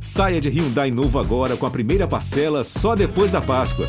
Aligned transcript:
Saia 0.00 0.40
de 0.40 0.48
Hyundai 0.48 0.90
novo 0.90 1.18
agora 1.18 1.56
com 1.56 1.66
a 1.66 1.70
primeira 1.70 2.06
parcela 2.06 2.62
só 2.62 2.94
depois 2.94 3.32
da 3.32 3.40
Páscoa. 3.40 3.86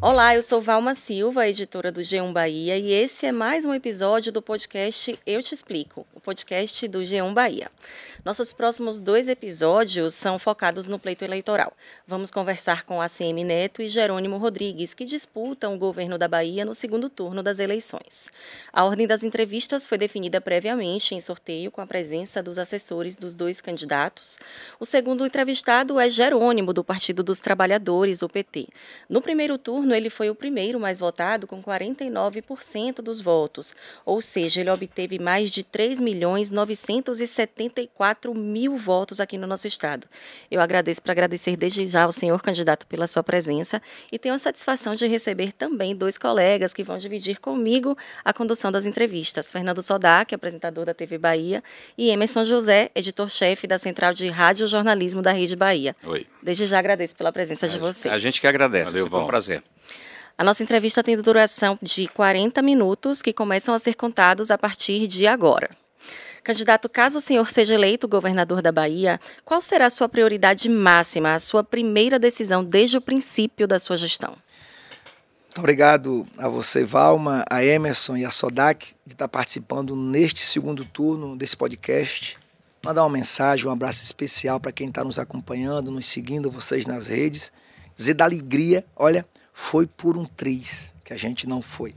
Olá, 0.00 0.36
eu 0.36 0.42
sou 0.42 0.60
Valma 0.60 0.94
Silva, 0.94 1.48
editora 1.48 1.90
do 1.90 2.02
G1 2.02 2.30
Bahia, 2.32 2.76
e 2.76 2.92
esse 2.92 3.24
é 3.24 3.32
mais 3.32 3.64
um 3.64 3.72
episódio 3.72 4.30
do 4.30 4.42
podcast 4.42 5.18
Eu 5.26 5.42
Te 5.42 5.54
Explico, 5.54 6.06
podcast 6.24 6.88
do 6.88 7.00
G1 7.00 7.34
Bahia. 7.34 7.70
Nossos 8.24 8.54
próximos 8.54 8.98
dois 8.98 9.28
episódios 9.28 10.14
são 10.14 10.38
focados 10.38 10.86
no 10.86 10.98
pleito 10.98 11.22
eleitoral. 11.22 11.74
Vamos 12.08 12.30
conversar 12.30 12.84
com 12.84 13.02
ACM 13.02 13.44
Neto 13.44 13.82
e 13.82 13.88
Jerônimo 13.88 14.38
Rodrigues, 14.38 14.94
que 14.94 15.04
disputam 15.04 15.74
o 15.74 15.78
governo 15.78 16.16
da 16.16 16.26
Bahia 16.26 16.64
no 16.64 16.74
segundo 16.74 17.10
turno 17.10 17.42
das 17.42 17.58
eleições. 17.58 18.30
A 18.72 18.84
ordem 18.84 19.06
das 19.06 19.22
entrevistas 19.22 19.86
foi 19.86 19.98
definida 19.98 20.40
previamente 20.40 21.14
em 21.14 21.20
sorteio 21.20 21.70
com 21.70 21.82
a 21.82 21.86
presença 21.86 22.42
dos 22.42 22.58
assessores 22.58 23.18
dos 23.18 23.36
dois 23.36 23.60
candidatos. 23.60 24.38
O 24.80 24.86
segundo 24.86 25.26
entrevistado 25.26 26.00
é 26.00 26.08
Jerônimo, 26.08 26.72
do 26.72 26.82
Partido 26.82 27.22
dos 27.22 27.40
Trabalhadores, 27.40 28.22
o 28.22 28.28
PT. 28.30 28.68
No 29.10 29.20
primeiro 29.20 29.58
turno, 29.58 29.94
ele 29.94 30.08
foi 30.08 30.30
o 30.30 30.34
primeiro 30.34 30.80
mais 30.80 30.98
votado, 30.98 31.46
com 31.46 31.62
49% 31.62 33.02
dos 33.02 33.20
votos, 33.20 33.74
ou 34.06 34.22
seja, 34.22 34.62
ele 34.62 34.70
obteve 34.70 35.18
mais 35.18 35.50
de 35.50 35.62
3 35.62 36.00
milhões 36.00 36.13
974 36.14 38.04
4 38.04 38.34
mil 38.34 38.76
votos 38.76 39.20
aqui 39.20 39.36
no 39.36 39.46
nosso 39.46 39.66
estado. 39.66 40.06
Eu 40.50 40.60
agradeço 40.60 41.02
para 41.02 41.12
agradecer 41.12 41.56
desde 41.56 41.84
já 41.86 42.04
ao 42.04 42.12
senhor 42.12 42.40
candidato 42.40 42.86
pela 42.86 43.06
sua 43.06 43.22
presença 43.22 43.82
e 44.10 44.18
tenho 44.18 44.34
a 44.34 44.38
satisfação 44.38 44.94
de 44.94 45.06
receber 45.06 45.52
também 45.52 45.94
dois 45.94 46.16
colegas 46.16 46.72
que 46.72 46.82
vão 46.82 46.98
dividir 46.98 47.40
comigo 47.40 47.96
a 48.24 48.32
condução 48.32 48.70
das 48.70 48.86
entrevistas. 48.86 49.50
Fernando 49.50 49.82
Sodac, 49.82 50.34
apresentador 50.34 50.86
da 50.86 50.94
TV 50.94 51.18
Bahia, 51.18 51.62
e 51.96 52.10
Emerson 52.10 52.44
José, 52.44 52.90
editor-chefe 52.94 53.66
da 53.66 53.78
Central 53.78 54.12
de 54.12 54.28
Rádio 54.28 54.66
Jornalismo 54.66 55.22
da 55.22 55.32
Rede 55.32 55.56
Bahia. 55.56 55.96
Oi. 56.04 56.26
Desde 56.42 56.66
já 56.66 56.78
agradeço 56.78 57.16
pela 57.16 57.32
presença 57.32 57.66
a 57.66 57.68
de 57.68 57.78
vocês. 57.78 58.12
A 58.12 58.18
gente 58.18 58.40
que 58.40 58.46
agradece, 58.46 58.92
Valeu, 58.92 59.08
foi 59.08 59.20
um 59.20 59.26
prazer. 59.26 59.62
A 60.36 60.42
nossa 60.42 60.62
entrevista 60.62 61.02
tem 61.02 61.16
duração 61.16 61.78
de 61.80 62.08
40 62.08 62.60
minutos, 62.60 63.22
que 63.22 63.32
começam 63.32 63.72
a 63.72 63.78
ser 63.78 63.94
contados 63.94 64.50
a 64.50 64.58
partir 64.58 65.06
de 65.06 65.26
agora. 65.26 65.70
Candidato, 66.44 66.90
caso 66.90 67.16
o 67.16 67.20
senhor 67.22 67.50
seja 67.50 67.72
eleito 67.72 68.06
governador 68.06 68.60
da 68.60 68.70
Bahia, 68.70 69.18
qual 69.46 69.62
será 69.62 69.86
a 69.86 69.90
sua 69.90 70.10
prioridade 70.10 70.68
máxima, 70.68 71.32
a 71.32 71.38
sua 71.38 71.64
primeira 71.64 72.18
decisão 72.18 72.62
desde 72.62 72.98
o 72.98 73.00
princípio 73.00 73.66
da 73.66 73.78
sua 73.78 73.96
gestão? 73.96 74.36
Muito 75.46 75.58
obrigado 75.58 76.26
a 76.36 76.46
você, 76.46 76.84
Valma, 76.84 77.46
a 77.48 77.64
Emerson 77.64 78.18
e 78.18 78.26
a 78.26 78.30
Sodac 78.30 78.94
de 79.06 79.14
estar 79.14 79.26
participando 79.26 79.96
neste 79.96 80.44
segundo 80.44 80.84
turno 80.84 81.34
desse 81.34 81.56
podcast. 81.56 82.36
Mandar 82.84 83.04
uma 83.04 83.10
mensagem, 83.10 83.66
um 83.66 83.70
abraço 83.70 84.04
especial 84.04 84.60
para 84.60 84.70
quem 84.70 84.88
está 84.88 85.02
nos 85.02 85.18
acompanhando, 85.18 85.90
nos 85.90 86.04
seguindo, 86.04 86.50
vocês 86.50 86.84
nas 86.84 87.06
redes. 87.06 87.50
Dizer 87.96 88.12
da 88.12 88.24
alegria, 88.24 88.84
olha, 88.94 89.26
foi 89.54 89.86
por 89.86 90.18
um 90.18 90.26
triz 90.26 90.92
que 91.02 91.14
a 91.14 91.16
gente 91.16 91.48
não 91.48 91.62
foi. 91.62 91.94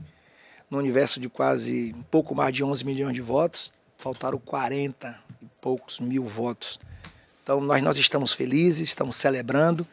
No 0.70 0.78
universo 0.78 1.20
de 1.20 1.28
quase 1.28 1.92
um 1.94 2.02
pouco 2.02 2.34
mais 2.34 2.54
de 2.54 2.64
11 2.64 2.82
milhões 2.86 3.12
de 3.12 3.20
votos, 3.20 3.76
faltaram 3.98 4.38
40 4.38 5.18
e 5.42 5.46
poucos 5.60 5.98
mil 5.98 6.24
votos. 6.24 6.78
Então, 7.42 7.60
nós, 7.60 7.82
nós 7.82 7.98
estamos 7.98 8.32
felizes, 8.32 8.88
estamos 8.88 9.16
celebrando 9.16 9.86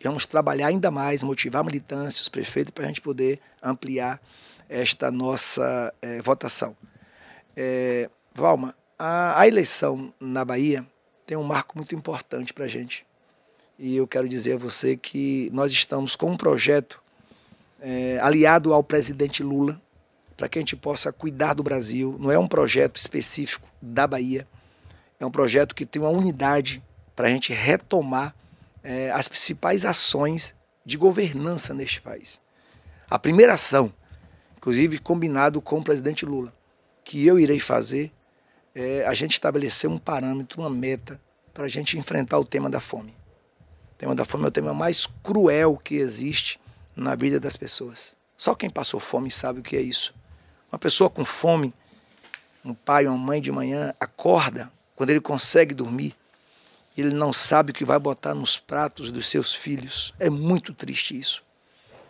e 0.00 0.04
vamos 0.04 0.26
trabalhar 0.26 0.68
ainda 0.68 0.90
mais, 0.90 1.22
motivar 1.22 1.60
a 1.60 1.64
militância, 1.64 2.22
os 2.22 2.28
prefeitos, 2.28 2.70
para 2.70 2.84
a 2.84 2.86
gente 2.86 3.00
poder 3.00 3.38
ampliar 3.62 4.20
esta 4.68 5.10
nossa 5.10 5.92
é, 6.00 6.22
votação. 6.22 6.74
É, 7.56 8.08
Valma, 8.34 8.74
a, 8.98 9.40
a, 9.40 9.46
eleição 9.46 10.12
na 10.18 10.44
Bahia 10.44 10.86
tem 11.26 11.36
um 11.36 11.42
marco 11.42 11.76
muito 11.76 11.94
importante 11.94 12.54
para 12.54 12.64
a 12.64 12.68
gente. 12.68 13.04
E 13.78 13.96
eu 13.96 14.06
quero 14.06 14.28
dizer 14.28 14.54
a 14.54 14.58
você 14.58 14.96
que 14.96 15.50
nós 15.52 15.72
estamos 15.72 16.16
com 16.16 16.30
um 16.30 16.36
projeto 16.36 17.02
é, 17.80 18.18
aliado 18.22 18.72
ao 18.72 18.82
presidente 18.82 19.42
Lula, 19.42 19.80
para 20.40 20.48
que 20.48 20.58
a 20.58 20.62
gente 20.62 20.74
possa 20.74 21.12
cuidar 21.12 21.52
do 21.52 21.62
Brasil. 21.62 22.16
Não 22.18 22.32
é 22.32 22.38
um 22.38 22.46
projeto 22.46 22.96
específico 22.96 23.68
da 23.80 24.06
Bahia, 24.06 24.48
é 25.20 25.26
um 25.26 25.30
projeto 25.30 25.74
que 25.74 25.84
tem 25.84 26.00
uma 26.00 26.08
unidade 26.08 26.82
para 27.14 27.26
a 27.28 27.30
gente 27.30 27.52
retomar 27.52 28.34
é, 28.82 29.10
as 29.10 29.28
principais 29.28 29.84
ações 29.84 30.54
de 30.82 30.96
governança 30.96 31.74
neste 31.74 32.00
país. 32.00 32.40
A 33.10 33.18
primeira 33.18 33.52
ação, 33.52 33.92
inclusive 34.56 34.98
combinado 34.98 35.60
com 35.60 35.78
o 35.78 35.84
presidente 35.84 36.24
Lula, 36.24 36.54
que 37.04 37.26
eu 37.26 37.38
irei 37.38 37.60
fazer, 37.60 38.10
é 38.74 39.04
a 39.04 39.12
gente 39.12 39.32
estabelecer 39.32 39.90
um 39.90 39.98
parâmetro, 39.98 40.62
uma 40.62 40.70
meta 40.70 41.20
para 41.52 41.64
a 41.64 41.68
gente 41.68 41.98
enfrentar 41.98 42.38
o 42.38 42.46
tema 42.46 42.70
da 42.70 42.80
fome. 42.80 43.14
O 43.92 43.98
tema 43.98 44.14
da 44.14 44.24
fome 44.24 44.44
é 44.44 44.48
o 44.48 44.50
tema 44.50 44.72
mais 44.72 45.06
cruel 45.22 45.76
que 45.76 45.96
existe 45.96 46.58
na 46.96 47.14
vida 47.14 47.38
das 47.38 47.58
pessoas. 47.58 48.16
Só 48.38 48.54
quem 48.54 48.70
passou 48.70 48.98
fome 48.98 49.30
sabe 49.30 49.60
o 49.60 49.62
que 49.62 49.76
é 49.76 49.82
isso. 49.82 50.18
Uma 50.70 50.78
pessoa 50.78 51.10
com 51.10 51.24
fome, 51.24 51.74
um 52.64 52.74
pai 52.74 53.06
ou 53.06 53.14
uma 53.14 53.24
mãe 53.24 53.40
de 53.40 53.50
manhã, 53.50 53.94
acorda 53.98 54.70
quando 54.94 55.10
ele 55.10 55.20
consegue 55.20 55.74
dormir, 55.74 56.14
ele 56.96 57.14
não 57.14 57.32
sabe 57.32 57.70
o 57.70 57.74
que 57.74 57.84
vai 57.84 57.98
botar 57.98 58.34
nos 58.34 58.58
pratos 58.58 59.10
dos 59.10 59.26
seus 59.26 59.54
filhos. 59.54 60.12
É 60.18 60.28
muito 60.28 60.74
triste 60.74 61.18
isso. 61.18 61.42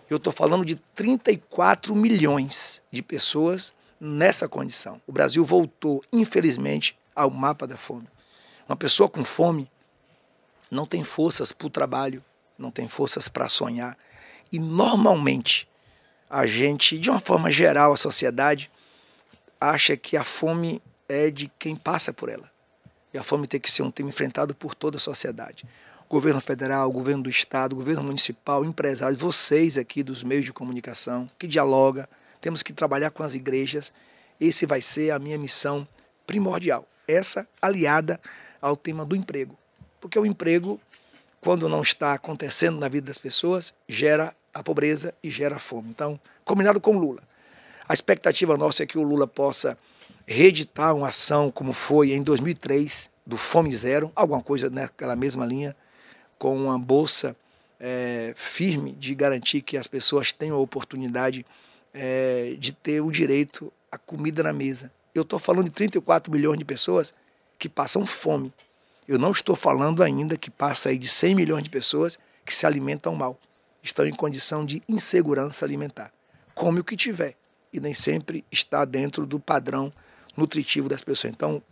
Eu 0.09 0.16
estou 0.16 0.32
falando 0.32 0.65
de 0.65 0.75
34 0.75 1.94
milhões 1.94 2.82
de 2.91 3.00
pessoas 3.00 3.72
nessa 4.00 4.48
condição. 4.48 5.00
O 5.06 5.12
Brasil 5.12 5.44
voltou, 5.44 6.03
infelizmente, 6.12 6.98
ao 7.15 7.31
mapa 7.31 7.66
da 7.66 7.77
fome. 7.77 8.09
Uma 8.69 8.77
pessoa 8.77 9.09
com 9.09 9.25
fome 9.25 9.71
não 10.71 10.87
tem 10.87 11.04
forças 11.04 11.53
para 11.53 11.66
o 11.66 11.71
trabalho, 11.71 12.25
não 12.59 12.71
tem 12.71 12.88
forças 12.88 13.28
para 13.28 13.48
sonhar. 13.48 13.97
E 14.50 14.59
normalmente 14.59 15.69
a 16.30 16.46
gente, 16.46 16.96
de 16.96 17.10
uma 17.10 17.18
forma 17.18 17.50
geral, 17.50 17.92
a 17.92 17.96
sociedade 17.96 18.70
acha 19.60 19.96
que 19.96 20.16
a 20.16 20.22
fome 20.22 20.80
é 21.08 21.28
de 21.28 21.50
quem 21.58 21.74
passa 21.74 22.12
por 22.12 22.28
ela. 22.28 22.48
E 23.12 23.18
a 23.18 23.24
fome 23.24 23.48
tem 23.48 23.58
que 23.58 23.68
ser 23.68 23.82
um 23.82 23.91
tema 23.91 24.08
enfrentado 24.08 24.54
por 24.54 24.72
toda 24.72 24.96
a 24.96 25.00
sociedade. 25.00 25.64
Governo 26.08 26.41
federal, 26.41 26.91
governo 26.92 27.24
do 27.24 27.30
estado, 27.30 27.74
governo 27.74 28.04
municipal, 28.04 28.64
empresários, 28.64 29.20
vocês 29.20 29.76
aqui 29.76 30.04
dos 30.04 30.22
meios 30.22 30.44
de 30.44 30.52
comunicação, 30.52 31.28
que 31.36 31.48
dialoga, 31.48 32.08
temos 32.41 32.62
que 32.62 32.72
trabalhar 32.72 33.10
com 33.10 33.24
as 33.24 33.34
igrejas. 33.34 33.92
Esse 34.41 34.66
vai 34.66 34.80
ser 34.80 35.10
a 35.10 35.18
minha 35.18 35.36
missão 35.36 35.86
primordial. 36.26 36.86
Essa 37.08 37.47
aliada 37.60 38.20
ao 38.62 38.76
tema 38.76 39.04
do 39.04 39.16
emprego. 39.16 39.58
Porque 40.00 40.18
o 40.18 40.24
emprego, 40.24 40.80
quando 41.41 41.68
não 41.68 41.82
está 41.82 42.14
acontecendo 42.14 42.78
na 42.78 42.88
vida 42.88 43.08
das 43.08 43.18
pessoas, 43.18 43.74
gera 43.88 44.34
a 44.53 44.62
pobreza 44.62 45.15
e 45.22 45.31
gera 45.31 45.59
fome. 45.59 45.91
Então, 45.91 46.19
combinado 46.44 46.81
com 46.81 46.97
Lula. 46.97 47.22
A 47.88 47.94
expectativa 47.94 48.56
nossa 48.56 48.83
é 48.83 48.87
que 48.87 48.99
o 48.99 49.03
Lula 49.03 49.27
possa 49.27 49.77
reeditar 50.27 50.94
uma 50.94 51.09
ação 51.09 51.50
como 51.50 51.72
foi 51.72 52.12
em 52.12 52.22
2003, 52.22 53.10
do 53.27 53.37
Fome 53.37 53.75
Zero, 53.75 54.10
alguma 54.15 54.43
coisa 54.43 54.69
naquela 54.69 55.15
mesma 55.15 55.47
linha, 55.47 55.77
com 56.39 56.56
uma 56.56 56.78
bolsa 56.78 57.37
é, 57.78 58.33
firme 58.37 58.93
de 58.93 59.15
garantir 59.15 59.60
que 59.60 59.77
as 59.77 59.87
pessoas 59.87 60.33
tenham 60.33 60.56
a 60.56 60.60
oportunidade 60.60 61.47
é, 61.94 62.56
de 62.59 62.72
ter 62.72 63.00
o 63.00 63.10
direito 63.10 63.72
à 63.91 63.97
comida 63.97 64.43
na 64.43 64.53
mesa. 64.53 64.91
Eu 65.15 65.22
estou 65.22 65.39
falando 65.39 65.66
de 65.66 65.72
34 65.72 66.33
milhões 66.33 66.59
de 66.59 66.65
pessoas 66.65 67.15
que 67.59 67.69
passam 67.69 68.05
fome. 68.05 68.53
Eu 69.06 69.19
não 69.19 69.31
estou 69.31 69.55
falando 69.55 70.03
ainda 70.03 70.37
que 70.37 70.50
passa 70.50 70.89
aí 70.89 70.99
de 70.99 71.09
100 71.09 71.34
milhões 71.34 71.62
de 71.62 71.71
pessoas 71.71 72.19
que 72.44 72.55
se 72.55 72.66
alimentam 72.66 73.15
mal 73.15 73.39
estão 73.82 74.06
em 74.06 74.12
condição 74.12 74.64
de 74.64 74.82
insegurança 74.88 75.64
alimentar. 75.64 76.12
Come 76.54 76.80
o 76.80 76.84
que 76.84 76.96
tiver 76.96 77.36
e 77.72 77.80
nem 77.80 77.94
sempre 77.94 78.44
está 78.50 78.84
dentro 78.84 79.27
do 79.27 79.38
padrão 79.38 79.92
nutritivo 80.36 80.88
das 80.88 81.03
pessoas. 81.03 81.32
Então, 81.32 81.62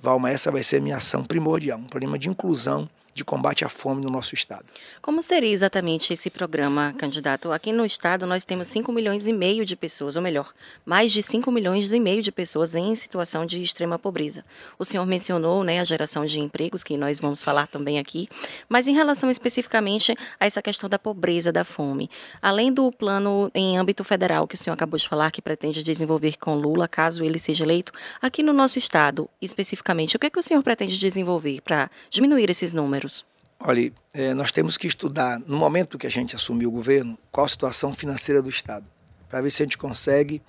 Valma, 0.00 0.30
essa 0.30 0.50
vai 0.50 0.62
ser 0.62 0.76
a 0.78 0.80
minha 0.80 0.96
ação 0.96 1.24
primordial, 1.24 1.78
um 1.78 1.86
problema 1.86 2.18
de 2.18 2.28
inclusão 2.28 2.88
de 3.14 3.24
combate 3.24 3.64
à 3.64 3.68
fome 3.68 4.02
no 4.02 4.10
nosso 4.10 4.34
estado. 4.34 4.64
Como 5.00 5.22
seria 5.22 5.50
exatamente 5.50 6.12
esse 6.12 6.30
programa, 6.30 6.94
candidato? 6.96 7.52
Aqui 7.52 7.72
no 7.72 7.84
estado 7.84 8.26
nós 8.26 8.44
temos 8.44 8.68
5 8.68 8.90
milhões 8.92 9.26
e 9.26 9.32
meio 9.32 9.64
de 9.64 9.76
pessoas, 9.76 10.16
ou 10.16 10.22
melhor, 10.22 10.52
mais 10.84 11.12
de 11.12 11.22
5 11.22 11.50
milhões 11.52 11.92
e 11.92 12.00
meio 12.00 12.22
de 12.22 12.32
pessoas 12.32 12.74
em 12.74 12.94
situação 12.94 13.44
de 13.44 13.62
extrema 13.62 13.98
pobreza. 13.98 14.44
O 14.78 14.84
senhor 14.84 15.06
mencionou 15.06 15.62
né, 15.62 15.78
a 15.80 15.84
geração 15.84 16.24
de 16.24 16.40
empregos, 16.40 16.82
que 16.82 16.96
nós 16.96 17.18
vamos 17.18 17.42
falar 17.42 17.66
também 17.66 17.98
aqui, 17.98 18.28
mas 18.68 18.88
em 18.88 18.94
relação 18.94 19.30
especificamente 19.30 20.14
a 20.40 20.46
essa 20.46 20.62
questão 20.62 20.88
da 20.88 20.98
pobreza, 20.98 21.52
da 21.52 21.64
fome, 21.64 22.08
além 22.40 22.72
do 22.72 22.90
plano 22.90 23.50
em 23.54 23.76
âmbito 23.76 24.04
federal 24.04 24.46
que 24.46 24.54
o 24.54 24.58
senhor 24.58 24.74
acabou 24.74 24.98
de 24.98 25.08
falar, 25.08 25.30
que 25.30 25.42
pretende 25.42 25.82
desenvolver 25.82 26.38
com 26.38 26.54
Lula, 26.54 26.88
caso 26.88 27.24
ele 27.24 27.38
seja 27.38 27.64
eleito, 27.64 27.92
aqui 28.20 28.42
no 28.42 28.52
nosso 28.52 28.78
estado, 28.78 29.28
especificamente, 29.40 30.16
o 30.16 30.18
que, 30.18 30.26
é 30.26 30.30
que 30.30 30.38
o 30.38 30.42
senhor 30.42 30.62
pretende 30.62 30.96
desenvolver 30.96 31.60
para 31.60 31.90
diminuir 32.08 32.48
esses 32.50 32.72
números? 32.72 33.01
Números? 33.02 33.24
Olha, 33.60 33.92
é, 34.12 34.34
nós 34.34 34.50
temos 34.50 34.76
que 34.76 34.86
estudar, 34.86 35.38
no 35.40 35.56
momento 35.56 35.98
que 35.98 36.06
a 36.06 36.10
gente 36.10 36.34
assumiu 36.34 36.68
o 36.68 36.72
governo, 36.72 37.18
qual 37.30 37.44
a 37.44 37.48
situação 37.48 37.94
financeira 37.94 38.42
do 38.42 38.48
Estado. 38.48 38.86
para 39.28 39.40
ver 39.40 39.50
se 39.50 39.62
a 39.62 39.64
gente 39.64 39.78
consegue, 39.78 40.42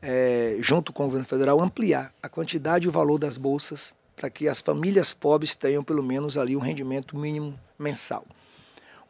é, 0.00 0.58
junto 0.60 0.92
com 0.92 1.02
o 1.02 1.06
governo 1.06 1.26
federal, 1.26 1.60
ampliar 1.60 2.12
a 2.22 2.28
quantidade 2.28 2.86
e 2.86 2.88
o 2.88 2.92
valor 2.92 3.18
das 3.18 3.36
bolsas 3.36 3.96
para 4.14 4.30
que 4.30 4.46
as 4.46 4.60
famílias 4.60 5.12
pobres 5.12 5.56
tenham 5.56 5.82
pelo 5.82 6.04
menos 6.04 6.38
ali 6.38 6.56
um 6.56 6.60
rendimento 6.60 7.16
mínimo 7.16 7.54
mensal. 7.76 8.24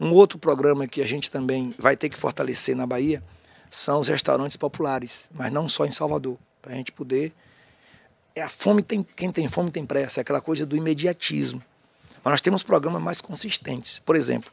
Um 0.01 0.13
outro 0.13 0.39
programa 0.39 0.87
que 0.87 1.03
a 1.03 1.07
gente 1.07 1.31
também 1.31 1.75
vai 1.79 1.95
ter 1.95 2.09
que 2.09 2.17
fortalecer 2.17 2.75
na 2.75 2.87
Bahia 2.87 3.23
são 3.71 4.01
os 4.01 4.09
restaurantes 4.09 4.57
populares, 4.57 5.25
mas 5.31 5.53
não 5.53 5.69
só 5.69 5.85
em 5.85 5.93
Salvador, 5.93 6.39
para 6.63 6.73
a 6.73 6.77
gente 6.77 6.93
poder. 6.93 7.35
É 8.35 8.43
a 8.43 8.49
fome 8.49 8.83
tem 8.83 9.03
quem 9.03 9.31
tem 9.31 9.47
fome 9.49 9.71
tem 9.71 9.85
pressa, 9.85 10.21
é 10.21 10.23
aquela 10.23 10.41
coisa 10.41 10.65
do 10.65 10.75
imediatismo. 10.75 11.63
Mas 12.25 12.33
nós 12.33 12.41
temos 12.41 12.63
programas 12.63 13.03
mais 13.03 13.21
consistentes. 13.21 13.99
Por 13.99 14.17
exemplo, 14.17 14.51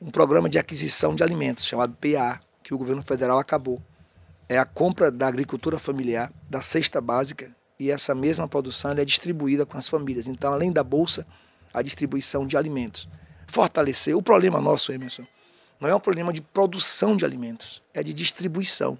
um 0.00 0.10
programa 0.10 0.48
de 0.48 0.58
aquisição 0.58 1.14
de 1.14 1.22
alimentos 1.22 1.64
chamado 1.64 1.94
PA, 1.94 2.40
que 2.62 2.74
o 2.74 2.78
governo 2.78 3.02
federal 3.02 3.38
acabou. 3.38 3.80
É 4.48 4.58
a 4.58 4.64
compra 4.64 5.10
da 5.10 5.26
agricultura 5.26 5.78
familiar, 5.78 6.32
da 6.48 6.60
cesta 6.60 7.00
básica, 7.00 7.54
e 7.78 7.90
essa 7.90 8.14
mesma 8.14 8.48
produção 8.48 8.92
é 8.92 9.04
distribuída 9.04 9.66
com 9.66 9.76
as 9.76 9.88
famílias. 9.88 10.26
Então, 10.26 10.52
além 10.52 10.72
da 10.72 10.82
bolsa, 10.82 11.26
a 11.72 11.82
distribuição 11.82 12.46
de 12.46 12.56
alimentos. 12.56 13.08
Fortalecer. 13.46 14.16
O 14.16 14.22
problema 14.22 14.60
nosso, 14.60 14.92
Emerson, 14.92 15.24
não 15.78 15.88
é 15.88 15.94
um 15.94 16.00
problema 16.00 16.32
de 16.32 16.40
produção 16.40 17.16
de 17.16 17.24
alimentos, 17.24 17.82
é 17.92 18.02
de 18.02 18.14
distribuição. 18.14 18.98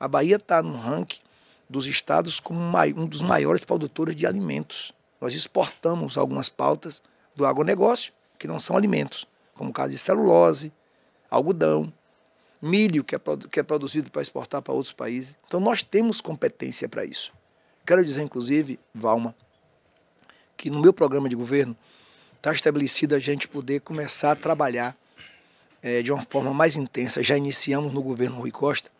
A 0.00 0.08
Bahia 0.08 0.36
está 0.36 0.62
no 0.62 0.76
ranking 0.76 1.20
dos 1.68 1.86
estados 1.86 2.40
como 2.40 2.60
um 2.96 3.06
dos 3.06 3.20
maiores 3.20 3.64
produtores 3.64 4.16
de 4.16 4.26
alimentos. 4.26 4.92
Nós 5.20 5.34
exportamos 5.34 6.16
algumas 6.16 6.48
pautas 6.48 7.02
do 7.34 7.46
agronegócio, 7.46 8.12
que 8.38 8.46
não 8.46 8.58
são 8.58 8.76
alimentos, 8.76 9.26
como 9.54 9.70
o 9.70 9.72
caso 9.72 9.90
de 9.90 9.98
celulose, 9.98 10.72
algodão, 11.30 11.92
milho, 12.60 13.04
que 13.04 13.14
é, 13.14 13.20
que 13.50 13.60
é 13.60 13.62
produzido 13.62 14.10
para 14.10 14.22
exportar 14.22 14.62
para 14.62 14.72
outros 14.72 14.92
países. 14.92 15.36
Então 15.46 15.60
nós 15.60 15.82
temos 15.82 16.20
competência 16.20 16.88
para 16.88 17.04
isso. 17.04 17.32
Quero 17.86 18.02
dizer, 18.02 18.22
inclusive, 18.22 18.80
Valma, 18.94 19.34
que 20.56 20.70
no 20.70 20.80
meu 20.80 20.92
programa 20.92 21.28
de 21.28 21.36
governo 21.36 21.76
está 22.36 22.52
estabelecido 22.52 23.14
a 23.14 23.18
gente 23.18 23.46
poder 23.46 23.80
começar 23.80 24.32
a 24.32 24.36
trabalhar 24.36 24.96
é, 25.82 26.02
de 26.02 26.10
uma 26.10 26.22
forma 26.22 26.54
mais 26.54 26.76
intensa. 26.76 27.22
Já 27.22 27.36
iniciamos 27.36 27.92
no 27.92 28.02
governo 28.02 28.36
Rui 28.36 28.50
Costa. 28.50 28.90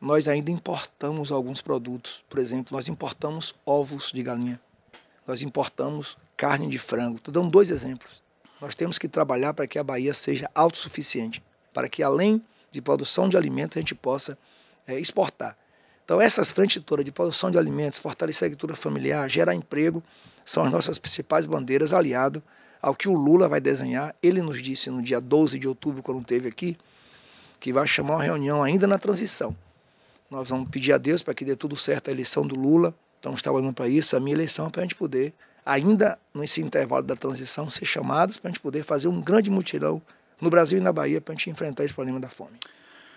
Nós 0.00 0.28
ainda 0.28 0.50
importamos 0.50 1.30
alguns 1.30 1.60
produtos. 1.60 2.24
Por 2.28 2.38
exemplo, 2.38 2.74
nós 2.74 2.88
importamos 2.88 3.54
ovos 3.66 4.10
de 4.12 4.22
galinha. 4.22 4.60
Nós 5.26 5.42
importamos 5.42 6.16
carne 6.42 6.66
de 6.66 6.76
frango. 6.76 7.18
Estou 7.18 7.32
dando 7.32 7.48
dois 7.48 7.70
exemplos. 7.70 8.20
Nós 8.60 8.74
temos 8.74 8.98
que 8.98 9.06
trabalhar 9.06 9.54
para 9.54 9.64
que 9.64 9.78
a 9.78 9.84
Bahia 9.84 10.12
seja 10.12 10.50
autossuficiente, 10.52 11.40
para 11.72 11.88
que 11.88 12.02
além 12.02 12.42
de 12.68 12.82
produção 12.82 13.28
de 13.28 13.36
alimentos 13.36 13.76
a 13.76 13.80
gente 13.80 13.94
possa 13.94 14.36
é, 14.84 14.98
exportar. 14.98 15.56
Então, 16.04 16.20
essas 16.20 16.50
frentes 16.50 16.82
todas 16.82 17.04
de 17.04 17.12
produção 17.12 17.48
de 17.48 17.58
alimentos, 17.58 18.00
fortalecer 18.00 18.46
a 18.46 18.46
agricultura 18.46 18.74
familiar, 18.74 19.30
gerar 19.30 19.54
emprego, 19.54 20.02
são 20.44 20.64
as 20.64 20.72
nossas 20.72 20.98
principais 20.98 21.46
bandeiras, 21.46 21.92
aliado 21.92 22.42
ao 22.80 22.92
que 22.92 23.08
o 23.08 23.14
Lula 23.14 23.48
vai 23.48 23.60
desenhar. 23.60 24.12
Ele 24.20 24.42
nos 24.42 24.60
disse 24.60 24.90
no 24.90 25.00
dia 25.00 25.20
12 25.20 25.60
de 25.60 25.68
outubro, 25.68 26.02
quando 26.02 26.22
esteve 26.22 26.48
aqui, 26.48 26.76
que 27.60 27.72
vai 27.72 27.86
chamar 27.86 28.16
uma 28.16 28.24
reunião 28.24 28.64
ainda 28.64 28.88
na 28.88 28.98
transição. 28.98 29.54
Nós 30.28 30.48
vamos 30.48 30.68
pedir 30.70 30.92
a 30.92 30.98
Deus 30.98 31.22
para 31.22 31.34
que 31.34 31.44
dê 31.44 31.54
tudo 31.54 31.76
certo 31.76 32.08
a 32.08 32.10
eleição 32.10 32.44
do 32.44 32.56
Lula. 32.56 32.92
Estamos 33.14 33.42
trabalhando 33.42 33.74
para 33.74 33.86
isso, 33.86 34.16
a 34.16 34.18
minha 34.18 34.34
eleição, 34.34 34.68
para 34.68 34.80
a 34.80 34.84
gente 34.84 34.96
poder, 34.96 35.32
ainda 35.64 36.18
nesse 36.34 36.60
intervalo 36.60 37.02
da 37.02 37.16
transição, 37.16 37.70
ser 37.70 37.84
chamados 37.84 38.36
para 38.36 38.48
a 38.48 38.52
gente 38.52 38.60
poder 38.60 38.82
fazer 38.82 39.08
um 39.08 39.20
grande 39.20 39.50
mutirão 39.50 40.02
no 40.40 40.50
Brasil 40.50 40.78
e 40.78 40.80
na 40.80 40.92
Bahia 40.92 41.20
para 41.20 41.32
a 41.32 41.36
gente 41.36 41.50
enfrentar 41.50 41.84
esse 41.84 41.94
problema 41.94 42.18
da 42.18 42.28
fome. 42.28 42.58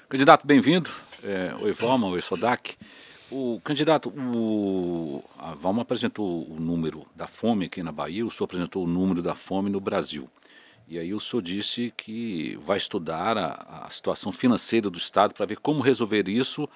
Candidato, 0.07 0.45
bem-vindo. 0.45 0.89
É, 1.23 1.53
oi, 1.59 1.73
Valma, 1.73 2.07
oi, 2.07 2.21
Sodak. 2.21 2.75
O 3.31 3.59
candidato, 3.63 4.09
o, 4.09 5.23
a 5.37 5.55
Valma 5.55 5.81
apresentou 5.81 6.47
o 6.47 6.59
número 6.59 7.07
da 7.15 7.25
fome 7.25 7.65
aqui 7.65 7.81
na 7.81 7.91
Bahia, 7.91 8.23
o 8.23 8.29
senhor 8.29 8.45
apresentou 8.45 8.83
o 8.83 8.87
número 8.87 9.21
da 9.21 9.33
fome 9.33 9.69
no 9.69 9.79
Brasil. 9.79 10.29
E 10.87 10.99
aí 10.99 11.11
o 11.11 11.19
senhor 11.19 11.41
disse 11.41 11.91
que 11.97 12.55
vai 12.63 12.77
estudar 12.77 13.35
a, 13.35 13.85
a 13.85 13.89
situação 13.89 14.31
financeira 14.31 14.91
do 14.91 14.99
Estado 14.99 15.33
para 15.33 15.47
ver 15.47 15.57
como 15.57 15.81
resolver 15.81 16.29
isso 16.29 16.69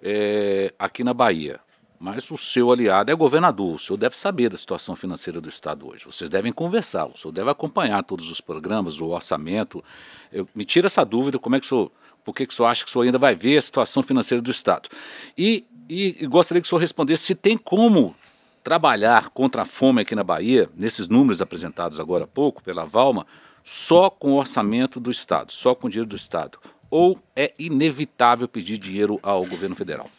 é, 0.00 0.72
aqui 0.78 1.04
na 1.04 1.12
Bahia. 1.12 1.60
Mas 2.02 2.30
o 2.30 2.38
seu 2.38 2.72
aliado 2.72 3.12
é 3.12 3.14
governador, 3.14 3.74
o 3.74 3.78
senhor 3.78 3.98
deve 3.98 4.16
saber 4.16 4.48
da 4.48 4.56
situação 4.56 4.96
financeira 4.96 5.38
do 5.38 5.50
Estado 5.50 5.86
hoje. 5.86 6.06
Vocês 6.06 6.30
devem 6.30 6.50
conversar, 6.50 7.04
o 7.04 7.14
senhor 7.14 7.30
deve 7.30 7.50
acompanhar 7.50 8.02
todos 8.02 8.30
os 8.30 8.40
programas, 8.40 8.98
o 8.98 9.08
orçamento. 9.08 9.84
Eu, 10.32 10.48
me 10.54 10.64
tira 10.64 10.86
essa 10.86 11.04
dúvida, 11.04 11.38
como 11.38 11.56
é 11.56 11.60
que 11.60 11.66
o 11.66 11.68
senhor, 11.68 11.92
por 12.24 12.34
que, 12.34 12.46
que 12.46 12.54
o 12.54 12.56
senhor 12.56 12.68
acha 12.68 12.84
que 12.84 12.88
o 12.88 12.90
senhor 12.90 13.04
ainda 13.04 13.18
vai 13.18 13.34
ver 13.34 13.58
a 13.58 13.60
situação 13.60 14.02
financeira 14.02 14.40
do 14.40 14.50
Estado? 14.50 14.88
E, 15.36 15.66
e, 15.90 16.24
e 16.24 16.26
gostaria 16.26 16.62
que 16.62 16.66
o 16.66 16.70
senhor 16.70 16.80
respondesse 16.80 17.24
se 17.24 17.34
tem 17.34 17.58
como 17.58 18.16
trabalhar 18.64 19.28
contra 19.28 19.60
a 19.60 19.66
fome 19.66 20.00
aqui 20.00 20.14
na 20.14 20.24
Bahia, 20.24 20.70
nesses 20.74 21.06
números 21.06 21.42
apresentados 21.42 22.00
agora 22.00 22.24
há 22.24 22.26
pouco 22.26 22.62
pela 22.62 22.86
Valma, 22.86 23.26
só 23.62 24.08
com 24.08 24.32
o 24.32 24.36
orçamento 24.36 24.98
do 24.98 25.10
Estado, 25.10 25.52
só 25.52 25.74
com 25.74 25.86
o 25.86 25.90
dinheiro 25.90 26.08
do 26.08 26.16
Estado? 26.16 26.58
Ou 26.90 27.18
é 27.36 27.52
inevitável 27.58 28.48
pedir 28.48 28.78
dinheiro 28.78 29.20
ao 29.22 29.44
governo 29.44 29.76
federal? 29.76 30.10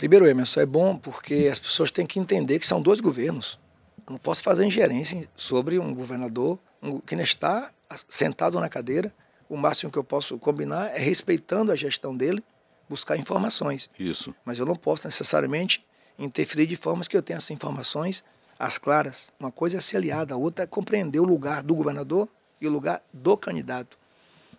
Primeiro, 0.00 0.26
Emerson, 0.26 0.60
é 0.60 0.64
bom 0.64 0.96
porque 0.96 1.46
as 1.52 1.58
pessoas 1.58 1.90
têm 1.90 2.06
que 2.06 2.18
entender 2.18 2.58
que 2.58 2.66
são 2.66 2.80
dois 2.80 3.00
governos. 3.00 3.58
Eu 4.06 4.12
não 4.12 4.18
posso 4.18 4.42
fazer 4.42 4.64
ingerência 4.64 5.28
sobre 5.36 5.78
um 5.78 5.92
governador 5.92 6.58
que 7.06 7.14
não 7.14 7.22
está 7.22 7.70
sentado 8.08 8.58
na 8.58 8.70
cadeira. 8.70 9.14
O 9.46 9.58
máximo 9.58 9.92
que 9.92 9.98
eu 9.98 10.02
posso 10.02 10.38
combinar 10.38 10.86
é 10.96 10.98
respeitando 10.98 11.70
a 11.70 11.76
gestão 11.76 12.16
dele, 12.16 12.42
buscar 12.88 13.18
informações. 13.18 13.90
Isso. 13.98 14.34
Mas 14.42 14.58
eu 14.58 14.64
não 14.64 14.74
posso 14.74 15.06
necessariamente 15.06 15.84
interferir 16.18 16.66
de 16.66 16.76
formas 16.76 17.06
que 17.06 17.14
eu 17.14 17.20
tenha 17.20 17.36
essas 17.36 17.50
informações 17.50 18.24
às 18.58 18.78
claras. 18.78 19.30
Uma 19.38 19.52
coisa 19.52 19.76
é 19.76 19.80
ser 19.82 19.98
aliada, 19.98 20.32
a 20.32 20.38
outra 20.38 20.64
é 20.64 20.66
compreender 20.66 21.20
o 21.20 21.24
lugar 21.24 21.62
do 21.62 21.74
governador 21.74 22.26
e 22.58 22.66
o 22.66 22.70
lugar 22.70 23.02
do 23.12 23.36
candidato. 23.36 23.98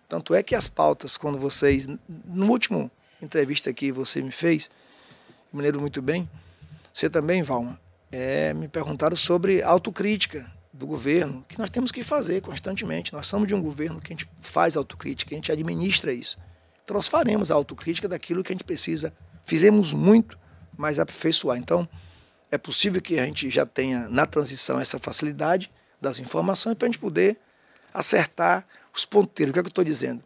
Tanto 0.08 0.36
é 0.36 0.42
que 0.44 0.54
as 0.54 0.68
pautas, 0.68 1.16
quando 1.16 1.36
vocês, 1.36 1.88
no 2.28 2.48
último 2.48 2.88
entrevista 3.20 3.72
que 3.72 3.90
você 3.90 4.22
me 4.22 4.30
fez, 4.30 4.70
me 5.52 5.62
lembro 5.62 5.80
muito 5.80 6.00
bem. 6.00 6.28
Você 6.92 7.08
também, 7.08 7.42
Valma, 7.42 7.78
é, 8.10 8.52
me 8.54 8.68
perguntaram 8.68 9.16
sobre 9.16 9.62
autocrítica 9.62 10.50
do 10.72 10.86
governo, 10.86 11.44
que 11.48 11.58
nós 11.58 11.70
temos 11.70 11.92
que 11.92 12.02
fazer 12.02 12.40
constantemente. 12.40 13.12
Nós 13.12 13.26
somos 13.26 13.46
de 13.46 13.54
um 13.54 13.60
governo 13.60 14.00
que 14.00 14.12
a 14.12 14.16
gente 14.16 14.28
faz 14.40 14.76
autocrítica, 14.76 15.34
a 15.34 15.36
gente 15.36 15.52
administra 15.52 16.12
isso. 16.12 16.38
Então 16.84 16.94
nós 16.94 17.08
faremos 17.08 17.50
a 17.50 17.54
autocrítica 17.54 18.08
daquilo 18.08 18.42
que 18.42 18.52
a 18.52 18.54
gente 18.54 18.64
precisa. 18.64 19.12
Fizemos 19.44 19.92
muito, 19.92 20.38
mas 20.76 20.98
aperfeiçoar. 20.98 21.58
Então, 21.58 21.88
é 22.50 22.58
possível 22.58 23.00
que 23.00 23.18
a 23.18 23.24
gente 23.24 23.50
já 23.50 23.64
tenha 23.64 24.08
na 24.08 24.26
transição 24.26 24.80
essa 24.80 24.98
facilidade 24.98 25.70
das 26.00 26.18
informações 26.18 26.74
para 26.74 26.86
a 26.86 26.90
gente 26.90 26.98
poder 26.98 27.38
acertar 27.94 28.66
os 28.94 29.04
ponteiros. 29.04 29.50
O 29.50 29.54
que 29.54 29.60
é 29.60 29.62
que 29.62 29.68
eu 29.68 29.70
estou 29.70 29.84
dizendo? 29.84 30.22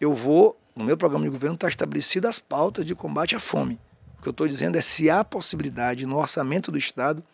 Eu 0.00 0.14
vou, 0.14 0.58
no 0.74 0.84
meu 0.84 0.96
programa 0.96 1.24
de 1.24 1.30
governo, 1.30 1.54
está 1.54 1.68
estabelecido 1.68 2.26
as 2.26 2.38
pautas 2.38 2.84
de 2.84 2.94
combate 2.94 3.36
à 3.36 3.40
fome. 3.40 3.78
O 4.20 4.22
que 4.22 4.28
eu 4.28 4.32
estou 4.32 4.46
dizendo 4.46 4.76
é 4.76 4.82
se 4.82 5.08
há 5.08 5.24
possibilidade 5.24 6.04
no 6.04 6.18
orçamento 6.18 6.70
do 6.70 6.76
Estado 6.76 7.24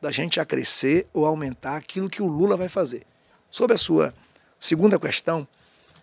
da 0.00 0.10
gente 0.10 0.40
acrescer 0.40 1.06
ou 1.12 1.26
aumentar 1.26 1.76
aquilo 1.76 2.08
que 2.08 2.22
o 2.22 2.26
Lula 2.26 2.56
vai 2.56 2.66
fazer. 2.66 3.02
Sobre 3.50 3.74
a 3.74 3.78
sua 3.78 4.14
segunda 4.58 4.98
questão, 4.98 5.46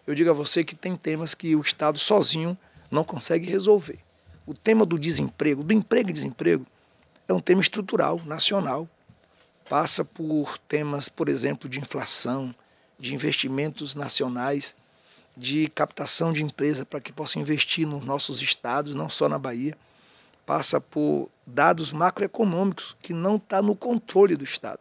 eu 0.05 0.13
digo 0.13 0.29
a 0.29 0.33
você 0.33 0.63
que 0.63 0.75
tem 0.75 0.95
temas 0.95 1.33
que 1.33 1.55
o 1.55 1.61
Estado 1.61 1.97
sozinho 1.97 2.55
não 2.91 3.03
consegue 3.03 3.49
resolver. 3.49 3.97
O 4.45 4.53
tema 4.53 4.85
do 4.85 4.99
desemprego, 4.99 5.63
do 5.63 5.73
emprego 5.73 6.11
e 6.11 6.13
desemprego, 6.13 6.67
é 7.27 7.33
um 7.33 7.39
tema 7.39 7.59
estrutural, 7.59 8.21
nacional. 8.23 8.87
Passa 9.67 10.05
por 10.05 10.59
temas, 10.59 11.09
por 11.09 11.29
exemplo, 11.29 11.67
de 11.67 11.79
inflação, 11.79 12.53
de 12.99 13.15
investimentos 13.15 13.95
nacionais, 13.95 14.75
de 15.35 15.67
captação 15.69 16.31
de 16.31 16.43
empresa 16.43 16.85
para 16.85 17.01
que 17.01 17.11
possa 17.11 17.39
investir 17.39 17.87
nos 17.87 18.05
nossos 18.05 18.39
estados, 18.39 18.93
não 18.93 19.09
só 19.09 19.27
na 19.27 19.39
Bahia 19.39 19.75
passa 20.47 20.79
por 20.79 21.29
dados 21.45 21.91
macroeconômicos 21.91 22.95
que 23.01 23.13
não 23.13 23.35
está 23.35 23.61
no 23.61 23.75
controle 23.75 24.37
do 24.37 24.45
Estado. 24.45 24.79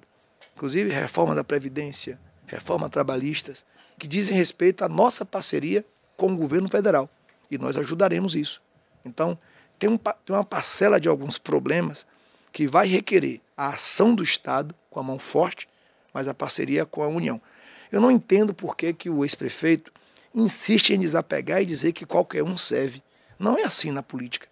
Inclusive 0.54 0.90
reforma 0.90 1.34
da 1.34 1.42
Previdência, 1.42 2.20
reforma 2.46 2.88
trabalhistas, 2.88 3.66
que 3.98 4.06
dizem 4.06 4.36
respeito 4.36 4.84
à 4.84 4.88
nossa 4.88 5.24
parceria 5.24 5.84
com 6.16 6.28
o 6.28 6.36
governo 6.36 6.68
federal. 6.68 7.10
E 7.50 7.58
nós 7.58 7.76
ajudaremos 7.76 8.36
isso. 8.36 8.62
Então, 9.04 9.36
tem, 9.76 9.90
um, 9.90 9.96
tem 9.96 10.36
uma 10.36 10.44
parcela 10.44 11.00
de 11.00 11.08
alguns 11.08 11.36
problemas 11.36 12.06
que 12.52 12.68
vai 12.68 12.86
requerer 12.86 13.40
a 13.56 13.70
ação 13.70 14.14
do 14.14 14.22
Estado 14.22 14.72
com 14.88 15.00
a 15.00 15.02
mão 15.02 15.18
forte, 15.18 15.68
mas 16.14 16.28
a 16.28 16.34
parceria 16.34 16.86
com 16.86 17.02
a 17.02 17.08
União. 17.08 17.42
Eu 17.90 18.00
não 18.00 18.10
entendo 18.10 18.54
por 18.54 18.76
que, 18.76 18.92
que 18.92 19.10
o 19.10 19.24
ex-prefeito 19.24 19.92
insiste 20.32 20.94
em 20.94 21.00
desapegar 21.00 21.60
e 21.60 21.66
dizer 21.66 21.92
que 21.92 22.06
qualquer 22.06 22.44
um 22.44 22.56
serve. 22.56 23.02
Não 23.36 23.58
é 23.58 23.64
assim 23.64 23.90
na 23.90 24.02
política 24.02 24.46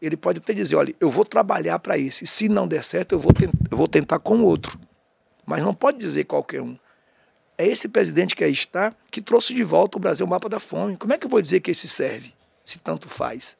ele 0.00 0.16
pode 0.16 0.38
até 0.38 0.52
dizer, 0.52 0.76
olha, 0.76 0.94
eu 1.00 1.10
vou 1.10 1.24
trabalhar 1.24 1.78
para 1.78 1.98
esse, 1.98 2.26
se 2.26 2.48
não 2.48 2.66
der 2.66 2.84
certo, 2.84 3.12
eu 3.12 3.18
vou, 3.18 3.32
eu 3.70 3.76
vou 3.76 3.88
tentar 3.88 4.18
com 4.18 4.42
outro. 4.42 4.78
Mas 5.44 5.62
não 5.62 5.74
pode 5.74 5.98
dizer 5.98 6.24
qualquer 6.24 6.60
um. 6.60 6.78
É 7.56 7.66
esse 7.66 7.88
presidente 7.88 8.36
que 8.36 8.44
aí 8.44 8.52
está 8.52 8.94
que 9.10 9.20
trouxe 9.20 9.52
de 9.52 9.64
volta 9.64 9.98
o 9.98 10.00
Brasil 10.00 10.24
o 10.24 10.28
mapa 10.28 10.48
da 10.48 10.60
fome. 10.60 10.96
Como 10.96 11.12
é 11.12 11.18
que 11.18 11.26
eu 11.26 11.30
vou 11.30 11.42
dizer 11.42 11.60
que 11.60 11.72
esse 11.72 11.88
serve, 11.88 12.32
se 12.64 12.78
tanto 12.78 13.08
faz? 13.08 13.56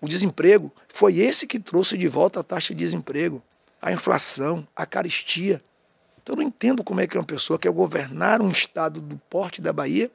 O 0.00 0.08
desemprego 0.08 0.72
foi 0.88 1.18
esse 1.18 1.46
que 1.46 1.60
trouxe 1.60 1.96
de 1.96 2.08
volta 2.08 2.40
a 2.40 2.42
taxa 2.42 2.74
de 2.74 2.78
desemprego, 2.78 3.42
a 3.80 3.92
inflação, 3.92 4.66
a 4.74 4.86
caristia. 4.86 5.62
Então 6.20 6.34
eu 6.34 6.42
não 6.42 6.48
entendo 6.48 6.82
como 6.82 7.00
é 7.00 7.06
que 7.06 7.16
uma 7.16 7.24
pessoa 7.24 7.58
quer 7.58 7.70
governar 7.70 8.42
um 8.42 8.50
estado 8.50 9.00
do 9.00 9.16
porte 9.30 9.60
da 9.60 9.72
Bahia 9.72 10.10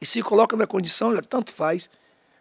e 0.00 0.06
se 0.06 0.22
coloca 0.22 0.56
na 0.56 0.66
condição, 0.66 1.08
olha, 1.08 1.22
tanto 1.22 1.52
faz. 1.52 1.90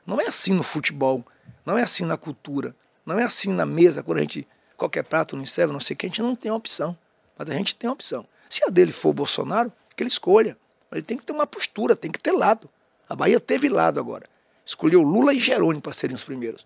Não 0.06 0.22
é 0.22 0.28
assim 0.28 0.54
no 0.54 0.64
futebol, 0.64 1.26
não 1.68 1.78
é 1.78 1.84
assim 1.84 2.06
na 2.06 2.16
cultura, 2.16 2.74
não 3.06 3.20
é 3.20 3.26
assim 3.26 3.52
na 3.52 3.66
mesa, 3.66 4.02
quando 4.02 4.20
a 4.20 4.22
gente, 4.22 4.48
qualquer 4.78 5.04
prato 5.04 5.36
não 5.36 5.46
serve, 5.46 5.74
não 5.74 5.82
sei 5.82 5.96
o 5.96 5.98
que, 5.98 6.06
a 6.06 6.10
gente 6.10 6.22
não 6.22 6.34
tem 6.34 6.50
opção. 6.50 6.98
Mas 7.38 7.50
a 7.50 7.54
gente 7.54 7.76
tem 7.76 7.90
opção. 7.90 8.26
Se 8.50 8.64
a 8.64 8.70
dele 8.70 8.94
for 8.94 9.12
Bolsonaro, 9.12 9.70
que 9.94 10.02
ele 10.02 10.10
escolha. 10.10 10.58
Ele 10.90 11.02
tem 11.02 11.18
que 11.18 11.26
ter 11.26 11.34
uma 11.34 11.46
postura, 11.46 11.94
tem 11.94 12.10
que 12.10 12.20
ter 12.20 12.32
lado. 12.32 12.70
A 13.10 13.14
Bahia 13.14 13.38
teve 13.38 13.68
lado 13.68 14.00
agora. 14.00 14.30
Escolheu 14.66 15.02
Lula 15.02 15.34
e 15.34 15.42
Jerônimo 15.42 15.82
para 15.82 15.92
serem 15.92 16.16
os 16.16 16.24
primeiros. 16.24 16.66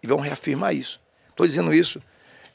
E 0.00 0.06
vão 0.06 0.20
reafirmar 0.20 0.72
isso. 0.72 1.00
Estou 1.30 1.44
dizendo 1.44 1.74
isso, 1.74 2.00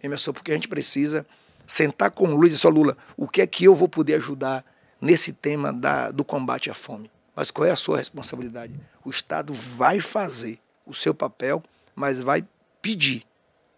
Emerson, 0.01 0.31
porque 0.31 0.51
a 0.51 0.55
gente 0.55 0.69
precisa 0.69 1.25
sentar 1.67 2.11
com 2.11 2.29
o 2.29 2.31
Lula 2.31 2.47
e 2.47 2.51
dizer, 2.51 2.69
Lula, 2.69 2.95
o 3.17 3.27
que 3.27 3.41
é 3.41 3.47
que 3.47 3.65
eu 3.65 3.75
vou 3.75 3.89
poder 3.89 4.15
ajudar 4.15 4.63
nesse 5.01 5.33
tema 5.33 5.73
da, 5.73 6.11
do 6.11 6.23
combate 6.23 6.69
à 6.69 6.73
fome? 6.73 7.11
Mas 7.35 7.51
qual 7.51 7.67
é 7.67 7.71
a 7.71 7.75
sua 7.75 7.97
responsabilidade? 7.97 8.73
O 9.03 9.09
Estado 9.09 9.53
vai 9.53 9.99
fazer 9.99 10.62
o 10.85 10.93
seu 10.93 11.13
papel, 11.13 11.63
mas 11.95 12.19
vai 12.19 12.45
pedir, 12.81 13.25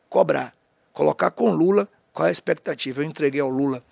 cobrar, 0.10 0.56
colocar 0.94 1.32
com 1.32 1.52
Lula 1.52 1.88
qual 2.14 2.26
é 2.26 2.30
a 2.30 2.32
expectativa. 2.32 3.02
Eu 3.02 3.06
entreguei 3.06 3.42
ao 3.42 3.50
Lula 3.50 3.84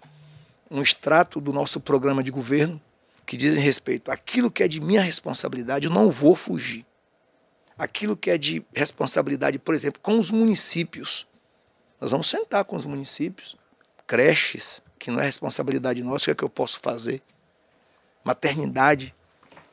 um 0.71 0.81
extrato 0.81 1.39
do 1.39 1.53
nosso 1.53 1.79
programa 1.79 2.23
de 2.23 2.31
governo 2.31 2.81
que 3.25 3.37
dizem 3.37 3.61
respeito 3.61 4.11
àquilo 4.11 4.51
que 4.51 4.63
é 4.63 4.67
de 4.67 4.81
minha 4.81 5.01
responsabilidade, 5.01 5.85
eu 5.85 5.91
não 5.91 6.09
vou 6.09 6.35
fugir. 6.35 6.85
Aquilo 7.77 8.15
que 8.15 8.29
é 8.29 8.37
de 8.37 8.63
responsabilidade, 8.73 9.57
por 9.57 9.73
exemplo, 9.73 9.99
com 10.01 10.17
os 10.17 10.29
municípios. 10.29 11.25
Nós 11.99 12.11
vamos 12.11 12.29
sentar 12.29 12.65
com 12.65 12.75
os 12.75 12.85
municípios, 12.85 13.55
creches, 14.05 14.81
que 14.99 15.09
não 15.09 15.19
é 15.19 15.23
responsabilidade 15.23 16.03
nossa, 16.03 16.23
o 16.23 16.25
que 16.25 16.31
é 16.31 16.35
que 16.35 16.43
eu 16.43 16.49
posso 16.49 16.79
fazer? 16.79 17.21
Maternidade. 18.23 19.13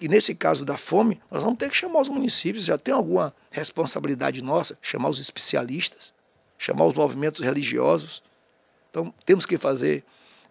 E 0.00 0.08
nesse 0.08 0.34
caso 0.34 0.64
da 0.64 0.78
fome, 0.78 1.20
nós 1.30 1.42
vamos 1.42 1.58
ter 1.58 1.68
que 1.68 1.76
chamar 1.76 2.00
os 2.00 2.08
municípios, 2.08 2.64
já 2.64 2.78
tem 2.78 2.94
alguma 2.94 3.34
responsabilidade 3.50 4.40
nossa, 4.40 4.78
chamar 4.80 5.10
os 5.10 5.20
especialistas, 5.20 6.12
chamar 6.56 6.86
os 6.86 6.94
movimentos 6.94 7.40
religiosos. 7.40 8.22
Então, 8.90 9.12
temos 9.26 9.44
que 9.44 9.58
fazer, 9.58 10.02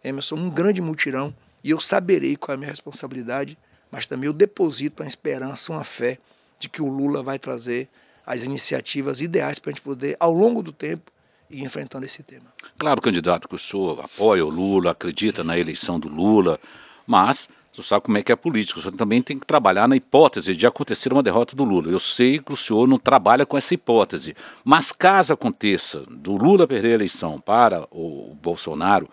Emerson, 0.04 0.36
um 0.36 0.50
grande 0.50 0.82
mutirão 0.82 1.34
e 1.64 1.72
eu 1.72 1.80
saberei 1.80 2.36
qual 2.36 2.54
é 2.54 2.56
a 2.56 2.58
minha 2.58 2.70
responsabilidade, 2.70 3.58
mas 3.92 4.06
também 4.06 4.28
eu 4.28 4.34
deposito 4.34 5.02
a 5.02 5.08
esperança, 5.08 5.72
uma 5.72 5.84
fé 5.84 6.20
de 6.60 6.70
que 6.70 6.82
o 6.82 6.88
Lula 6.88 7.24
vai 7.24 7.40
trazer 7.40 7.90
as 8.26 8.44
iniciativas 8.44 9.22
ideais 9.22 9.58
para 9.58 9.72
a 9.72 9.74
gente 9.74 9.82
poder, 9.82 10.16
ao 10.20 10.32
longo 10.32 10.62
do 10.62 10.72
tempo, 10.72 11.12
ir 11.50 11.64
enfrentando 11.64 12.06
esse 12.06 12.22
tema. 12.22 12.54
Claro, 12.78 13.02
candidato, 13.02 13.48
que 13.48 13.56
o 13.56 13.60
senhor 13.60 14.00
apoia 14.02 14.46
o 14.46 14.50
Lula, 14.50 14.92
acredita 14.92 15.44
na 15.44 15.58
eleição 15.58 16.00
do 16.00 16.08
Lula, 16.08 16.60
mas 17.08 17.50
você 17.82 17.90
sabe 17.90 18.06
como 18.06 18.18
é 18.18 18.24
que 18.24 18.32
é 18.32 18.36
político, 18.36 18.80
o 18.80 18.82
senhor 18.82 18.96
também 18.96 19.22
tem 19.22 19.38
que 19.38 19.46
trabalhar 19.46 19.88
na 19.88 19.96
hipótese 19.96 20.56
de 20.56 20.68
acontecer 20.68 21.12
uma 21.12 21.24
derrota 21.24 21.56
do 21.56 21.64
Lula. 21.64 21.92
Eu 21.92 22.00
sei 22.00 22.40
que 22.40 22.54
o 22.54 22.58
senhor 22.58 22.88
não 22.88 22.98
trabalha 22.98 23.46
com 23.46 23.58
essa 23.58 23.74
hipótese, 23.74 24.36
mas 24.64 24.92
caso 24.92 25.34
aconteça 25.34 26.04
do 26.10 26.36
Lula 26.36 26.68
perder 26.68 26.92
a 26.92 26.96
eleição 26.96 27.40
para 27.40 27.88
o 27.92 28.36
Bolsonaro, 28.42 29.10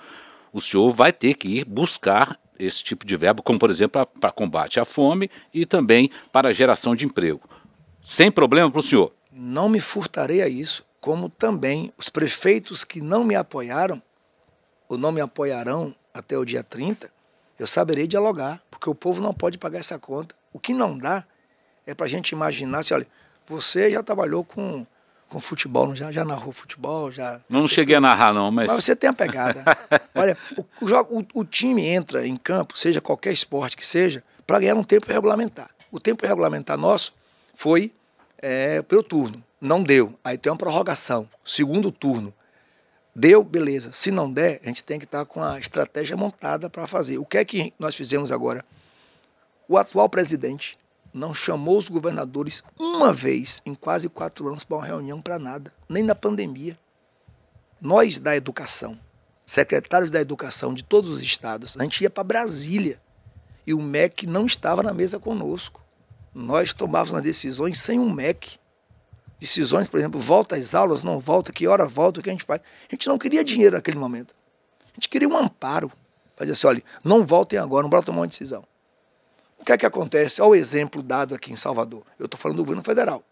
o 0.52 0.61
senhor 0.61 0.92
vai 0.92 1.12
ter 1.12 1.35
que 1.35 1.49
ir 1.49 1.64
buscar 1.64 2.38
esse 2.58 2.82
tipo 2.82 3.06
de 3.06 3.16
verbo, 3.16 3.42
como 3.42 3.58
por 3.58 3.70
exemplo 3.70 4.06
para 4.06 4.32
combate 4.32 4.80
à 4.80 4.85
fome 4.85 5.30
e 5.52 5.66
também 5.66 6.11
para 6.32 6.49
a 6.49 6.52
geração 6.52 6.94
de 6.94 7.04
emprego. 7.04 7.42
Sem 8.02 8.30
problema 8.30 8.70
para 8.70 8.80
o 8.80 8.82
senhor. 8.82 9.12
Não 9.30 9.68
me 9.68 9.80
furtarei 9.80 10.42
a 10.42 10.49
isso, 10.49 10.85
como 11.00 11.28
também 11.28 11.92
os 11.99 12.08
prefeitos 12.08 12.85
que 12.85 13.00
não 13.00 13.23
me 13.23 13.35
apoiaram, 13.35 14.02
ou 14.88 14.96
não 14.96 15.12
me 15.12 15.20
apoiarão 15.20 15.94
até 16.14 16.38
o 16.38 16.44
dia 16.44 16.62
30, 16.62 17.11
eu 17.58 17.66
saberei 17.66 18.06
dialogar, 18.06 18.62
porque 18.70 18.88
o 18.88 18.94
povo 18.94 19.22
não 19.22 19.32
pode 19.32 19.58
pagar 19.58 19.78
essa 19.78 19.98
conta. 19.98 20.34
O 20.52 20.58
que 20.58 20.72
não 20.72 20.96
dá 20.96 21.25
é 21.86 21.94
para 21.94 22.06
a 22.06 22.08
gente 22.08 22.30
imaginar 22.30 22.82
se, 22.82 22.92
olha, 22.92 23.06
você 23.46 23.90
já 23.90 24.02
trabalhou 24.02 24.44
com 24.44 24.86
com 25.28 25.40
futebol, 25.40 25.94
já, 25.94 26.12
já 26.12 26.25
narrou 26.25 26.52
futebol, 26.52 27.10
já. 27.10 27.40
Não 27.48 27.66
cheguei 27.66 27.96
a 27.96 28.00
narrar, 28.00 28.32
não, 28.32 28.50
mas. 28.50 28.68
Mas 28.68 28.84
você 28.84 28.94
tem 28.94 29.10
a 29.10 29.12
pegada. 29.12 29.64
Olha, 30.14 30.36
o, 30.56 30.60
o, 30.62 31.18
o, 31.18 31.26
o, 31.40 31.44
time 31.44 31.84
entra 31.84 32.26
em 32.26 32.36
campo, 32.36 32.78
seja 32.78 33.00
qualquer 33.00 33.32
esporte 33.32 33.76
que 33.76 33.86
seja, 33.86 34.22
para 34.46 34.60
ganhar 34.60 34.75
um 34.75 34.84
tempo 34.84 35.12
regulamentar. 35.12 35.70
O 35.90 35.98
tempo 35.98 36.26
regulamentar 36.26 36.78
nosso 36.78 37.12
foi 37.54 37.92
é, 38.38 38.82
pelo 38.82 39.02
turno. 39.02 39.42
Não 39.60 39.82
deu. 39.82 40.14
Aí 40.22 40.38
tem 40.38 40.50
uma 40.50 40.58
prorrogação. 40.58 41.28
Segundo 41.44 41.90
turno. 41.90 42.32
Deu, 43.18 43.42
beleza. 43.42 43.92
Se 43.92 44.11
não 44.11 44.30
der, 44.30 44.61
a 44.62 44.66
gente 44.66 44.85
tem 44.85 44.99
que 44.99 45.06
estar 45.06 45.25
com 45.25 45.42
a 45.42 45.58
estratégia 45.58 46.14
montada 46.14 46.68
para 46.68 46.87
fazer. 46.87 47.16
O 47.16 47.25
que 47.25 47.38
é 47.38 47.44
que 47.46 47.73
nós 47.78 47.96
fizemos 47.96 48.30
agora? 48.30 48.62
O 49.66 49.78
atual 49.78 50.06
presidente 50.06 50.76
não 51.14 51.35
chamou 51.35 51.78
os 51.78 51.88
governadores 51.88 52.62
uma 52.78 53.14
vez 53.14 53.62
em 53.64 53.75
quase 53.75 54.06
quatro 54.11 54.46
anos 54.49 54.64
para 54.64 54.76
uma 54.76 54.85
reunião 54.85 55.23
para 55.23 55.38
nada, 55.38 55.73
nem 55.88 56.02
na 56.02 56.14
pandemia. 56.14 56.78
Nós 57.80 58.18
da 58.18 58.37
educação, 58.37 59.00
secretários 59.46 60.11
da 60.11 60.20
educação 60.20 60.75
de 60.75 60.85
todos 60.85 61.11
os 61.11 61.23
estados, 61.23 61.75
a 61.78 61.82
gente 61.85 62.02
ia 62.02 62.11
para 62.11 62.23
Brasília 62.23 63.00
e 63.66 63.73
o 63.73 63.80
MEC 63.80 64.26
não 64.26 64.44
estava 64.44 64.82
na 64.82 64.92
mesa 64.92 65.18
conosco. 65.18 65.80
Nós 66.35 66.75
tomávamos 66.75 67.23
decisões 67.23 67.78
sem 67.78 67.99
um 67.99 68.12
MEC. 68.12 68.58
Decisões, 69.38 69.88
por 69.88 69.99
exemplo, 69.99 70.19
volta 70.19 70.57
às 70.57 70.75
aulas, 70.75 71.02
não 71.02 71.21
volta, 71.21 71.52
que 71.52 71.66
hora 71.66 71.87
volta, 71.87 72.21
o 72.21 72.23
que 72.23 72.31
a 72.31 72.33
gente 72.33 72.45
faz. 72.45 72.61
A 72.61 72.95
gente 72.95 73.07
não 73.07 73.19
queria 73.19 73.45
dinheiro 73.45 73.76
naquele 73.76 73.99
momento. 73.99 74.35
A 74.85 74.95
gente 74.95 75.09
queria 75.09 75.28
um 75.28 75.37
amparo. 75.37 75.93
Dizer 76.38 76.52
assim, 76.52 76.66
olha, 76.66 76.83
não 77.02 77.25
voltem 77.25 77.59
agora, 77.59 77.83
não 77.83 77.90
bora 77.90 78.02
tomar 78.02 78.21
uma 78.21 78.26
decisão. 78.26 78.64
O 79.59 79.64
que 79.64 79.73
é 79.73 79.78
que 79.78 79.87
acontece? 79.87 80.40
Olha 80.40 80.50
o 80.50 80.55
exemplo 80.55 81.02
dado 81.02 81.35
aqui 81.35 81.52
em 81.52 81.57
Salvador. 81.57 82.02
Eu 82.19 82.26
estou 82.26 82.38
falando 82.38 82.59
do 82.59 82.64
governo 82.64 82.83
federal. 82.83 83.23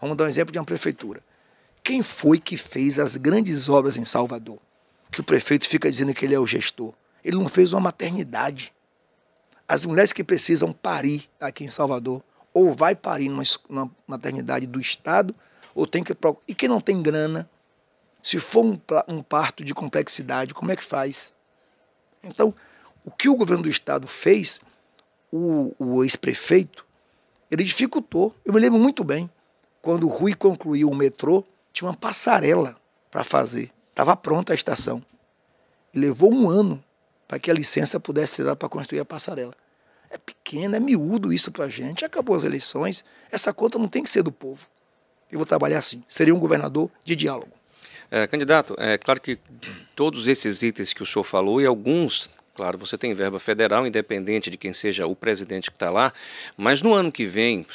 Vamos 0.00 0.16
dar 0.16 0.24
um 0.24 0.28
exemplo 0.28 0.52
de 0.52 0.58
uma 0.58 0.64
prefeitura. 0.64 1.22
Quem 1.82 2.02
foi 2.02 2.38
que 2.38 2.56
fez 2.56 2.98
as 2.98 3.16
grandes 3.16 3.68
obras 3.68 3.96
em 3.96 4.04
Salvador? 4.04 4.58
Que 5.10 5.20
o 5.20 5.24
prefeito 5.24 5.68
fica 5.68 5.88
dizendo 5.88 6.12
que 6.12 6.24
ele 6.24 6.34
é 6.34 6.40
o 6.40 6.46
gestor. 6.46 6.92
Ele 7.24 7.36
não 7.36 7.48
fez 7.48 7.72
uma 7.72 7.80
maternidade. 7.80 8.72
As 9.68 9.84
mulheres 9.84 10.12
que 10.12 10.24
precisam 10.24 10.72
parir 10.72 11.28
aqui 11.40 11.64
em 11.64 11.70
Salvador, 11.70 12.22
ou 12.56 12.72
vai 12.72 12.94
parir 12.94 13.28
numa, 13.28 13.42
numa 13.68 13.90
maternidade 14.06 14.66
do 14.66 14.80
Estado, 14.80 15.34
ou 15.74 15.86
tem 15.86 16.02
que. 16.02 16.16
E 16.48 16.54
quem 16.54 16.70
não 16.70 16.80
tem 16.80 17.02
grana, 17.02 17.46
se 18.22 18.38
for 18.38 18.64
um, 18.64 18.80
um 19.06 19.22
parto 19.22 19.62
de 19.62 19.74
complexidade, 19.74 20.54
como 20.54 20.72
é 20.72 20.76
que 20.76 20.82
faz? 20.82 21.34
Então, 22.22 22.54
o 23.04 23.10
que 23.10 23.28
o 23.28 23.36
governo 23.36 23.64
do 23.64 23.68
Estado 23.68 24.06
fez 24.06 24.62
o, 25.30 25.74
o 25.78 26.02
ex-prefeito, 26.02 26.86
ele 27.50 27.62
dificultou. 27.62 28.34
Eu 28.42 28.54
me 28.54 28.58
lembro 28.58 28.78
muito 28.78 29.04
bem, 29.04 29.28
quando 29.82 30.04
o 30.04 30.10
Rui 30.10 30.34
concluiu 30.34 30.88
o 30.88 30.94
metrô, 30.94 31.44
tinha 31.74 31.90
uma 31.90 31.94
passarela 31.94 32.74
para 33.10 33.22
fazer. 33.22 33.70
Estava 33.90 34.16
pronta 34.16 34.54
a 34.54 34.56
estação. 34.56 35.02
E 35.92 35.98
levou 35.98 36.32
um 36.32 36.48
ano 36.48 36.82
para 37.28 37.38
que 37.38 37.50
a 37.50 37.54
licença 37.54 38.00
pudesse 38.00 38.36
ser 38.36 38.44
dada 38.44 38.56
para 38.56 38.68
construir 38.70 39.00
a 39.00 39.04
passarela. 39.04 39.52
É 40.16 40.18
pequeno, 40.18 40.74
é 40.74 40.80
miúdo 40.80 41.30
isso 41.30 41.52
para 41.52 41.66
a 41.66 41.68
gente. 41.68 42.04
Acabou 42.04 42.34
as 42.34 42.42
eleições, 42.42 43.04
essa 43.30 43.52
conta 43.52 43.78
não 43.78 43.86
tem 43.86 44.02
que 44.02 44.08
ser 44.08 44.22
do 44.22 44.32
povo. 44.32 44.66
Eu 45.30 45.38
vou 45.38 45.44
trabalhar 45.44 45.78
assim. 45.78 46.02
Seria 46.08 46.34
um 46.34 46.38
governador 46.38 46.90
de 47.04 47.14
diálogo. 47.14 47.52
É, 48.10 48.26
candidato, 48.26 48.74
é 48.78 48.96
claro 48.96 49.20
que 49.20 49.38
todos 49.94 50.26
esses 50.26 50.62
itens 50.62 50.94
que 50.94 51.02
o 51.02 51.06
senhor 51.06 51.24
falou 51.24 51.60
e 51.60 51.66
alguns 51.66 52.30
Claro, 52.56 52.78
você 52.78 52.96
tem 52.96 53.12
verba 53.12 53.38
federal, 53.38 53.86
independente 53.86 54.48
de 54.48 54.56
quem 54.56 54.72
seja 54.72 55.06
o 55.06 55.14
presidente 55.14 55.70
que 55.70 55.76
está 55.76 55.90
lá, 55.90 56.10
mas 56.56 56.80
no 56.80 56.94
ano 56.94 57.12
que 57.12 57.26
vem, 57.26 57.66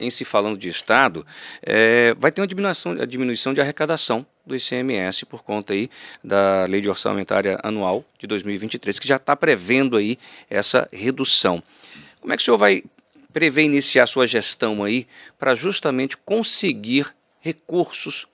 em 0.00 0.10
se 0.10 0.24
falando 0.24 0.56
de 0.56 0.68
Estado, 0.68 1.26
é, 1.60 2.14
vai 2.16 2.30
ter 2.30 2.40
uma 2.40 2.46
diminuição, 2.46 2.92
a 2.92 3.04
diminuição 3.04 3.52
de 3.52 3.60
arrecadação 3.60 4.24
do 4.46 4.54
ICMS 4.54 5.26
por 5.26 5.42
conta 5.42 5.72
aí 5.72 5.90
da 6.22 6.66
Lei 6.68 6.80
de 6.80 6.88
Orçamentária 6.88 7.58
Anual 7.64 8.04
de 8.16 8.28
2023, 8.28 9.00
que 9.00 9.08
já 9.08 9.16
está 9.16 9.34
prevendo 9.34 9.96
aí 9.96 10.16
essa 10.48 10.88
redução. 10.92 11.60
Como 12.28 12.34
é 12.34 12.36
que 12.36 12.42
o 12.42 12.44
senhor 12.44 12.58
vai 12.58 12.84
prever 13.32 13.62
iniciar 13.62 14.06
sua 14.06 14.26
gestão 14.26 14.84
aí 14.84 15.08
para 15.38 15.54
justamente 15.54 16.14
conseguir 16.14 17.10
recursos 17.40 18.28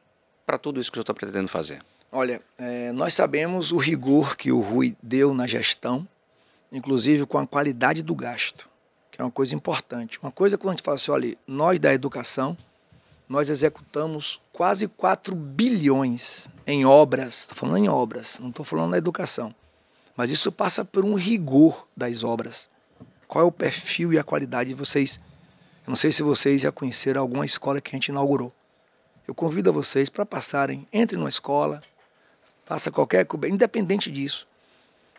para 0.44 0.58
tudo 0.58 0.80
isso 0.80 0.90
que 0.90 0.96
o 0.96 0.98
senhor 0.98 1.04
está 1.04 1.14
pretendendo 1.14 1.46
fazer? 1.46 1.80
Olha, 2.10 2.42
é, 2.58 2.90
nós 2.90 3.14
sabemos 3.14 3.70
o 3.70 3.76
rigor 3.76 4.36
que 4.36 4.50
o 4.50 4.60
Rui 4.60 4.96
deu 5.00 5.32
na 5.32 5.46
gestão, 5.46 6.04
inclusive 6.72 7.24
com 7.24 7.38
a 7.38 7.46
qualidade 7.46 8.02
do 8.02 8.16
gasto, 8.16 8.68
que 9.12 9.20
é 9.20 9.24
uma 9.24 9.30
coisa 9.30 9.54
importante. 9.54 10.18
Uma 10.20 10.32
coisa 10.32 10.58
quando 10.58 10.70
a 10.70 10.72
gente 10.72 10.82
fala 10.82 10.96
assim, 10.96 11.12
olha, 11.12 11.38
nós 11.46 11.78
da 11.78 11.94
educação, 11.94 12.56
nós 13.28 13.48
executamos 13.48 14.40
quase 14.52 14.88
4 14.88 15.36
bilhões 15.36 16.48
em 16.66 16.84
obras, 16.84 17.42
estou 17.42 17.54
falando 17.54 17.84
em 17.84 17.88
obras, 17.88 18.40
não 18.40 18.48
estou 18.48 18.64
falando 18.64 18.90
na 18.90 18.98
educação, 18.98 19.54
mas 20.16 20.32
isso 20.32 20.50
passa 20.50 20.84
por 20.84 21.04
um 21.04 21.14
rigor 21.14 21.86
das 21.96 22.24
obras. 22.24 22.73
Qual 23.34 23.42
é 23.42 23.48
o 23.48 23.50
perfil 23.50 24.12
e 24.12 24.18
a 24.18 24.22
qualidade 24.22 24.68
de 24.68 24.76
vocês? 24.76 25.20
Eu 25.84 25.88
não 25.90 25.96
sei 25.96 26.12
se 26.12 26.22
vocês 26.22 26.62
já 26.62 26.70
conheceram 26.70 27.20
alguma 27.20 27.44
escola 27.44 27.80
que 27.80 27.90
a 27.90 27.96
gente 27.96 28.06
inaugurou. 28.06 28.54
Eu 29.26 29.34
convido 29.34 29.70
a 29.70 29.72
vocês 29.72 30.08
para 30.08 30.24
passarem, 30.24 30.86
entre 30.92 31.16
numa 31.16 31.28
escola, 31.28 31.82
faça 32.64 32.92
qualquer 32.92 33.26
coisa, 33.26 33.48
independente 33.48 34.08
disso. 34.08 34.46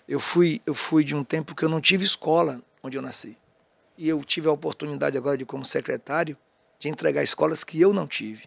Eu 0.07 0.17
fui, 0.17 0.61
eu 0.65 0.73
fui 0.73 1.03
de 1.03 1.13
um 1.13 1.25
tempo 1.25 1.53
que 1.53 1.63
eu 1.63 1.67
não 1.67 1.81
tive 1.81 2.05
escola 2.05 2.61
onde 2.81 2.97
eu 2.97 3.01
nasci. 3.01 3.37
E 3.97 4.07
eu 4.07 4.23
tive 4.23 4.47
a 4.47 4.51
oportunidade 4.53 5.17
agora 5.17 5.37
de, 5.37 5.43
como 5.43 5.65
secretário, 5.65 6.37
de 6.79 6.87
entregar 6.87 7.21
escolas 7.21 7.65
que 7.65 7.81
eu 7.81 7.91
não 7.91 8.07
tive. 8.07 8.45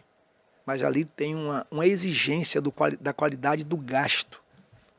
Mas 0.65 0.83
ali 0.83 1.05
tem 1.05 1.35
uma, 1.35 1.67
uma 1.69 1.85
exigência 1.85 2.59
do, 2.59 2.73
da 2.99 3.13
qualidade 3.13 3.63
do 3.63 3.77
gasto. 3.77 4.41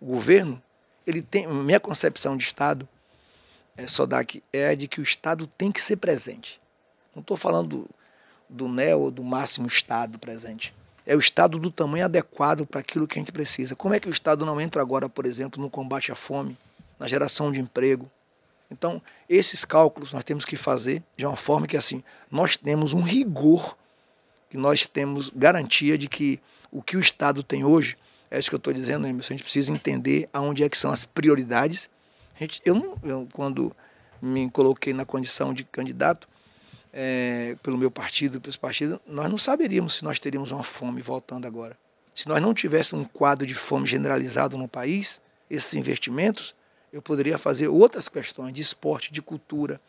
O 0.00 0.07
governo, 0.07 0.62
ele 1.05 1.23
tem, 1.23 1.49
minha 1.49 1.81
concepção 1.81 2.37
de 2.37 2.45
Estado, 2.45 2.89
é, 3.81 3.87
Sodak, 3.87 4.43
é 4.53 4.77
de 4.77 4.87
que 4.87 5.01
o 5.01 5.03
Estado 5.03 5.47
tem 5.47 5.73
que 5.73 5.81
ser 5.81 5.97
presente. 5.97 6.61
Não 7.15 7.23
estou 7.23 7.37
falando 7.37 7.89
do, 8.49 8.69
NEO 8.69 9.01
ou 9.01 9.11
do 9.11 9.25
máximo 9.25 9.67
Estado 9.67 10.19
presente. 10.19 10.75
É 11.07 11.17
o 11.17 11.19
Estado 11.19 11.59
do 11.59 11.71
tamanho 11.71 12.05
adequado 12.05 12.67
para 12.67 12.81
aquilo 12.81 13.09
que 13.09 13.19
a 13.19 13.21
gente 13.21 13.33
precisa. 13.33 13.75
Como 13.75 13.95
é 13.95 14.01
que 14.01 14.09
o 14.09 14.13
Estado 14.13 14.45
não 14.45 14.61
entra 14.61 14.83
agora, 14.83 15.09
por 15.09 15.25
exemplo, 15.25 15.61
no 15.61 15.71
combate 15.71 16.13
à 16.13 16.15
fome, 16.15 16.57
na 16.99 17.09
geração 17.09 17.51
de 17.51 17.59
emprego? 17.59 18.11
Então, 18.71 19.03
esses 19.29 19.65
cálculos 19.65 20.13
nós 20.13 20.23
temos 20.23 20.45
que 20.45 20.57
fazer 20.57 21.03
de 21.17 21.27
uma 21.27 21.37
forma 21.37 21.67
que, 21.67 21.77
assim, 21.77 22.05
nós 22.31 22.57
temos 22.57 22.93
um 22.93 23.01
rigor, 23.01 23.77
que 24.51 24.59
nós 24.59 24.87
temos 24.87 25.31
garantia 25.35 25.97
de 25.97 26.07
que 26.07 26.39
o 26.71 26.83
que 26.83 26.97
o 26.97 27.01
Estado 27.01 27.43
tem 27.43 27.65
hoje, 27.65 27.97
é 28.31 28.39
isso 28.39 28.49
que 28.49 28.55
eu 28.55 28.59
estou 28.59 28.73
dizendo, 28.73 29.07
Emerson, 29.07 29.33
a 29.33 29.37
gente 29.37 29.43
precisa 29.43 29.73
entender 29.73 30.29
aonde 30.33 30.63
é 30.63 30.69
que 30.69 30.79
são 30.79 30.93
as 30.93 31.05
prioridades. 31.05 31.89
Gente, 32.41 32.63
eu, 32.65 32.75
não, 32.75 32.97
eu, 33.03 33.29
quando 33.35 33.77
me 34.21 34.51
coloquei 34.51 34.95
na 34.95 35.05
condição 35.05 35.53
de 35.53 35.63
candidato, 35.63 36.27
é, 36.91 37.55
pelo 37.63 37.77
meu 37.77 37.91
partido, 37.91 38.41
pelos 38.41 38.57
partidos, 38.57 38.99
nós 39.07 39.29
não 39.29 39.37
saberíamos 39.37 39.97
se 39.97 40.05
nós 40.05 40.19
teríamos 40.19 40.51
uma 40.51 40.63
fome 40.63 41.03
voltando 41.03 41.47
agora. 41.47 41.77
Se 42.15 42.27
nós 42.27 42.41
não 42.41 42.55
tivéssemos 42.55 43.05
um 43.05 43.09
quadro 43.09 43.47
de 43.47 43.55
fome 43.55 43.87
generalizado 43.87 44.57
no 44.57 44.67
país, 44.67 45.21
esses 45.51 45.75
investimentos, 45.75 46.55
eu 46.91 47.03
poderia 47.03 47.37
fazer 47.37 47.69
outras 47.69 48.09
questões 48.09 48.55
de 48.55 48.63
esporte, 48.63 49.13
de 49.13 49.21
cultura. 49.21 49.81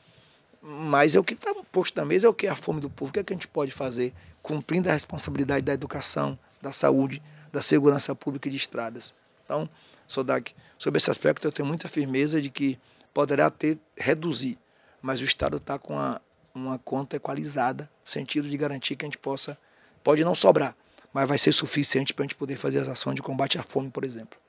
Mas 0.61 1.15
é 1.15 1.19
o 1.19 1.23
que 1.23 1.33
está 1.33 1.51
posto 1.71 1.95
na 1.95 2.05
mesa 2.05 2.27
é 2.27 2.29
o 2.29 2.33
que 2.33 2.47
é 2.47 2.49
a 2.49 2.55
fome 2.55 2.81
do 2.81 2.89
povo. 2.89 3.09
O 3.09 3.13
que, 3.13 3.19
é 3.19 3.23
que 3.23 3.31
a 3.31 3.35
gente 3.35 3.47
pode 3.47 3.71
fazer 3.71 4.13
cumprindo 4.43 4.89
a 4.89 4.93
responsabilidade 4.93 5.63
da 5.63 5.73
educação, 5.73 6.37
da 6.61 6.71
saúde, 6.71 7.21
da 7.51 7.61
segurança 7.61 8.13
pública 8.13 8.49
e 8.49 8.51
de 8.51 8.57
estradas. 8.57 9.15
Então, 9.45 9.69
Sodak, 10.11 10.53
sobre 10.77 10.97
esse 10.97 11.09
aspecto 11.09 11.47
eu 11.47 11.51
tenho 11.51 11.67
muita 11.67 11.87
firmeza 11.87 12.41
de 12.41 12.49
que 12.49 12.77
poderá 13.13 13.49
ter 13.49 13.77
reduzir, 13.97 14.57
mas 15.01 15.21
o 15.21 15.23
Estado 15.23 15.57
está 15.57 15.79
com 15.79 15.97
a, 15.97 16.19
uma 16.53 16.77
conta 16.77 17.15
equalizada, 17.15 17.89
no 18.03 18.11
sentido 18.11 18.49
de 18.49 18.57
garantir 18.57 18.95
que 18.95 19.05
a 19.05 19.07
gente 19.07 19.17
possa, 19.17 19.57
pode 20.03 20.23
não 20.23 20.35
sobrar, 20.35 20.75
mas 21.13 21.27
vai 21.27 21.37
ser 21.37 21.51
suficiente 21.51 22.13
para 22.13 22.23
a 22.23 22.25
gente 22.25 22.35
poder 22.35 22.57
fazer 22.57 22.79
as 22.79 22.87
ações 22.87 23.15
de 23.15 23.21
combate 23.21 23.57
à 23.57 23.63
fome, 23.63 23.89
por 23.89 24.03
exemplo. 24.03 24.40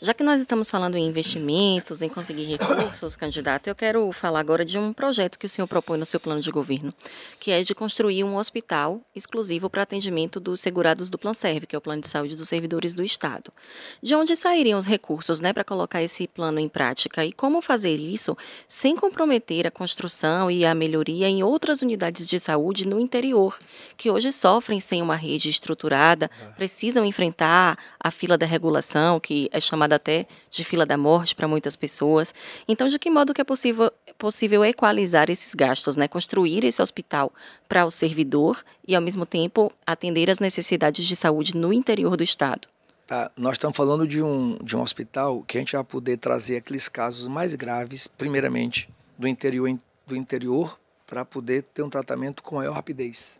Já 0.00 0.14
que 0.14 0.22
nós 0.22 0.40
estamos 0.40 0.70
falando 0.70 0.96
em 0.96 1.06
investimentos, 1.06 2.02
em 2.02 2.08
conseguir 2.08 2.44
recursos, 2.44 3.16
candidato, 3.16 3.66
eu 3.66 3.74
quero 3.74 4.10
falar 4.12 4.40
agora 4.40 4.64
de 4.64 4.78
um 4.78 4.92
projeto 4.92 5.38
que 5.38 5.46
o 5.46 5.48
senhor 5.48 5.66
propõe 5.66 5.98
no 5.98 6.06
seu 6.06 6.20
plano 6.20 6.40
de 6.40 6.50
governo, 6.50 6.94
que 7.40 7.50
é 7.50 7.64
de 7.64 7.74
construir 7.74 8.22
um 8.22 8.36
hospital 8.36 9.00
exclusivo 9.14 9.68
para 9.68 9.82
atendimento 9.82 10.38
dos 10.38 10.60
segurados 10.60 11.10
do 11.10 11.18
Planserve, 11.18 11.66
que 11.66 11.74
é 11.74 11.78
o 11.78 11.82
plano 11.82 12.02
de 12.02 12.08
saúde 12.08 12.36
dos 12.36 12.48
servidores 12.48 12.94
do 12.94 13.02
Estado. 13.02 13.52
De 14.00 14.14
onde 14.14 14.36
sairiam 14.36 14.78
os 14.78 14.86
recursos 14.86 15.40
né, 15.40 15.52
para 15.52 15.64
colocar 15.64 16.02
esse 16.02 16.28
plano 16.28 16.60
em 16.60 16.68
prática 16.68 17.24
e 17.24 17.32
como 17.32 17.60
fazer 17.60 17.96
isso 17.96 18.36
sem 18.68 18.94
comprometer 18.94 19.66
a 19.66 19.70
construção 19.70 20.50
e 20.50 20.64
a 20.64 20.74
melhoria 20.74 21.28
em 21.28 21.42
outras 21.42 21.82
unidades 21.82 22.26
de 22.26 22.38
saúde 22.38 22.86
no 22.86 23.00
interior, 23.00 23.58
que 23.96 24.10
hoje 24.10 24.30
sofrem 24.30 24.78
sem 24.78 25.02
uma 25.02 25.16
rede 25.16 25.48
estruturada, 25.48 26.30
precisam 26.56 27.04
enfrentar 27.04 27.76
a 27.98 28.10
fila 28.10 28.38
da 28.38 28.46
regulação, 28.46 29.18
que 29.18 29.48
é 29.58 29.60
chamada 29.60 29.96
até 29.96 30.26
de 30.50 30.64
fila 30.64 30.86
da 30.86 30.96
morte 30.96 31.34
para 31.34 31.46
muitas 31.46 31.76
pessoas. 31.76 32.34
Então, 32.66 32.88
de 32.88 32.98
que 32.98 33.10
modo 33.10 33.34
que 33.34 33.40
é 33.40 33.44
possível, 33.44 33.92
possível 34.16 34.64
equalizar 34.64 35.30
esses 35.30 35.54
gastos, 35.54 35.96
né? 35.96 36.08
Construir 36.08 36.64
esse 36.64 36.80
hospital 36.80 37.32
para 37.68 37.84
o 37.84 37.90
servidor 37.90 38.64
e, 38.86 38.94
ao 38.94 39.02
mesmo 39.02 39.26
tempo, 39.26 39.72
atender 39.86 40.30
às 40.30 40.38
necessidades 40.38 41.04
de 41.04 41.14
saúde 41.14 41.56
no 41.56 41.72
interior 41.72 42.16
do 42.16 42.24
Estado. 42.24 42.68
Tá, 43.06 43.30
nós 43.36 43.54
estamos 43.54 43.76
falando 43.76 44.06
de 44.06 44.22
um, 44.22 44.58
de 44.62 44.76
um 44.76 44.82
hospital 44.82 45.42
que 45.42 45.56
a 45.56 45.60
gente 45.60 45.72
vai 45.72 45.82
poder 45.82 46.18
trazer 46.18 46.58
aqueles 46.58 46.88
casos 46.88 47.26
mais 47.26 47.54
graves, 47.54 48.06
primeiramente, 48.06 48.88
do 49.16 49.26
interior, 49.26 49.78
do 50.06 50.14
interior 50.14 50.78
para 51.06 51.24
poder 51.24 51.62
ter 51.62 51.82
um 51.82 51.88
tratamento 51.88 52.42
com 52.42 52.56
maior 52.56 52.74
rapidez. 52.74 53.38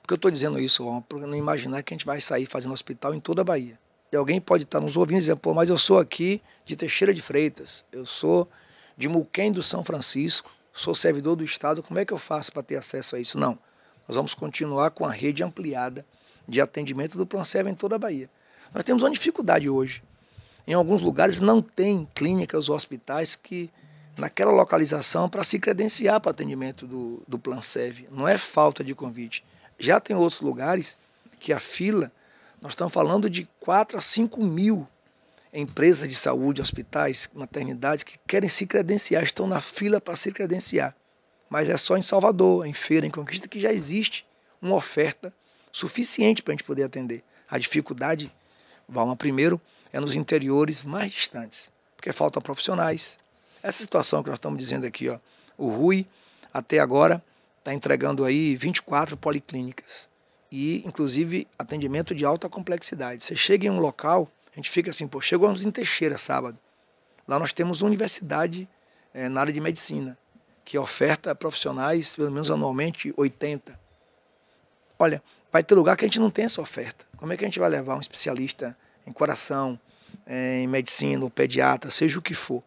Por 0.00 0.08
que 0.08 0.14
eu 0.14 0.16
estou 0.16 0.30
dizendo 0.30 0.58
isso? 0.58 0.84
Para 1.08 1.26
não 1.26 1.36
imaginar 1.36 1.82
que 1.82 1.92
a 1.92 1.96
gente 1.96 2.06
vai 2.06 2.20
sair 2.20 2.46
fazendo 2.46 2.72
hospital 2.72 3.14
em 3.14 3.20
toda 3.20 3.42
a 3.42 3.44
Bahia. 3.44 3.78
E 4.12 4.16
alguém 4.16 4.38
pode 4.38 4.64
estar 4.64 4.78
nos 4.78 4.94
ouvindo 4.94 5.16
e 5.16 5.20
dizer, 5.20 5.36
pô, 5.36 5.54
mas 5.54 5.70
eu 5.70 5.78
sou 5.78 5.98
aqui 5.98 6.42
de 6.66 6.76
Teixeira 6.76 7.14
de 7.14 7.22
Freitas, 7.22 7.82
eu 7.90 8.04
sou 8.04 8.46
de 8.94 9.08
Muquém 9.08 9.50
do 9.50 9.62
São 9.62 9.82
Francisco, 9.82 10.50
sou 10.70 10.94
servidor 10.94 11.34
do 11.34 11.42
Estado, 11.42 11.82
como 11.82 11.98
é 11.98 12.04
que 12.04 12.12
eu 12.12 12.18
faço 12.18 12.52
para 12.52 12.62
ter 12.62 12.76
acesso 12.76 13.16
a 13.16 13.20
isso? 13.20 13.38
Não. 13.38 13.58
Nós 14.06 14.14
vamos 14.14 14.34
continuar 14.34 14.90
com 14.90 15.06
a 15.06 15.10
rede 15.10 15.42
ampliada 15.42 16.04
de 16.46 16.60
atendimento 16.60 17.16
do 17.16 17.26
Planserva 17.26 17.70
em 17.70 17.74
toda 17.74 17.96
a 17.96 17.98
Bahia. 17.98 18.28
Nós 18.74 18.84
temos 18.84 19.02
uma 19.02 19.10
dificuldade 19.10 19.70
hoje. 19.70 20.02
Em 20.66 20.74
alguns 20.74 21.00
lugares 21.00 21.40
não 21.40 21.62
tem 21.62 22.06
clínicas 22.14 22.68
ou 22.68 22.76
hospitais 22.76 23.34
que 23.34 23.70
naquela 24.18 24.52
localização 24.52 25.26
para 25.26 25.42
se 25.42 25.58
credenciar 25.58 26.20
para 26.20 26.32
atendimento 26.32 26.86
do, 26.86 27.22
do 27.26 27.38
Planserve. 27.38 28.06
Não 28.10 28.28
é 28.28 28.36
falta 28.36 28.84
de 28.84 28.94
convite. 28.94 29.42
Já 29.78 29.98
tem 29.98 30.14
outros 30.14 30.42
lugares 30.42 30.98
que 31.40 31.50
a 31.50 31.58
fila 31.58 32.12
nós 32.62 32.74
estamos 32.74 32.94
falando 32.94 33.28
de 33.28 33.44
4 33.58 33.98
a 33.98 34.00
5 34.00 34.40
mil 34.40 34.88
empresas 35.52 36.08
de 36.08 36.14
saúde, 36.14 36.62
hospitais, 36.62 37.28
maternidades 37.34 38.04
que 38.04 38.16
querem 38.24 38.48
se 38.48 38.66
credenciar, 38.66 39.24
estão 39.24 39.48
na 39.48 39.60
fila 39.60 40.00
para 40.00 40.14
se 40.14 40.30
credenciar. 40.30 40.96
Mas 41.50 41.68
é 41.68 41.76
só 41.76 41.96
em 41.96 42.02
Salvador, 42.02 42.64
em 42.64 42.72
Feira, 42.72 43.04
em 43.04 43.10
Conquista, 43.10 43.48
que 43.48 43.60
já 43.60 43.72
existe 43.72 44.24
uma 44.62 44.76
oferta 44.76 45.34
suficiente 45.72 46.40
para 46.40 46.52
a 46.52 46.54
gente 46.54 46.64
poder 46.64 46.84
atender. 46.84 47.24
A 47.50 47.58
dificuldade, 47.58 48.32
Valma, 48.88 49.16
primeiro, 49.16 49.60
é 49.92 49.98
nos 49.98 50.14
interiores 50.14 50.84
mais 50.84 51.10
distantes, 51.10 51.68
porque 51.96 52.12
faltam 52.12 52.40
profissionais. 52.40 53.18
Essa 53.60 53.82
situação 53.82 54.22
que 54.22 54.30
nós 54.30 54.38
estamos 54.38 54.58
dizendo 54.60 54.86
aqui, 54.86 55.08
ó, 55.08 55.18
o 55.58 55.68
RUI, 55.68 56.06
até 56.54 56.78
agora, 56.78 57.22
está 57.58 57.74
entregando 57.74 58.24
aí 58.24 58.54
24 58.54 59.16
policlínicas 59.16 60.11
e, 60.52 60.82
inclusive, 60.86 61.48
atendimento 61.58 62.14
de 62.14 62.26
alta 62.26 62.46
complexidade. 62.46 63.24
Você 63.24 63.34
chega 63.34 63.66
em 63.66 63.70
um 63.70 63.80
local, 63.80 64.30
a 64.52 64.56
gente 64.56 64.70
fica 64.70 64.90
assim, 64.90 65.08
pô, 65.08 65.18
chegamos 65.18 65.64
em 65.64 65.70
Teixeira 65.70 66.18
sábado. 66.18 66.58
Lá 67.26 67.38
nós 67.38 67.54
temos 67.54 67.80
uma 67.80 67.88
universidade 67.88 68.68
é, 69.14 69.30
na 69.30 69.40
área 69.40 69.52
de 69.52 69.60
medicina, 69.60 70.16
que 70.62 70.76
oferta 70.76 71.34
profissionais, 71.34 72.14
pelo 72.14 72.30
menos 72.30 72.50
anualmente, 72.50 73.14
80. 73.16 73.80
Olha, 74.98 75.22
vai 75.50 75.64
ter 75.64 75.74
lugar 75.74 75.96
que 75.96 76.04
a 76.04 76.08
gente 76.08 76.20
não 76.20 76.30
tem 76.30 76.44
essa 76.44 76.60
oferta. 76.60 77.06
Como 77.16 77.32
é 77.32 77.36
que 77.36 77.44
a 77.44 77.48
gente 77.48 77.58
vai 77.58 77.70
levar 77.70 77.96
um 77.96 78.00
especialista 78.00 78.76
em 79.06 79.12
coração, 79.12 79.80
é, 80.26 80.58
em 80.58 80.66
medicina, 80.66 81.24
ou 81.24 81.30
pediatra, 81.30 81.90
seja 81.90 82.18
o 82.18 82.22
que 82.22 82.34
for? 82.34 82.62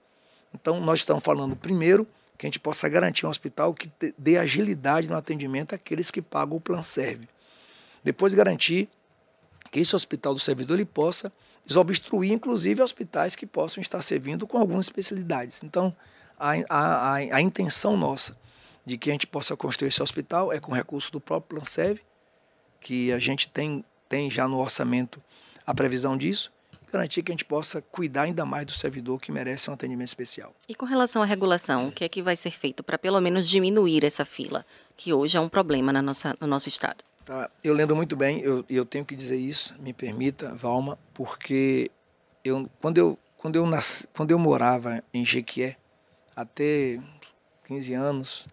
Então, 0.55 0.79
nós 0.79 0.99
estamos 0.99 1.23
falando, 1.23 1.55
primeiro, 1.55 2.07
que 2.35 2.47
a 2.47 2.49
gente 2.49 2.59
possa 2.59 2.89
garantir 2.89 3.27
um 3.27 3.29
hospital 3.29 3.75
que 3.75 3.91
dê 4.17 4.39
agilidade 4.39 5.07
no 5.07 5.15
atendimento 5.15 5.75
àqueles 5.75 6.09
que 6.09 6.21
pagam 6.21 6.57
o 6.57 6.61
plan 6.61 6.81
serve. 6.81 7.27
Depois 8.05 8.35
garantir 8.35 8.87
que 9.71 9.79
esse 9.79 9.95
hospital 9.95 10.35
do 10.35 10.39
servidor 10.39 10.75
ele 10.75 10.85
possa 10.85 11.33
desobstruir, 11.65 12.31
inclusive, 12.31 12.83
hospitais 12.83 13.35
que 13.35 13.47
possam 13.47 13.81
estar 13.81 13.99
servindo 14.03 14.45
com 14.45 14.59
algumas 14.59 14.85
especialidades. 14.85 15.63
Então, 15.63 15.93
a, 16.39 16.51
a, 16.69 17.13
a, 17.13 17.15
a 17.15 17.41
intenção 17.41 17.97
nossa 17.97 18.37
de 18.85 18.95
que 18.95 19.09
a 19.09 19.13
gente 19.13 19.25
possa 19.25 19.57
construir 19.57 19.89
esse 19.89 20.03
hospital 20.03 20.53
é 20.53 20.59
com 20.59 20.71
recurso 20.71 21.11
do 21.11 21.19
próprio 21.19 21.57
Plansev, 21.57 21.99
que 22.79 23.11
a 23.11 23.17
gente 23.17 23.47
tem, 23.47 23.83
tem 24.07 24.29
já 24.29 24.47
no 24.47 24.59
orçamento 24.59 25.19
a 25.65 25.73
previsão 25.73 26.15
disso, 26.15 26.51
garantir 26.93 27.23
que 27.23 27.31
a 27.31 27.33
gente 27.33 27.43
possa 27.43 27.81
cuidar 27.81 28.21
ainda 28.21 28.45
mais 28.45 28.67
do 28.67 28.73
servidor 28.73 29.19
que 29.19 29.31
merece 29.31 29.71
um 29.71 29.73
atendimento 29.73 30.09
especial. 30.09 30.53
E 30.69 30.75
com 30.75 30.85
relação 30.85 31.23
à 31.23 31.25
regulação, 31.25 31.87
o 31.87 31.91
que 31.91 32.03
é 32.03 32.09
que 32.09 32.21
vai 32.21 32.35
ser 32.35 32.51
feito 32.51 32.83
para 32.83 32.99
pelo 32.99 33.19
menos 33.19 33.49
diminuir 33.49 34.05
essa 34.05 34.23
fila, 34.23 34.63
que 34.95 35.11
hoje 35.11 35.35
é 35.35 35.41
um 35.41 35.49
problema 35.49 35.91
na 35.91 36.03
nossa, 36.03 36.37
no 36.39 36.45
nosso 36.45 36.69
estado? 36.69 37.03
Tá? 37.25 37.49
Eu 37.63 37.73
lembro 37.73 37.95
muito 37.95 38.15
bem, 38.15 38.39
eu, 38.41 38.63
eu 38.69 38.85
tenho 38.85 39.03
que 39.03 39.15
dizer 39.15 39.35
isso, 39.35 39.73
me 39.79 39.91
permita, 39.91 40.53
Valma, 40.53 40.95
porque 41.11 41.89
eu, 42.43 42.69
quando, 42.79 42.99
eu, 42.99 43.17
quando, 43.35 43.55
eu 43.55 43.65
nasci, 43.65 44.07
quando 44.15 44.29
eu 44.29 44.37
morava 44.37 45.03
em 45.11 45.25
Jequié, 45.25 45.75
até 46.35 46.99
15 47.67 47.93
anos, 47.95 48.47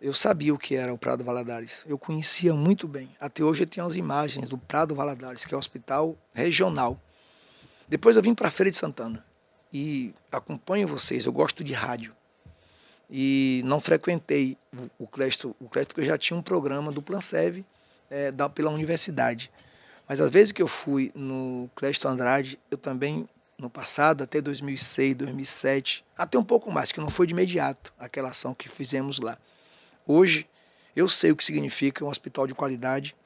eu 0.00 0.14
sabia 0.14 0.54
o 0.54 0.58
que 0.58 0.74
era 0.74 0.92
o 0.92 0.96
Prado 0.96 1.22
Valadares. 1.22 1.84
Eu 1.86 1.98
conhecia 1.98 2.54
muito 2.54 2.88
bem. 2.88 3.10
Até 3.20 3.44
hoje 3.44 3.64
eu 3.64 3.68
tenho 3.68 3.86
as 3.86 3.94
imagens 3.94 4.48
do 4.48 4.56
Prado 4.56 4.94
Valadares, 4.94 5.44
que 5.44 5.52
é 5.52 5.56
o 5.56 5.58
hospital 5.58 6.16
regional. 6.32 6.98
Depois 7.86 8.16
eu 8.16 8.22
vim 8.22 8.34
para 8.34 8.48
a 8.48 8.50
Feira 8.50 8.70
de 8.70 8.76
Santana 8.78 9.22
e 9.70 10.14
acompanho 10.32 10.88
vocês, 10.88 11.26
eu 11.26 11.32
gosto 11.32 11.62
de 11.62 11.74
rádio. 11.74 12.14
E 13.10 13.60
não 13.66 13.80
frequentei 13.80 14.56
o 14.98 15.06
crédito, 15.06 15.54
o 15.60 15.68
porque 15.68 16.00
eu 16.00 16.04
já 16.06 16.16
tinha 16.16 16.38
um 16.38 16.42
programa 16.42 16.90
do 16.90 17.02
Plansev 17.02 17.62
é, 18.14 18.30
da, 18.30 18.48
pela 18.48 18.70
universidade. 18.70 19.50
Mas 20.08 20.20
às 20.20 20.30
vezes 20.30 20.52
que 20.52 20.62
eu 20.62 20.68
fui 20.68 21.10
no 21.16 21.68
Crédito 21.74 22.06
Andrade, 22.06 22.60
eu 22.70 22.78
também, 22.78 23.28
no 23.58 23.68
passado, 23.68 24.22
até 24.22 24.40
2006, 24.40 25.16
2007, 25.16 26.04
até 26.16 26.38
um 26.38 26.44
pouco 26.44 26.70
mais, 26.70 26.92
que 26.92 27.00
não 27.00 27.10
foi 27.10 27.26
de 27.26 27.32
imediato 27.32 27.92
aquela 27.98 28.28
ação 28.28 28.54
que 28.54 28.68
fizemos 28.68 29.18
lá. 29.18 29.36
Hoje, 30.06 30.46
eu 30.94 31.08
sei 31.08 31.32
o 31.32 31.36
que 31.36 31.44
significa 31.44 32.04
um 32.04 32.08
hospital 32.08 32.46
de 32.46 32.54
qualidade, 32.54 33.16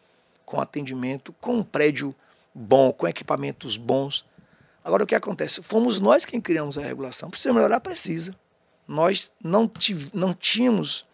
com 0.47 0.59
atendimento, 0.59 1.35
com 1.35 1.57
um 1.57 1.63
prédio 1.63 2.15
bom, 2.55 2.91
com 2.91 3.07
equipamentos 3.07 3.77
bons. 3.77 4.25
Agora, 4.83 5.05
o 5.05 5.07
que 5.07 5.15
acontece? 5.15 5.63
Fomos 5.63 6.01
nós 6.01 6.25
quem 6.25 6.41
criamos 6.41 6.79
a 6.79 6.83
regulação. 6.83 7.29
Precisa 7.29 7.53
melhorar? 7.53 7.81
Precisa. 7.81 8.33
Nós 8.87 9.31
não, 9.45 9.71
não 10.15 10.33
tínhamos 10.33 11.05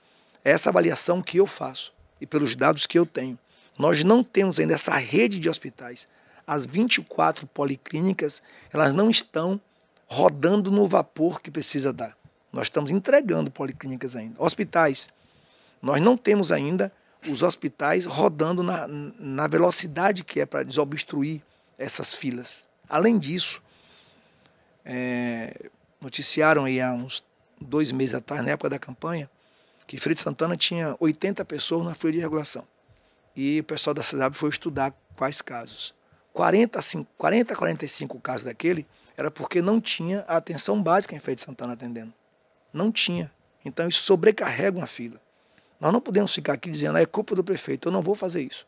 essa 0.45 0.71
avaliação 0.71 1.21
que 1.21 1.39
eu 1.39 1.47
faço 1.47 1.93
e 2.21 2.27
pelos 2.27 2.55
dados 2.55 2.87
que 2.87 2.97
eu 2.97 3.05
tenho. 3.05 3.37
Nós 3.79 4.05
não 4.05 4.23
temos 4.23 4.59
ainda 4.59 4.75
essa 4.75 4.95
rede 4.97 5.39
de 5.39 5.49
hospitais. 5.49 6.07
As 6.47 6.67
24 6.67 7.47
policlínicas, 7.47 8.43
elas 8.73 8.93
não 8.93 9.11
estão 9.11 9.61
rodando 10.07 10.71
no 10.71 10.87
vapor 10.87 11.41
que 11.41 11.51
precisa 11.51 11.93
dar. 11.93 12.17
Nós 12.53 12.67
estamos 12.67 12.91
entregando 12.91 13.51
policlínicas 13.51 14.15
ainda. 14.15 14.41
Hospitais, 14.41 15.09
nós 15.83 16.01
não 16.01 16.17
temos 16.17 16.53
ainda 16.53 16.93
os 17.29 17.43
hospitais 17.43 18.05
rodando 18.05 18.63
na, 18.63 18.87
na 18.87 19.47
velocidade 19.49 20.23
que 20.23 20.41
é 20.41 20.47
para 20.47 20.63
desobstruir 20.63 21.43
essas 21.79 22.13
filas. 22.13 22.69
Além 22.89 23.19
disso, 23.19 23.63
é, 24.85 25.69
noticiaram 26.01 26.65
aí 26.65 26.81
há 26.81 26.93
uns 26.93 27.25
dois 27.61 27.91
meses 27.91 28.15
atrás, 28.15 28.43
na 28.43 28.51
época 28.51 28.69
da 28.71 28.79
campanha, 28.79 29.29
que 29.87 29.99
Freire 29.99 30.21
Santana 30.21 30.57
tinha 30.57 30.95
80 31.01 31.45
pessoas 31.45 31.85
na 31.85 31.95
fila 31.95 32.13
de 32.13 32.19
regulação. 32.21 32.65
E 33.37 33.61
o 33.61 33.65
pessoal 33.65 33.95
da 33.95 34.03
cidade 34.03 34.37
foi 34.37 34.51
estudar 34.51 34.95
quais 35.17 35.43
casos. 35.43 35.95
40, 36.33 36.81
40 37.17 37.55
45 37.55 38.21
casos 38.21 38.45
daquele 38.45 38.87
era 39.17 39.31
porque 39.31 39.63
não 39.63 39.81
tinha 39.81 40.25
a 40.27 40.37
atenção 40.37 40.83
básica 40.83 41.15
em 41.15 41.21
Feira 41.21 41.37
de 41.37 41.43
Santana 41.43 41.75
atendendo. 41.75 42.13
Não 42.73 42.91
tinha. 42.91 43.31
Então 43.65 43.89
isso 43.89 44.03
sobrecarrega 44.03 44.77
uma 44.77 44.87
fila. 44.87 45.21
Nós 45.81 45.93
não 45.93 46.01
podemos 46.01 46.35
ficar 46.35 46.55
aqui 46.55 46.71
dizendo, 46.71 46.97
ah, 46.97 47.01
é 47.01 47.07
culpa 47.07 47.35
do 47.35 47.45
prefeito, 47.45 47.89
eu 47.89 47.93
não 47.93 48.03
vou 48.03 48.15
fazer 48.15 48.43
isso. 48.43 48.67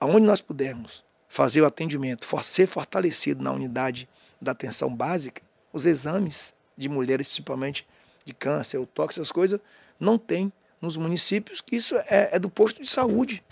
Aonde 0.00 0.26
nós 0.26 0.40
pudermos 0.40 1.04
fazer 1.28 1.62
o 1.62 1.66
atendimento, 1.66 2.26
ser 2.42 2.66
fortalecido 2.66 3.42
na 3.42 3.52
unidade 3.52 4.08
da 4.40 4.52
atenção 4.52 4.94
básica, 4.94 5.42
os 5.72 5.86
exames 5.86 6.54
de 6.76 6.88
mulheres, 6.88 7.26
principalmente 7.26 7.86
de 8.24 8.34
câncer, 8.34 8.78
o 8.78 8.86
toque, 8.86 9.14
essas 9.14 9.32
coisas, 9.32 9.60
não 9.98 10.18
tem 10.18 10.52
nos 10.80 10.96
municípios, 10.96 11.60
que 11.60 11.76
isso 11.76 11.96
é, 11.96 12.30
é 12.32 12.38
do 12.38 12.50
posto 12.50 12.82
de 12.82 12.90
saúde, 12.90 13.42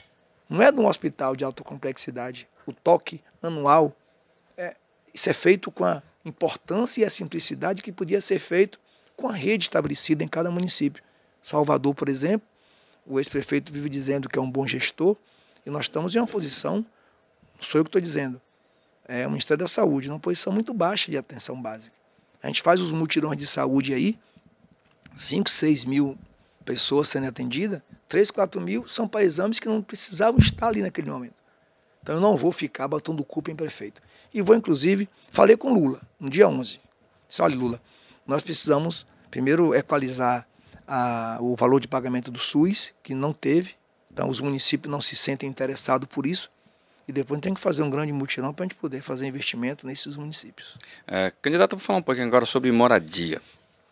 não 0.49 0.63
é 0.63 0.71
de 0.71 0.81
um 0.81 0.87
hospital 0.87 1.35
de 1.35 1.45
alta 1.45 1.63
complexidade. 1.63 2.49
O 2.67 2.73
toque 2.73 3.23
anual, 3.43 3.97
é, 4.57 4.77
isso 5.13 5.29
é 5.29 5.33
feito 5.33 5.71
com 5.71 5.85
a 5.85 6.03
importância 6.25 7.03
e 7.03 7.05
a 7.05 7.11
simplicidade 7.11 7.83
que 7.83 7.93
podia 7.93 8.21
ser 8.21 8.39
feito 8.39 8.79
com 9.17 9.29
a 9.29 9.33
rede 9.33 9.65
estabelecida 9.65 10.25
em 10.25 10.29
cada 10.29 10.51
município. 10.51 11.03
Salvador, 11.43 11.95
por 11.95 12.09
exemplo, 12.09 12.47
o 13.07 13.19
ex-prefeito 13.19 13.73
vive 13.73 13.89
dizendo 13.89 14.29
que 14.29 14.39
é 14.39 14.43
um 14.43 14.51
bom 14.51 14.67
gestor, 14.67 15.17
e 15.65 15.71
nós 15.71 15.87
estamos 15.87 16.15
em 16.15 16.19
uma 16.19 16.27
posição, 16.27 16.77
não 16.77 17.63
sou 17.63 17.81
eu 17.81 17.85
que 17.85 17.89
estou 17.89 18.01
dizendo, 18.01 18.41
é 19.07 19.27
o 19.27 19.31
Ministério 19.31 19.63
da 19.63 19.69
Saúde, 19.69 20.09
numa 20.09 20.21
posição 20.21 20.53
muito 20.53 20.73
baixa 20.73 21.11
de 21.11 21.17
atenção 21.17 21.61
básica. 21.61 21.95
A 22.43 22.47
gente 22.47 22.63
faz 22.63 22.81
os 22.81 22.93
mutirões 22.93 23.39
de 23.39 23.47
saúde 23.47 23.93
aí, 23.93 24.19
5, 25.15 25.49
6 25.49 25.85
mil 25.85 26.19
pessoas 26.65 27.09
sendo 27.09 27.27
atendidas, 27.27 27.83
3, 28.09 28.31
4 28.31 28.61
mil 28.61 28.87
são 28.89 29.07
para 29.07 29.23
exames 29.23 29.59
que 29.59 29.69
não 29.69 29.83
precisavam 29.83 30.39
estar 30.41 30.69
ali 30.69 30.83
naquele 30.83 31.11
momento. 31.11 31.35
Então 32.03 32.17
eu 32.17 32.21
não 32.21 32.37
vou 32.37 32.53
ficar 32.53 32.87
batendo 32.87 33.25
culpa 33.25 33.51
em 33.51 33.57
prefeito. 33.57 34.03
E 34.33 34.43
vou, 34.43 34.55
inclusive, 34.55 35.09
falei 35.31 35.57
com 35.57 35.73
Lula, 35.73 36.01
no 36.21 36.29
dia 36.29 36.49
11. 36.49 36.81
Disse, 37.27 37.43
olha, 37.43 37.57
Lula, 37.57 37.81
nós 38.27 38.43
precisamos 38.43 39.07
primeiro 39.31 39.75
equalizar 39.75 40.47
a, 40.87 41.39
o 41.41 41.57
valor 41.57 41.81
de 41.81 41.89
pagamento 41.89 42.31
do 42.31 42.39
SUS, 42.39 42.93
que 43.03 43.15
não 43.15 43.33
teve. 43.33 43.75
Então 44.13 44.29
os 44.29 44.39
municípios 44.41 44.91
não 44.91 45.01
se 45.01 45.17
sentem 45.17 45.49
interessados 45.49 46.07
por 46.07 46.27
isso. 46.27 46.51
E 47.09 47.13
depois 47.13 47.41
tem 47.41 47.53
que 47.53 47.61
fazer 47.61 47.83
um 47.83 47.91
grande 47.91 48.13
mutirão 48.13 48.53
para 48.53 48.65
a 48.65 48.69
gente 48.69 48.77
poder 48.77 49.03
fazer 49.03 49.27
investimento 49.27 49.87
nesses 49.87 50.17
municípios. 50.17 50.77
É, 51.07 51.33
candidato, 51.43 51.77
vou 51.77 51.85
falar 51.85 51.99
um 51.99 52.03
pouquinho 52.03 52.27
agora 52.27 52.47
sobre 52.47 52.71
moradia 52.73 53.43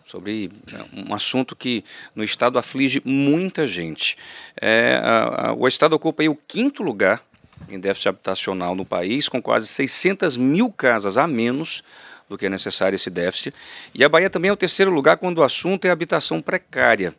sobre 0.04 0.50
né, 0.70 0.84
um 0.92 1.14
assunto 1.14 1.54
que 1.54 1.84
no 2.14 2.22
estado 2.24 2.58
aflige 2.58 3.02
muita 3.04 3.66
gente. 3.66 4.16
É, 4.60 5.00
a, 5.02 5.48
a, 5.48 5.52
o 5.54 5.66
estado 5.66 5.94
ocupa 5.94 6.22
o 6.24 6.36
quinto 6.36 6.82
lugar 6.82 7.22
em 7.68 7.78
déficit 7.78 8.08
habitacional 8.08 8.74
no 8.74 8.84
país, 8.84 9.28
com 9.28 9.40
quase 9.40 9.66
600 9.66 10.36
mil 10.36 10.70
casas 10.70 11.16
a 11.16 11.26
menos 11.26 11.82
do 12.28 12.38
que 12.38 12.46
é 12.46 12.48
necessário 12.48 12.96
esse 12.96 13.10
déficit. 13.10 13.54
E 13.94 14.04
a 14.04 14.08
Bahia 14.08 14.30
também 14.30 14.48
é 14.48 14.52
o 14.52 14.56
terceiro 14.56 14.90
lugar 14.90 15.16
quando 15.16 15.38
o 15.38 15.42
assunto 15.42 15.84
é 15.84 15.90
habitação 15.90 16.40
precária. 16.40 17.14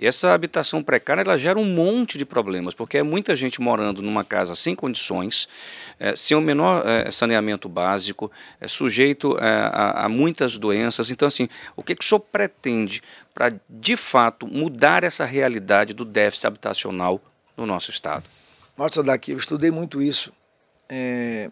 E 0.00 0.06
essa 0.06 0.32
habitação 0.32 0.82
precária 0.82 1.20
ela 1.20 1.36
gera 1.36 1.58
um 1.58 1.74
monte 1.74 2.16
de 2.16 2.24
problemas, 2.24 2.72
porque 2.72 2.96
é 2.96 3.02
muita 3.02 3.36
gente 3.36 3.60
morando 3.60 4.00
numa 4.00 4.24
casa 4.24 4.54
sem 4.54 4.74
condições, 4.74 5.46
é, 5.98 6.16
sem 6.16 6.34
o 6.34 6.40
menor 6.40 6.82
é, 6.86 7.10
saneamento 7.10 7.68
básico, 7.68 8.32
é, 8.58 8.66
sujeito 8.66 9.36
é, 9.38 9.46
a, 9.46 10.06
a, 10.06 10.08
muitas 10.08 10.56
doenças. 10.56 11.10
Então, 11.10 11.28
assim, 11.28 11.50
o 11.76 11.82
que, 11.82 11.94
que 11.94 12.02
o 12.02 12.08
senhor 12.08 12.20
pretende 12.20 13.02
para, 13.34 13.52
de 13.68 13.94
fato, 13.94 14.46
mudar 14.46 15.04
essa 15.04 15.26
realidade 15.26 15.92
do 15.92 16.06
déficit 16.06 16.46
habitacional 16.46 17.20
no 17.54 17.66
nosso 17.66 17.90
Estado? 17.90 18.24
Nossa, 18.78 19.02
daqui, 19.02 19.32
eu 19.32 19.36
estudei 19.36 19.70
muito 19.70 20.00
isso 20.00 20.32
é, 20.88 21.50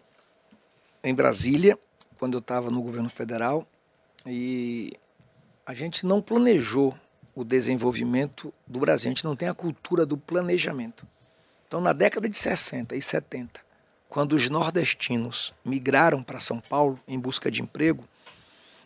em 1.05 1.15
Brasília, 1.15 1.79
quando 2.19 2.33
eu 2.33 2.41
estava 2.41 2.71
no 2.71 2.81
governo 2.81 3.11
federal, 3.11 3.69
e 4.27 4.95
a 5.67 5.75
gente 5.75 6.07
não 6.07 6.23
planejou 6.23 6.97
o 7.39 7.45
desenvolvimento 7.45 8.53
do 8.67 8.81
Brasil. 8.81 9.09
A 9.09 9.15
gente 9.15 9.25
não 9.25 9.37
tem 9.37 9.49
a 9.49 9.55
cultura 9.55 10.05
do 10.05 10.19
planejamento. 10.19 11.07
Então, 11.69 11.81
na 11.81 11.93
década 11.93 12.29
de 12.29 12.37
60 12.37 12.97
e 12.97 13.01
70, 13.01 13.61
quando 14.09 14.33
os 14.33 14.49
nordestinos 14.51 15.55
migraram 15.65 16.21
para 16.21 16.41
São 16.41 16.59
Paulo 16.59 16.99
em 17.07 17.17
busca 17.17 17.49
de 17.49 17.63
emprego, 17.63 18.03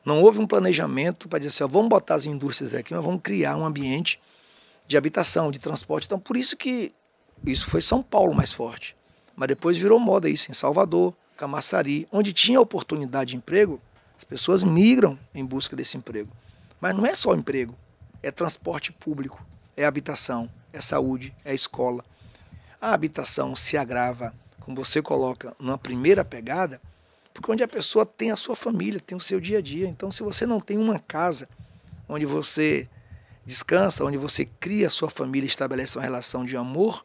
não 0.05 0.21
houve 0.21 0.39
um 0.39 0.47
planejamento 0.47 1.31
para 1.31 1.39
dizer 1.39 1.49
assim, 1.49 1.65
ó, 1.65 1.67
vamos 1.67 1.89
botar 1.89 2.17
as 2.17 2.27
indústrias 2.27 2.75
aqui, 2.75 2.93
mas 2.93 3.03
vamos 3.03 3.23
criar 3.23 3.57
um 3.57 3.65
ambiente 3.65 4.21
de 4.87 4.99
habitação, 4.99 5.51
de 5.51 5.59
transporte. 5.59 6.05
Então, 6.05 6.19
por 6.19 6.37
isso 6.37 6.55
que 6.55 6.93
isso 7.47 7.71
foi 7.71 7.81
São 7.81 8.03
Paulo 8.03 8.35
mais 8.35 8.53
forte. 8.53 8.95
Mas 9.35 9.49
depois 9.49 9.79
virou 9.79 9.99
moda 9.99 10.29
isso 10.29 10.51
em 10.51 10.55
Salvador, 10.55 11.17
Camaçari, 11.39 12.07
onde 12.13 12.35
tinha 12.35 12.61
oportunidade 12.61 13.31
de 13.31 13.37
emprego, 13.39 13.81
as 14.19 14.25
pessoas 14.25 14.63
migram 14.63 15.19
em 15.35 15.43
busca 15.43 15.75
desse 15.75 15.97
emprego. 15.97 16.31
Mas 16.79 16.95
não 16.95 17.07
é 17.07 17.15
só 17.15 17.35
emprego 17.35 17.75
é 18.23 18.31
transporte 18.31 18.93
público, 18.93 19.45
é 19.77 19.85
habitação, 19.85 20.49
é 20.73 20.81
saúde, 20.81 21.35
é 21.45 21.55
escola. 21.55 22.05
A 22.81 22.93
habitação 22.95 23.55
se 23.57 23.77
agrava, 23.77 24.35
como 24.61 24.77
você 24.77 25.03
coloca, 25.03 25.55
numa 25.59 25.79
primeira 25.79 26.25
pegada, 26.25 26.81
porque 27.33 27.51
onde 27.51 27.63
a 27.63 27.69
pessoa 27.69 28.05
tem 28.05 28.31
a 28.31 28.37
sua 28.37 28.55
família, 28.55 29.01
tem 29.01 29.17
o 29.17 29.21
seu 29.21 29.41
dia 29.41 29.59
a 29.59 29.63
dia. 29.63 29.89
Então, 29.89 30.13
se 30.13 30.23
você 30.23 30.45
não 30.45 30.61
tem 30.61 30.79
uma 30.79 30.99
casa 30.99 31.49
onde 32.09 32.27
você 32.27 32.89
descansa, 33.45 34.05
onde 34.05 34.19
você 34.19 34.45
cria 34.45 34.87
a 34.87 34.91
sua 34.91 35.11
família, 35.11 35.47
estabelece 35.47 35.97
uma 35.97 36.05
relação 36.05 36.45
de 36.45 36.57
amor, 36.57 37.05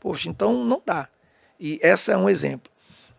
poxa, 0.00 0.28
então 0.28 0.64
não 0.64 0.82
dá. 0.84 1.08
E 1.58 1.78
essa 1.82 2.12
é 2.12 2.16
um 2.16 2.28
exemplo. 2.28 2.70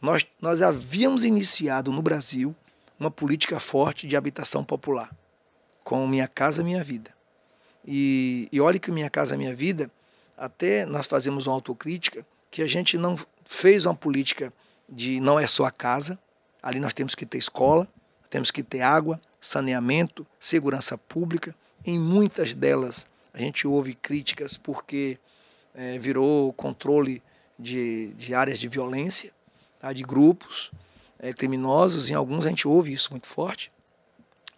Nós, 0.01 0.27
nós 0.41 0.61
havíamos 0.61 1.23
iniciado 1.23 1.91
no 1.91 2.01
Brasil 2.01 2.53
uma 2.99 3.09
política 3.09 3.59
forte 3.59 4.05
de 4.05 4.17
habitação 4.17 4.63
popular, 4.63 5.15
com 5.83 6.05
Minha 6.07 6.27
Casa 6.27 6.63
Minha 6.63 6.83
Vida. 6.83 7.12
E, 7.85 8.47
e 8.51 8.61
olhe 8.61 8.79
que 8.79 8.91
Minha 8.91 9.09
Casa 9.09 9.37
Minha 9.37 9.55
Vida, 9.55 9.91
até 10.37 10.85
nós 10.85 11.05
fazemos 11.07 11.47
uma 11.47 11.53
autocrítica, 11.53 12.25
que 12.49 12.61
a 12.61 12.67
gente 12.67 12.97
não 12.97 13.17
fez 13.45 13.85
uma 13.85 13.95
política 13.95 14.53
de 14.87 15.19
não 15.19 15.39
é 15.39 15.47
só 15.47 15.65
a 15.65 15.71
casa, 15.71 16.19
ali 16.61 16.79
nós 16.79 16.93
temos 16.93 17.15
que 17.15 17.25
ter 17.25 17.37
escola, 17.37 17.87
temos 18.29 18.51
que 18.51 18.63
ter 18.63 18.81
água, 18.81 19.19
saneamento, 19.41 20.25
segurança 20.39 20.97
pública. 20.97 21.55
Em 21.85 21.99
muitas 21.99 22.55
delas 22.55 23.05
a 23.33 23.39
gente 23.39 23.67
ouve 23.67 23.95
críticas 23.95 24.55
porque 24.55 25.17
é, 25.73 25.97
virou 25.97 26.53
controle 26.53 27.21
de, 27.57 28.13
de 28.13 28.33
áreas 28.33 28.59
de 28.59 28.67
violência, 28.67 29.31
tá, 29.79 29.91
de 29.91 30.03
grupos 30.03 30.71
é, 31.19 31.33
criminosos, 31.33 32.09
em 32.09 32.13
alguns 32.13 32.45
a 32.45 32.49
gente 32.49 32.67
ouve 32.67 32.93
isso 32.93 33.09
muito 33.11 33.27
forte. 33.27 33.71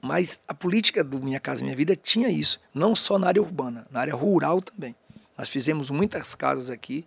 Mas 0.06 0.40
a 0.48 0.54
política 0.54 1.04
do 1.04 1.20
Minha 1.20 1.40
Casa 1.40 1.64
Minha 1.64 1.76
Vida 1.76 1.96
tinha 1.96 2.30
isso, 2.30 2.62
não 2.72 2.94
só 2.94 3.18
na 3.18 3.26
área 3.26 3.42
urbana, 3.42 3.88
na 3.90 4.02
área 4.02 4.14
rural 4.14 4.62
também. 4.62 4.96
Nós 5.36 5.50
fizemos 5.50 5.90
muitas 5.90 6.36
casas 6.36 6.70
aqui, 6.70 7.04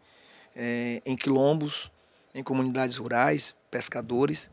é, 0.56 1.00
em 1.06 1.16
quilombos, 1.16 1.92
em 2.34 2.42
comunidades 2.42 2.96
rurais, 2.96 3.54
pescadores. 3.70 4.50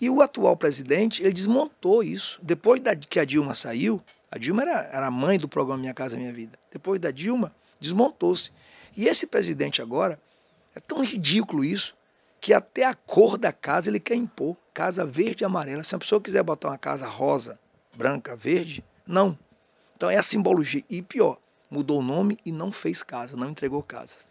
E 0.00 0.08
o 0.08 0.22
atual 0.22 0.56
presidente, 0.56 1.20
ele 1.20 1.32
desmontou 1.32 2.04
isso. 2.04 2.38
Depois 2.40 2.80
da, 2.80 2.94
que 2.94 3.18
a 3.18 3.24
Dilma 3.24 3.56
saiu, 3.56 4.00
a 4.30 4.38
Dilma 4.38 4.62
era, 4.62 4.88
era 4.92 5.06
a 5.08 5.10
mãe 5.10 5.36
do 5.36 5.48
programa 5.48 5.80
Minha 5.80 5.92
Casa 5.92 6.16
Minha 6.16 6.32
Vida. 6.32 6.56
Depois 6.70 7.00
da 7.00 7.10
Dilma, 7.10 7.52
desmontou-se. 7.80 8.52
E 8.96 9.08
esse 9.08 9.26
presidente 9.26 9.82
agora, 9.82 10.16
é 10.76 10.78
tão 10.78 11.04
ridículo 11.04 11.64
isso, 11.64 11.96
que 12.40 12.54
até 12.54 12.84
a 12.84 12.94
cor 12.94 13.36
da 13.36 13.52
casa 13.52 13.88
ele 13.90 13.98
quer 13.98 14.14
impor. 14.14 14.56
Casa 14.72 15.04
verde 15.04 15.42
e 15.42 15.44
amarela. 15.44 15.82
Se 15.82 15.96
a 15.96 15.98
pessoa 15.98 16.20
quiser 16.20 16.44
botar 16.44 16.68
uma 16.68 16.78
casa 16.78 17.08
rosa, 17.08 17.58
branca, 17.94 18.36
verde, 18.36 18.84
não. 19.06 19.38
Então 19.96 20.10
é 20.10 20.16
a 20.16 20.22
simbologia. 20.22 20.84
E 20.88 21.02
pior, 21.02 21.38
mudou 21.70 22.00
o 22.00 22.02
nome 22.02 22.38
e 22.44 22.52
não 22.52 22.72
fez 22.72 23.02
casa, 23.02 23.36
não 23.36 23.50
entregou 23.50 23.82
casas. 23.82 24.26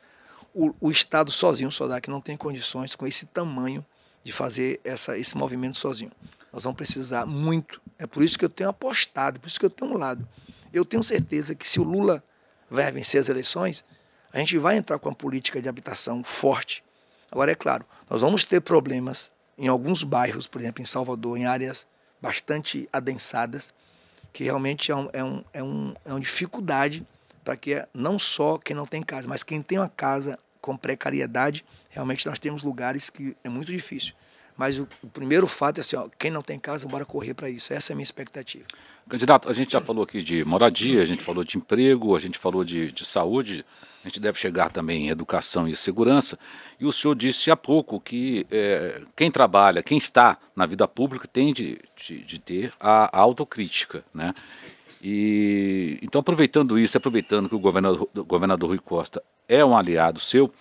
O, 0.54 0.74
o 0.82 0.92
Estado 0.92 1.32
sozinho, 1.32 1.70
o 1.70 1.72
SODAC, 1.72 2.10
não 2.10 2.20
tem 2.20 2.36
condições 2.36 2.96
com 2.96 3.06
esse 3.06 3.26
tamanho 3.28 3.86
de 4.24 4.32
fazer 4.32 4.80
essa, 4.84 5.18
esse 5.18 5.38
movimento 5.38 5.78
sozinho. 5.78 6.12
Nós 6.52 6.64
vamos 6.64 6.78
precisar 6.78 7.26
muito. 7.26 7.82
É 7.98 8.08
por 8.08 8.24
isso 8.24 8.38
que 8.38 8.44
eu 8.44 8.50
tenho 8.50 8.70
apostado, 8.70 9.40
por 9.40 9.48
isso 9.48 9.60
que 9.60 9.66
eu 9.66 9.70
tenho 9.70 9.92
um 9.92 9.98
lado. 9.98 10.28
Eu 10.74 10.84
tenho 10.84 11.04
certeza 11.04 11.54
que 11.56 11.70
se 11.70 11.80
o 11.80 11.84
Lula 11.84 12.24
vai 12.70 12.92
vencer 12.92 13.20
as 13.20 13.30
eleições, 13.30 13.84
a 14.32 14.40
gente 14.40 14.58
vai 14.58 14.78
entrar 14.78 15.00
com 15.00 15.10
uma 15.10 15.16
política 15.16 15.62
de 15.62 15.70
habitação 15.70 16.24
forte. 16.24 16.84
Agora, 17.32 17.52
é 17.52 17.56
claro, 17.56 17.86
nós 18.10 18.22
vamos 18.22 18.44
ter 18.44 18.62
problemas 18.62 19.32
em 19.58 19.68
alguns 19.68 20.04
bairros, 20.04 20.48
por 20.48 20.62
exemplo, 20.62 20.82
em 20.82 20.86
Salvador, 20.86 21.38
em 21.38 21.46
áreas 21.46 21.86
bastante 22.22 22.88
adensadas, 22.92 23.74
que 24.32 24.44
realmente 24.44 24.92
é, 24.92 24.96
um, 24.96 25.10
é, 25.14 25.24
um, 25.24 25.44
é, 25.54 25.64
um, 25.64 25.94
é 26.06 26.10
uma 26.12 26.20
dificuldade 26.20 27.06
para 27.44 27.56
que 27.56 27.84
não 27.94 28.20
só 28.20 28.58
quem 28.58 28.76
não 28.76 28.86
tem 28.86 29.02
casa, 29.02 29.28
mas 29.28 29.44
quem 29.44 29.62
tem 29.62 29.80
uma 29.80 29.90
casa 29.90 30.38
com 30.62 30.78
precariedade, 30.78 31.66
realmente 31.90 32.26
nós 32.28 32.38
temos 32.38 32.64
lugares 32.64 33.10
que 33.10 33.36
é 33.44 33.50
muito 33.50 33.72
difícil. 33.72 34.14
Mas 34.60 34.78
o, 34.78 34.86
o 35.02 35.08
primeiro 35.08 35.48
fato 35.48 35.78
é 35.78 35.80
assim, 35.80 35.96
ó, 35.96 36.10
quem 36.20 36.30
não 36.30 36.42
tem 36.42 36.60
casa, 36.60 36.86
bora 36.86 37.06
correr 37.06 37.34
para 37.34 37.50
isso. 37.50 37.72
Essa 37.74 37.94
é 37.94 37.94
a 37.94 37.96
minha 37.96 38.04
expectativa. 38.04 38.66
Candidato, 39.08 39.50
a 39.50 39.54
gente 39.54 39.72
já 39.72 39.80
falou 39.80 40.04
aqui 40.04 40.22
de 40.22 40.44
moradia, 40.44 41.02
a 41.02 41.06
gente 41.06 41.24
falou 41.24 41.46
de 41.46 41.58
emprego, 41.58 42.14
a 42.14 42.20
gente 42.20 42.38
falou 42.38 42.66
de, 42.66 42.92
de 42.92 43.06
saúde, 43.06 43.66
a 44.04 44.10
gente 44.10 44.20
deve 44.20 44.38
chegar 44.38 44.70
também 44.70 45.06
em 45.06 45.10
educação 45.10 45.66
e 45.66 45.74
segurança. 45.78 46.38
E 46.78 46.86
o 46.86 46.92
senhor 46.92 47.16
disse 47.16 47.50
há 47.50 47.56
pouco 47.56 48.02
que 48.02 48.46
é, 48.52 49.02
quem 49.16 49.32
trabalha, 49.32 49.82
quem 49.82 49.98
está 49.98 50.38
na 50.54 50.66
vida 50.66 50.86
pública 50.90 51.26
tem 51.26 51.54
de, 51.54 51.80
de, 51.96 52.22
de 52.22 52.38
ter 52.38 52.74
a, 52.82 53.18
autocrítica. 53.18 54.04
Né? 54.14 54.34
E, 55.02 55.98
então, 56.02 56.20
aproveitando 56.20 56.78
isso, 56.78 56.98
aproveitando 56.98 57.48
que 57.48 57.56
o 57.56 57.60
governador, 57.60 58.10
o 58.14 58.24
governador 58.26 58.72
Rui 58.72 58.80
Costa 58.80 59.24
é 59.48 59.64
um 59.64 59.78
aliado 59.78 60.20
seu, 60.20 60.54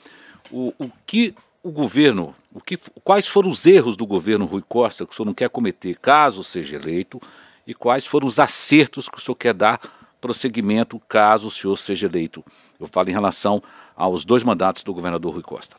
o, 0.52 0.72
o 0.78 0.88
que 1.04 1.34
o 1.62 1.70
governo, 1.70 2.34
o 2.58 2.60
que, 2.60 2.76
quais 3.04 3.28
foram 3.28 3.48
os 3.48 3.64
erros 3.66 3.96
do 3.96 4.04
governo 4.04 4.44
Rui 4.44 4.64
Costa 4.68 5.06
que 5.06 5.12
o 5.12 5.16
senhor 5.16 5.26
não 5.26 5.32
quer 5.34 5.48
cometer 5.48 5.96
caso 5.96 6.42
seja 6.42 6.74
eleito 6.74 7.22
e 7.64 7.72
quais 7.72 8.04
foram 8.04 8.26
os 8.26 8.40
acertos 8.40 9.08
que 9.08 9.16
o 9.16 9.20
senhor 9.20 9.36
quer 9.36 9.54
dar 9.54 9.80
prosseguimento 10.20 11.00
caso 11.08 11.46
o 11.46 11.50
senhor 11.52 11.76
seja 11.76 12.06
eleito? 12.06 12.44
Eu 12.80 12.88
falo 12.88 13.08
em 13.10 13.12
relação 13.12 13.62
aos 13.94 14.24
dois 14.24 14.42
mandatos 14.42 14.82
do 14.82 14.92
governador 14.92 15.34
Rui 15.34 15.42
Costa. 15.42 15.76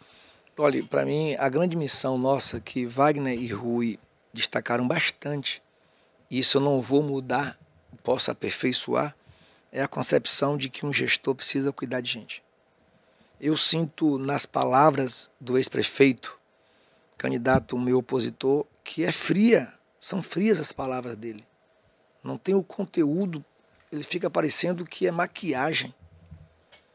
Olha, 0.58 0.82
para 0.84 1.04
mim, 1.04 1.36
a 1.36 1.50
grande 1.50 1.76
missão 1.76 2.18
nossa 2.18 2.62
que 2.62 2.86
Wagner 2.86 3.38
e 3.38 3.48
Rui 3.48 4.00
destacaram 4.34 4.88
bastante, 4.88 5.62
e 6.32 6.40
isso 6.40 6.60
eu 6.60 6.62
não 6.62 6.82
vou 6.82 7.04
mudar, 7.04 7.60
posso 8.04 8.32
aperfeiçoar, 8.32 9.14
é 9.70 9.82
a 9.82 9.88
concepção 9.88 10.58
de 10.58 10.70
que 10.70 10.86
um 10.86 10.94
gestor 10.94 11.36
precisa 11.36 11.74
cuidar 11.74 12.00
de 12.00 12.10
gente. 12.10 12.42
Eu 13.40 13.58
sinto 13.58 14.18
nas 14.18 14.46
palavras 14.46 15.30
do 15.42 15.58
ex-prefeito, 15.58 16.39
candidato 17.20 17.78
meu 17.78 17.98
opositor, 17.98 18.66
que 18.82 19.04
é 19.04 19.12
fria, 19.12 19.72
são 20.00 20.24
frias 20.24 20.58
as 20.58 20.72
palavras 20.72 21.18
dele. 21.18 21.46
Não 22.24 22.38
tem 22.38 22.56
o 22.56 22.64
conteúdo, 22.64 23.44
ele 23.92 24.04
fica 24.04 24.30
parecendo 24.30 24.86
que 24.86 25.06
é 25.06 25.12
maquiagem. 25.12 25.94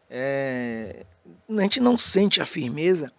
É, 0.08 1.04
a 1.48 1.60
gente 1.60 1.78
não 1.78 1.98
sente 1.98 2.40
a 2.40 2.46
firmeza 2.46 3.12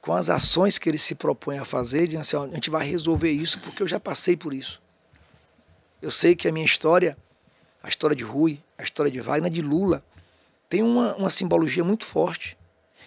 com 0.00 0.12
as 0.12 0.30
ações 0.30 0.78
que 0.78 0.88
ele 0.88 0.96
se 0.96 1.16
propõe 1.16 1.58
a 1.58 1.64
fazer, 1.64 2.06
dizendo 2.06 2.20
assim, 2.20 2.36
a 2.36 2.54
gente 2.54 2.70
vai 2.70 2.86
resolver 2.86 3.30
isso 3.30 3.60
porque 3.60 3.82
eu 3.82 3.88
já 3.88 3.98
passei 3.98 4.36
por 4.36 4.54
isso. 4.54 4.80
Eu 6.00 6.12
sei 6.12 6.36
que 6.36 6.46
a 6.46 6.52
minha 6.52 6.64
história, 6.64 7.18
a 7.82 7.88
história 7.88 8.14
de 8.14 8.22
Rui, 8.22 8.62
a 8.78 8.84
história 8.84 9.10
de 9.10 9.20
Wagner, 9.20 9.50
de 9.50 9.60
Lula, 9.60 10.04
tem 10.68 10.84
uma, 10.84 11.16
uma 11.16 11.30
simbologia 11.30 11.82
muito 11.82 12.06
forte. 12.06 12.56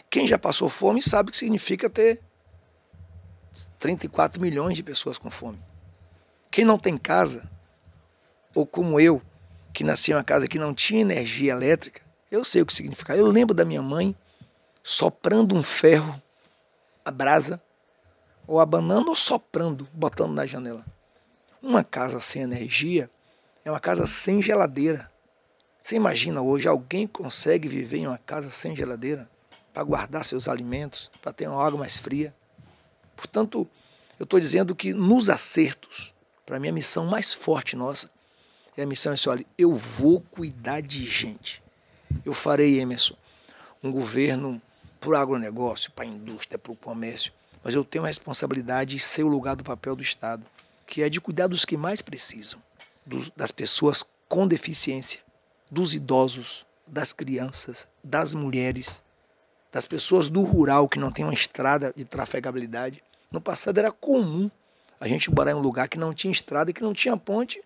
Quem 0.10 0.28
já 0.28 0.38
passou 0.38 0.68
fome 0.68 1.02
sabe 1.02 1.30
o 1.30 1.32
que 1.32 1.38
significa 1.38 1.90
ter 1.90 2.22
34 3.82 4.40
milhões 4.40 4.78
de 4.78 4.84
pessoas 4.84 5.18
com 5.18 5.32
fome. 5.32 5.60
Quem 6.52 6.64
não 6.64 6.78
tem 6.78 6.98
casa, 6.98 7.50
ou 8.54 8.66
como 8.66 9.00
eu, 9.00 9.20
que 9.74 9.84
nasci 9.84 10.12
em 10.12 10.14
uma 10.14 10.24
casa 10.24 10.48
que 10.48 10.60
não 10.60 10.72
tinha 10.72 11.02
energia 11.02 11.52
elétrica, 11.52 12.02
eu 12.30 12.46
sei 12.46 12.62
o 12.62 12.66
que 12.66 12.74
significa. 12.74 13.16
Eu 13.16 13.26
lembro 13.26 13.56
da 13.56 13.66
minha 13.66 13.82
mãe 13.82 14.16
soprando 14.84 15.56
um 15.56 15.64
ferro, 15.64 16.22
a 17.04 17.10
brasa, 17.10 17.60
ou 18.46 18.60
abanando 18.60 19.10
ou 19.10 19.16
soprando, 19.16 19.88
botando 19.92 20.34
na 20.34 20.46
janela. 20.46 20.86
Uma 21.60 21.84
casa 21.84 22.20
sem 22.20 22.44
energia 22.44 23.10
é 23.66 23.72
uma 23.72 23.80
casa 23.80 24.06
sem 24.06 24.44
geladeira. 24.44 25.12
Você 25.82 25.96
imagina 25.96 26.42
hoje 26.42 26.68
alguém 26.68 27.08
consegue 27.08 27.68
viver 27.68 27.98
em 27.98 28.08
uma 28.08 28.20
casa 28.20 28.52
sem 28.52 28.76
geladeira 28.76 29.28
para 29.74 29.84
guardar 29.84 30.24
seus 30.24 30.48
alimentos, 30.48 31.10
para 31.20 31.34
ter 31.34 31.48
uma 31.48 31.66
água 31.66 31.80
mais 31.80 31.98
fria? 31.98 32.36
Portanto, 33.22 33.68
eu 34.20 34.24
estou 34.24 34.40
dizendo 34.40 34.76
que 34.76 34.96
nos 34.96 35.30
acertos, 35.30 36.12
para 36.44 36.60
mim 36.60 36.70
a 36.70 36.74
missão 36.74 37.06
mais 37.06 37.32
forte 37.32 37.76
nossa 37.76 38.10
é 38.76 38.82
a 38.82 38.86
missão 38.88 39.12
é 39.12 39.14
assim, 39.14 39.30
olha, 39.30 39.46
eu 39.60 39.76
vou 39.76 40.22
cuidar 40.22 40.82
de 40.82 41.06
gente. 41.06 41.62
Eu 42.26 42.34
farei, 42.34 42.80
Emerson, 42.80 43.16
um 43.84 43.92
governo 43.92 44.60
para 45.00 45.10
o 45.10 45.16
agronegócio, 45.16 45.92
para 45.92 46.04
a 46.04 46.08
indústria, 46.08 46.58
para 46.58 46.72
o 46.72 46.76
comércio, 46.76 47.32
mas 47.64 47.76
eu 47.76 47.86
tenho 47.86 48.06
a 48.06 48.08
responsabilidade 48.08 48.96
de 48.96 49.00
ser 49.00 49.24
o 49.24 49.28
lugar 49.28 49.56
do 49.56 49.64
papel 49.64 49.96
do 49.96 50.02
Estado, 50.02 50.44
que 50.88 51.04
é 51.04 51.10
de 51.10 51.22
cuidar 51.22 51.46
dos 51.46 51.64
que 51.64 51.78
mais 51.78 52.02
precisam, 52.02 52.60
dos, 53.06 53.30
das 53.38 53.52
pessoas 53.52 54.04
com 54.28 54.48
deficiência, 54.48 55.20
dos 55.70 55.94
idosos, 55.94 56.66
das 56.88 57.14
crianças, 57.14 57.88
das 58.04 58.34
mulheres, 58.34 59.04
das 59.72 59.86
pessoas 59.86 60.28
do 60.28 60.42
rural 60.42 60.90
que 60.90 60.98
não 60.98 61.12
tem 61.12 61.24
uma 61.24 61.34
estrada 61.34 61.94
de 61.96 62.04
trafegabilidade. 62.04 63.04
No 63.32 63.40
passado 63.40 63.78
era 63.78 63.92
comum 63.92 64.52
a 65.00 65.08
gente 65.08 65.32
morar 65.32 65.52
em 65.52 65.56
um 65.56 65.60
lugar 65.60 65.88
que 65.88 65.98
não 65.98 66.14
tinha 66.14 66.32
estrada 66.32 66.72
que 66.74 66.84
não 66.84 66.94
tinha 66.94 67.18
ponte 67.18 67.64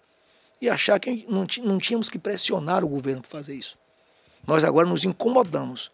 e 0.61 0.69
achar 0.69 0.99
que 0.99 1.25
não, 1.27 1.45
não 1.63 1.77
tínhamos 1.77 2.09
que 2.09 2.17
pressionar 2.17 2.83
o 2.83 2.87
governo 2.87 3.21
para 3.21 3.31
fazer 3.31 3.55
isso. 3.55 3.77
Nós 4.47 4.63
agora 4.63 4.87
nos 4.87 5.03
incomodamos. 5.03 5.91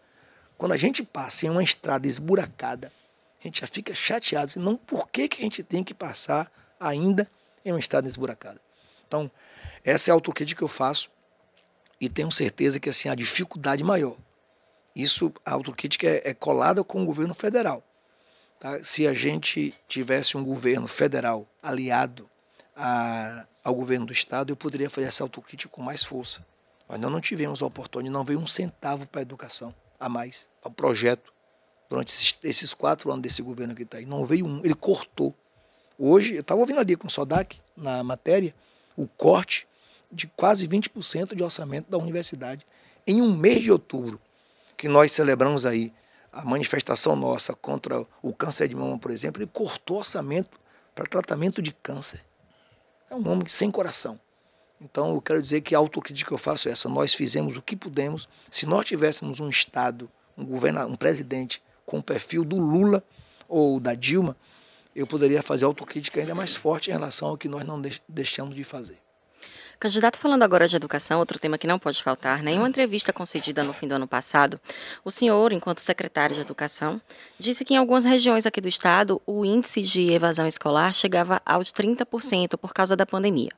Quando 0.56 0.72
a 0.72 0.76
gente 0.76 1.02
passa 1.02 1.46
em 1.46 1.50
uma 1.50 1.62
estrada 1.62 2.06
esburacada, 2.06 2.92
a 3.40 3.42
gente 3.42 3.60
já 3.60 3.66
fica 3.66 3.94
chateado. 3.94 4.44
Assim, 4.44 4.60
não, 4.60 4.76
por 4.76 5.08
que, 5.08 5.26
que 5.26 5.40
a 5.40 5.42
gente 5.42 5.62
tem 5.62 5.82
que 5.82 5.94
passar 5.94 6.52
ainda 6.78 7.28
em 7.64 7.72
uma 7.72 7.80
estrada 7.80 8.06
esburacada? 8.06 8.60
Então, 9.08 9.30
essa 9.82 10.10
é 10.10 10.12
a 10.12 10.14
autocrítica 10.14 10.58
que 10.58 10.64
eu 10.64 10.68
faço 10.68 11.10
e 12.00 12.08
tenho 12.08 12.30
certeza 12.30 12.78
que 12.78 12.88
assim 12.88 13.08
a 13.08 13.14
dificuldade 13.14 13.82
maior. 13.82 14.16
Isso, 14.94 15.32
a 15.44 15.52
autocrítica 15.52 16.06
é, 16.06 16.22
é 16.26 16.34
colada 16.34 16.84
com 16.84 17.02
o 17.02 17.06
governo 17.06 17.34
federal. 17.34 17.82
Tá? 18.62 18.78
Se 18.84 19.08
a 19.08 19.12
gente 19.12 19.74
tivesse 19.88 20.36
um 20.36 20.44
governo 20.44 20.86
federal 20.86 21.48
aliado 21.60 22.30
a, 22.76 23.44
ao 23.64 23.74
governo 23.74 24.06
do 24.06 24.12
estado, 24.12 24.52
eu 24.52 24.56
poderia 24.56 24.88
fazer 24.88 25.08
essa 25.08 25.24
autocrítica 25.24 25.68
com 25.68 25.82
mais 25.82 26.04
força. 26.04 26.46
Mas 26.88 27.00
nós 27.00 27.10
não 27.10 27.20
tivemos 27.20 27.60
a 27.60 27.66
oportunidade, 27.66 28.12
não 28.12 28.22
veio 28.22 28.38
um 28.38 28.46
centavo 28.46 29.04
para 29.04 29.20
a 29.20 29.22
educação 29.22 29.74
a 29.98 30.08
mais, 30.08 30.48
para 30.60 30.70
o 30.70 30.72
projeto, 30.72 31.32
durante 31.90 32.10
esses, 32.10 32.38
esses, 32.44 32.72
quatro 32.72 33.10
anos 33.10 33.22
desse 33.22 33.42
governo 33.42 33.74
que 33.74 33.82
está 33.82 33.98
aí. 33.98 34.06
Não 34.06 34.24
veio 34.24 34.46
um, 34.46 34.60
ele 34.64 34.76
cortou. 34.76 35.34
Hoje, 35.98 36.34
eu 36.36 36.42
estava 36.42 36.60
ouvindo 36.60 36.78
ali 36.78 36.94
com 36.94 37.08
o 37.08 37.10
Sodac, 37.10 37.60
na 37.76 38.04
matéria, 38.04 38.54
o 38.96 39.08
corte 39.08 39.66
de 40.08 40.28
quase 40.36 40.68
20% 40.68 41.34
de 41.34 41.42
orçamento 41.42 41.90
da 41.90 41.98
universidade. 41.98 42.64
Em 43.08 43.20
um 43.20 43.36
mês 43.36 43.60
de 43.60 43.72
outubro, 43.72 44.20
que 44.76 44.86
nós 44.86 45.10
celebramos 45.10 45.66
aí 45.66 45.92
a 46.32 46.44
manifestação 46.44 47.14
nossa 47.14 47.52
contra 47.52 48.06
o 48.22 48.32
câncer 48.32 48.66
de 48.66 48.74
mama, 48.74 48.98
por 48.98 49.10
exemplo, 49.10 49.42
ele 49.42 49.50
cortou 49.52 49.98
orçamento 49.98 50.58
para 50.94 51.04
tratamento 51.04 51.60
de 51.60 51.72
câncer. 51.72 52.24
É 53.10 53.14
um 53.14 53.28
homem 53.28 53.46
sem 53.48 53.70
coração. 53.70 54.18
Então, 54.80 55.14
eu 55.14 55.20
quero 55.20 55.40
dizer 55.40 55.60
que 55.60 55.74
a 55.74 55.78
autocrítica 55.78 56.28
que 56.28 56.34
eu 56.34 56.38
faço 56.38 56.68
é 56.68 56.72
essa. 56.72 56.88
Nós 56.88 57.14
fizemos 57.14 57.56
o 57.56 57.62
que 57.62 57.76
pudemos. 57.76 58.28
Se 58.50 58.66
nós 58.66 58.86
tivéssemos 58.86 59.38
um 59.38 59.48
Estado, 59.48 60.10
um, 60.36 60.44
governador, 60.44 60.90
um 60.90 60.96
presidente 60.96 61.62
com 61.86 61.98
o 61.98 62.02
perfil 62.02 62.44
do 62.44 62.56
Lula 62.56 63.04
ou 63.48 63.78
da 63.78 63.94
Dilma, 63.94 64.36
eu 64.94 65.06
poderia 65.06 65.42
fazer 65.42 65.66
autocrítica 65.66 66.20
ainda 66.20 66.34
mais 66.34 66.56
forte 66.56 66.90
em 66.90 66.92
relação 66.92 67.28
ao 67.28 67.36
que 67.36 67.48
nós 67.48 67.64
não 67.64 67.80
deixamos 68.08 68.56
de 68.56 68.64
fazer. 68.64 68.98
Candidato, 69.82 70.16
falando 70.16 70.44
agora 70.44 70.68
de 70.68 70.76
educação, 70.76 71.18
outro 71.18 71.40
tema 71.40 71.58
que 71.58 71.66
não 71.66 71.76
pode 71.76 72.00
faltar, 72.00 72.40
né? 72.40 72.52
em 72.52 72.58
uma 72.58 72.68
entrevista 72.68 73.12
concedida 73.12 73.64
no 73.64 73.72
fim 73.72 73.88
do 73.88 73.96
ano 73.96 74.06
passado, 74.06 74.60
o 75.04 75.10
senhor, 75.10 75.52
enquanto 75.52 75.80
secretário 75.80 76.36
de 76.36 76.40
Educação, 76.40 77.00
disse 77.36 77.64
que 77.64 77.74
em 77.74 77.78
algumas 77.78 78.04
regiões 78.04 78.46
aqui 78.46 78.60
do 78.60 78.68
estado 78.68 79.20
o 79.26 79.44
índice 79.44 79.82
de 79.82 80.12
evasão 80.12 80.46
escolar 80.46 80.94
chegava 80.94 81.42
aos 81.44 81.72
30% 81.72 82.56
por 82.56 82.72
causa 82.72 82.94
da 82.94 83.04
pandemia. 83.04 83.50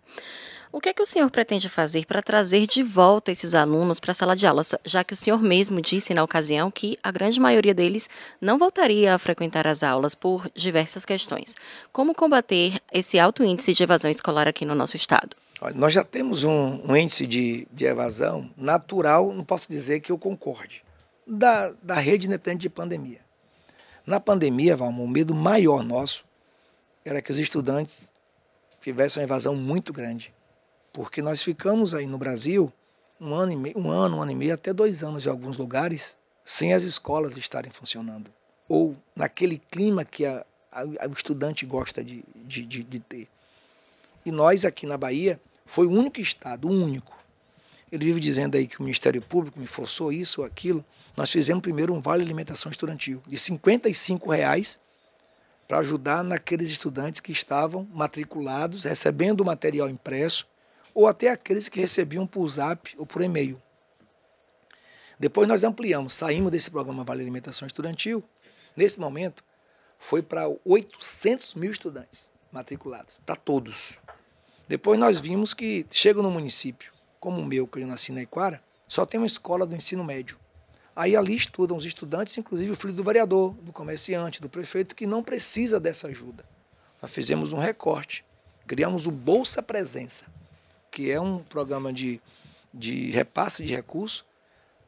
O 0.74 0.80
que 0.80 0.88
é 0.88 0.92
que 0.92 1.00
o 1.00 1.06
senhor 1.06 1.30
pretende 1.30 1.68
fazer 1.68 2.04
para 2.04 2.20
trazer 2.20 2.66
de 2.66 2.82
volta 2.82 3.30
esses 3.30 3.54
alunos 3.54 4.00
para 4.00 4.10
a 4.10 4.14
sala 4.14 4.34
de 4.34 4.44
aula, 4.44 4.60
já 4.84 5.04
que 5.04 5.12
o 5.12 5.16
senhor 5.16 5.40
mesmo 5.40 5.80
disse 5.80 6.12
na 6.12 6.24
ocasião 6.24 6.68
que 6.68 6.98
a 7.00 7.12
grande 7.12 7.38
maioria 7.38 7.72
deles 7.72 8.10
não 8.40 8.58
voltaria 8.58 9.14
a 9.14 9.18
frequentar 9.20 9.68
as 9.68 9.84
aulas 9.84 10.16
por 10.16 10.50
diversas 10.52 11.04
questões? 11.04 11.54
Como 11.92 12.12
combater 12.12 12.80
esse 12.92 13.20
alto 13.20 13.44
índice 13.44 13.72
de 13.72 13.84
evasão 13.84 14.10
escolar 14.10 14.48
aqui 14.48 14.64
no 14.64 14.74
nosso 14.74 14.96
estado? 14.96 15.36
Olha, 15.60 15.76
nós 15.76 15.94
já 15.94 16.02
temos 16.02 16.42
um, 16.42 16.80
um 16.84 16.96
índice 16.96 17.24
de, 17.24 17.68
de, 17.70 17.84
evasão 17.84 18.50
natural, 18.56 19.32
não 19.32 19.44
posso 19.44 19.70
dizer 19.70 20.00
que 20.00 20.10
eu 20.10 20.18
concorde, 20.18 20.82
da, 21.24 21.72
da 21.84 21.94
rede 21.94 22.26
independente 22.26 22.62
de 22.62 22.68
pandemia. 22.68 23.20
Na 24.04 24.18
pandemia, 24.18 24.76
Valma, 24.76 25.02
o 25.02 25.06
medo 25.06 25.36
maior 25.36 25.84
nosso 25.84 26.24
era 27.04 27.22
que 27.22 27.30
os 27.30 27.38
estudantes 27.38 28.08
tivessem 28.82 29.20
uma 29.20 29.24
evasão 29.24 29.54
muito 29.54 29.92
grande 29.92 30.34
porque 30.94 31.20
nós 31.20 31.42
ficamos 31.42 31.92
aí 31.92 32.06
no 32.06 32.16
Brasil 32.16 32.72
um 33.20 33.34
ano, 33.34 33.52
e 33.52 33.56
meio, 33.56 33.76
um 33.76 33.90
ano, 33.90 34.18
um 34.18 34.22
ano 34.22 34.30
e 34.30 34.34
meio, 34.36 34.54
até 34.54 34.72
dois 34.72 35.02
anos 35.02 35.26
em 35.26 35.28
alguns 35.28 35.56
lugares, 35.56 36.16
sem 36.44 36.72
as 36.72 36.84
escolas 36.84 37.36
estarem 37.36 37.70
funcionando. 37.70 38.30
Ou 38.68 38.96
naquele 39.14 39.58
clima 39.58 40.04
que 40.04 40.24
a, 40.24 40.46
a, 40.70 40.84
o 41.08 41.12
estudante 41.12 41.66
gosta 41.66 42.02
de, 42.02 42.24
de, 42.36 42.64
de, 42.64 42.84
de 42.84 43.00
ter. 43.00 43.28
E 44.24 44.30
nós 44.30 44.64
aqui 44.64 44.86
na 44.86 44.96
Bahia, 44.96 45.40
foi 45.66 45.86
o 45.86 45.90
único 45.90 46.20
estado, 46.20 46.68
o 46.68 46.70
único. 46.70 47.12
Ele 47.90 48.06
vive 48.06 48.20
dizendo 48.20 48.56
aí 48.56 48.66
que 48.66 48.78
o 48.78 48.82
Ministério 48.84 49.20
Público 49.20 49.58
me 49.58 49.66
forçou 49.66 50.12
isso 50.12 50.42
ou 50.42 50.46
aquilo. 50.46 50.84
Nós 51.16 51.28
fizemos 51.28 51.60
primeiro 51.60 51.92
um 51.92 52.00
vale 52.00 52.22
alimentação 52.22 52.70
estudantil 52.70 53.20
de 53.26 53.36
R$ 53.36 54.36
reais 54.36 54.78
para 55.66 55.78
ajudar 55.78 56.22
naqueles 56.22 56.70
estudantes 56.70 57.20
que 57.20 57.32
estavam 57.32 57.88
matriculados, 57.92 58.84
recebendo 58.84 59.40
o 59.40 59.44
material 59.44 59.88
impresso, 59.88 60.46
ou 60.94 61.08
até 61.08 61.28
aqueles 61.28 61.68
que 61.68 61.80
recebiam 61.80 62.26
por 62.26 62.48
zap 62.48 62.94
ou 62.96 63.04
por 63.04 63.20
e-mail. 63.20 63.60
Depois 65.18 65.48
nós 65.48 65.64
ampliamos, 65.64 66.14
saímos 66.14 66.50
desse 66.50 66.70
programa 66.70 67.04
Vale 67.04 67.22
Alimentação 67.22 67.66
Estudantil. 67.66 68.22
Nesse 68.76 68.98
momento, 68.98 69.44
foi 69.98 70.22
para 70.22 70.48
800 70.64 71.54
mil 71.54 71.70
estudantes 71.70 72.30
matriculados, 72.52 73.20
para 73.24 73.36
todos. 73.36 73.98
Depois 74.68 74.98
nós 74.98 75.18
vimos 75.18 75.52
que 75.52 75.86
chega 75.90 76.22
no 76.22 76.30
município, 76.30 76.92
como 77.18 77.40
o 77.40 77.44
meu, 77.44 77.66
que 77.66 77.80
eu 77.80 77.86
nasci 77.86 78.12
na 78.12 78.22
Iquara, 78.22 78.62
só 78.86 79.04
tem 79.04 79.18
uma 79.18 79.26
escola 79.26 79.66
do 79.66 79.74
ensino 79.74 80.04
médio. 80.04 80.38
Aí 80.94 81.16
ali 81.16 81.34
estudam 81.34 81.76
os 81.76 81.84
estudantes, 81.84 82.36
inclusive 82.38 82.70
o 82.70 82.76
filho 82.76 82.92
do 82.92 83.02
vereador, 83.02 83.54
do 83.54 83.72
comerciante, 83.72 84.40
do 84.40 84.48
prefeito, 84.48 84.94
que 84.94 85.06
não 85.06 85.22
precisa 85.22 85.80
dessa 85.80 86.06
ajuda. 86.08 86.44
Nós 87.02 87.10
fizemos 87.10 87.52
um 87.52 87.58
recorte, 87.58 88.24
criamos 88.66 89.06
o 89.06 89.10
Bolsa 89.10 89.62
Presença 89.62 90.24
que 90.94 91.10
é 91.10 91.20
um 91.20 91.40
programa 91.40 91.92
de, 91.92 92.20
de 92.72 93.10
repasse 93.10 93.64
de 93.64 93.74
recursos 93.74 94.24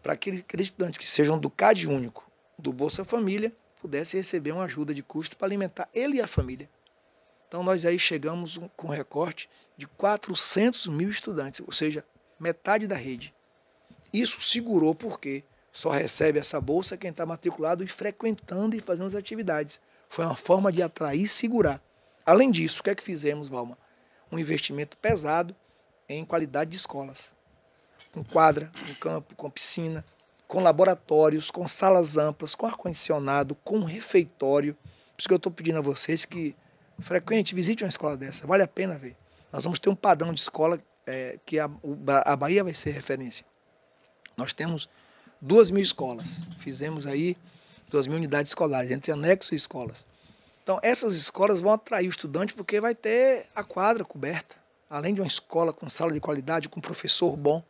para 0.01 0.13
aqueles 0.13 0.45
estudantes 0.61 0.99
que 0.99 1.05
sejam 1.05 1.37
do 1.37 1.51
CAD 1.51 1.89
único, 1.89 2.31
do 2.57 2.73
Bolsa 2.73 3.05
Família, 3.05 3.53
pudessem 3.83 4.21
receber 4.21 4.53
uma 4.53 4.63
ajuda 4.63 4.95
de 4.95 5.03
custo 5.03 5.37
para 5.37 5.49
alimentar 5.49 5.89
ele 5.93 6.19
e 6.19 6.21
a 6.21 6.29
família. 6.29 6.71
Então 7.49 7.65
nós 7.65 7.85
aí 7.85 7.99
chegamos 7.99 8.57
com 8.77 8.87
um 8.87 8.91
recorte 8.91 9.51
de 9.77 9.89
400 9.89 10.87
mil 10.87 11.09
estudantes, 11.09 11.61
ou 11.67 11.73
seja, 11.73 12.05
metade 12.39 12.87
da 12.87 12.95
rede. 12.95 13.35
Isso 14.13 14.41
segurou 14.41 14.95
porque 14.95 15.43
só 15.73 15.91
recebe 15.91 16.39
essa 16.39 16.61
bolsa 16.61 16.97
quem 16.97 17.11
está 17.11 17.27
matriculado 17.27 17.83
e 17.83 17.89
frequentando 17.89 18.77
e 18.77 18.81
fazendo 18.81 19.09
as 19.09 19.15
atividades. 19.17 19.81
Foi 20.09 20.25
uma 20.25 20.37
forma 20.37 20.71
de 20.71 20.85
atrair 20.85 21.23
e 21.23 21.29
segurar. 21.29 21.83
Além 22.25 22.53
disso, 22.53 22.81
o 22.81 22.85
que 22.85 22.91
é 22.91 22.95
que 22.95 23.03
fizemos, 23.03 23.49
Valma? 23.49 23.77
Um 24.31 24.39
investimento 24.39 24.97
pesado 24.97 25.55
em 26.09 26.25
qualidade 26.25 26.71
de 26.71 26.77
escolas. 26.77 27.35
Com 28.13 28.25
quadra, 28.25 28.71
com 28.87 28.95
campo, 28.95 29.35
com 29.35 29.51
piscina, 29.51 30.05
com 30.47 30.61
laboratórios, 30.61 31.51
com 31.51 31.67
salas 31.67 32.17
amplas, 32.17 32.55
com 32.55 32.67
ar-condicionado, 32.67 33.55
com 33.57 33.83
refeitório. 33.83 34.75
Por 34.75 35.21
isso 35.21 35.29
que 35.29 35.35
eu 35.35 35.39
estou 35.39 35.53
pedindo 35.53 35.79
a 35.79 35.83
vocês 35.83 36.25
que 36.25 36.55
frequente, 36.99 37.55
visite 37.55 37.85
uma 37.85 37.89
escola 37.89 38.17
dessa, 38.17 38.47
vale 38.47 38.63
a 38.63 38.69
pena 38.69 38.97
ver. 38.97 39.17
Nós 39.53 39.65
vamos 39.65 39.79
ter 39.79 39.91
um 39.91 39.95
padrão 39.95 40.33
de 40.33 40.41
escola 40.41 40.81
é, 41.07 41.39
que 41.45 41.59
a, 41.59 41.71
a 42.25 42.37
Bahia 42.37 42.65
vai 42.65 42.75
ser 42.75 42.91
referência. 42.91 43.45
Nós 44.37 44.53
temos 44.53 44.89
duas 45.41 45.71
mil 45.71 45.83
escolas, 45.83 46.41
fizemos 46.59 47.07
aí 47.07 47.37
duas 47.89 48.07
mil 48.07 48.17
unidades 48.17 48.51
escolares, 48.51 48.91
entre 48.91 49.13
anexos 49.13 49.53
e 49.53 49.55
escolas. 49.55 50.07
Então, 50.63 50.81
essas 50.83 51.15
escolas 51.15 51.61
vão 51.61 51.73
atrair 51.73 52.07
o 52.07 52.11
estudante 52.11 52.55
porque 52.55 52.81
vai 52.81 52.95
ter 52.95 53.47
a 53.55 53.63
quadra 53.63 54.05
coberta, 54.05 54.57
além 54.89 55.15
de 55.15 55.21
uma 55.21 55.27
escola 55.27 55.73
com 55.73 55.89
sala 55.89 56.13
de 56.13 56.21
qualidade, 56.21 56.69
com 56.69 56.81
professor 56.81 57.37
bom, 57.37 57.63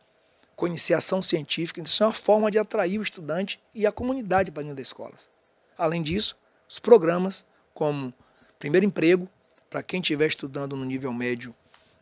com 0.55 0.67
iniciação 0.67 1.21
científica, 1.21 1.81
isso 1.81 2.03
é 2.03 2.07
uma 2.07 2.13
forma 2.13 2.49
de 2.49 2.57
atrair 2.57 2.99
o 2.99 3.03
estudante 3.03 3.59
e 3.73 3.85
a 3.85 3.91
comunidade 3.91 4.51
para 4.51 4.63
dentro 4.63 4.77
das 4.77 4.87
escolas. 4.87 5.29
Além 5.77 6.01
disso, 6.01 6.35
os 6.67 6.79
programas 6.79 7.45
como 7.73 8.13
primeiro 8.57 8.85
emprego, 8.85 9.29
para 9.69 9.83
quem 9.83 10.01
estiver 10.01 10.27
estudando 10.27 10.75
no 10.75 10.83
nível 10.83 11.13
médio 11.13 11.53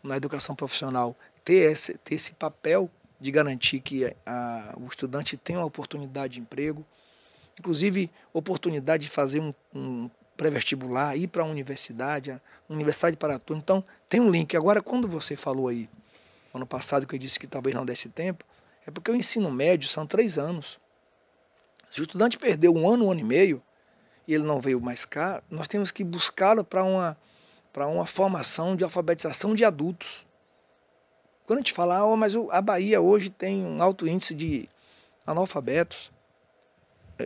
na 0.01 0.15
educação 0.15 0.56
profissional, 0.56 1.15
ter 1.43 1.71
esse, 1.71 1.97
ter 1.97 2.15
esse 2.15 2.32
papel 2.34 2.89
de 3.19 3.32
garantir 3.32 3.80
que 3.80 4.15
a, 4.25 4.73
o 4.78 4.86
estudante 4.88 5.36
tenha 5.36 5.60
uma 5.60 5.65
oportunidade 5.65 6.36
de 6.36 6.39
emprego, 6.39 6.86
inclusive 7.60 8.10
oportunidade 8.32 9.04
de 9.04 9.10
fazer 9.10 9.41
um, 9.41 9.54
um 9.73 10.10
pré-vestibular, 10.36 11.17
ir 11.17 11.28
para 11.28 11.43
a 11.43 11.45
universidade, 11.45 12.32
a 12.32 12.41
Universidade 12.69 13.17
para 13.17 13.39
tu. 13.39 13.54
Então, 13.54 13.84
tem 14.10 14.19
um 14.19 14.30
link. 14.30 14.56
Agora, 14.56 14.82
quando 14.82 15.08
você 15.08 15.36
falou 15.36 15.67
aí, 15.67 15.89
ano 16.54 16.65
passado, 16.65 17.06
que 17.08 17.15
eu 17.15 17.19
disse 17.19 17.39
que 17.39 17.48
talvez 17.48 17.76
não 17.76 17.86
desse 17.86 18.10
tempo, 18.10 18.45
é 18.86 18.91
porque 18.91 19.12
o 19.12 19.15
ensino 19.15 19.52
médio 19.52 19.89
são 19.89 20.06
três 20.06 20.38
anos. 20.38 20.80
Se 21.89 22.02
o 22.02 22.04
estudante 22.04 22.38
perdeu 22.38 22.74
um 22.74 22.89
ano, 22.89 23.06
um 23.06 23.12
ano 23.12 23.21
e 23.21 23.24
meio, 23.24 23.62
e 24.28 24.34
ele 24.34 24.43
não 24.43 24.60
veio 24.60 24.82
mais 24.82 25.06
cá, 25.06 25.41
nós 25.50 25.67
temos 25.67 25.91
que 25.91 26.04
buscá-lo 26.04 26.63
para 26.63 26.84
uma, 26.84 27.17
para 27.71 27.88
uma 27.88 28.06
formação 28.06 28.76
de 28.76 28.84
alfabetização 28.84 29.56
de 29.56 29.63
adultos. 29.63 30.26
Quando 31.45 31.60
a 31.60 31.62
gente 31.62 31.74
fala, 31.74 32.04
oh, 32.06 32.17
mas 32.17 32.36
a 32.50 32.62
Bahia 32.62 33.00
hoje 33.00 33.30
tem 33.30 33.63
um 33.63 33.82
alto 33.82 34.08
índice 34.08 34.34
de 34.34 34.67
analfabetos, 35.26 36.12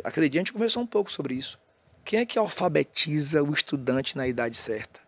acredite, 0.04 0.38
a 0.38 0.42
gente 0.42 0.54
conversou 0.54 0.84
um 0.84 0.88
pouco 0.88 1.12
sobre 1.12 1.34
isso. 1.36 1.58
Quem 2.10 2.22
é 2.22 2.26
que 2.26 2.40
alfabetiza 2.40 3.44
o 3.44 3.54
estudante 3.54 4.18
na 4.18 4.28
idade 4.28 4.58
certa? 4.58 5.00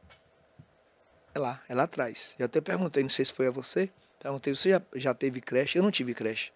É 1.34 1.40
lá, 1.40 1.60
é 1.68 1.74
lá 1.74 1.82
atrás. 1.82 2.36
Eu 2.38 2.46
até 2.46 2.62
perguntei, 2.62 3.02
não 3.02 3.10
sei 3.10 3.26
se 3.26 3.34
foi 3.34 3.48
a 3.48 3.50
você, 3.50 3.90
perguntei, 4.20 4.56
você 4.56 4.70
já, 4.70 4.82
já 4.94 5.12
teve 5.12 5.42
creche? 5.42 5.80
Eu 5.80 5.84
não 5.84 5.90
tive 5.90 6.14
creche. 6.14 6.52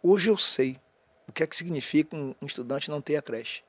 Hoje 0.00 0.30
eu 0.30 0.36
sei 0.36 0.78
o 1.26 1.32
que 1.32 1.42
é 1.42 1.46
que 1.48 1.56
significa 1.56 2.14
um, 2.14 2.32
um 2.40 2.46
estudante 2.46 2.88
não 2.88 3.00
ter 3.00 3.16
a 3.16 3.22
creche. 3.22 3.64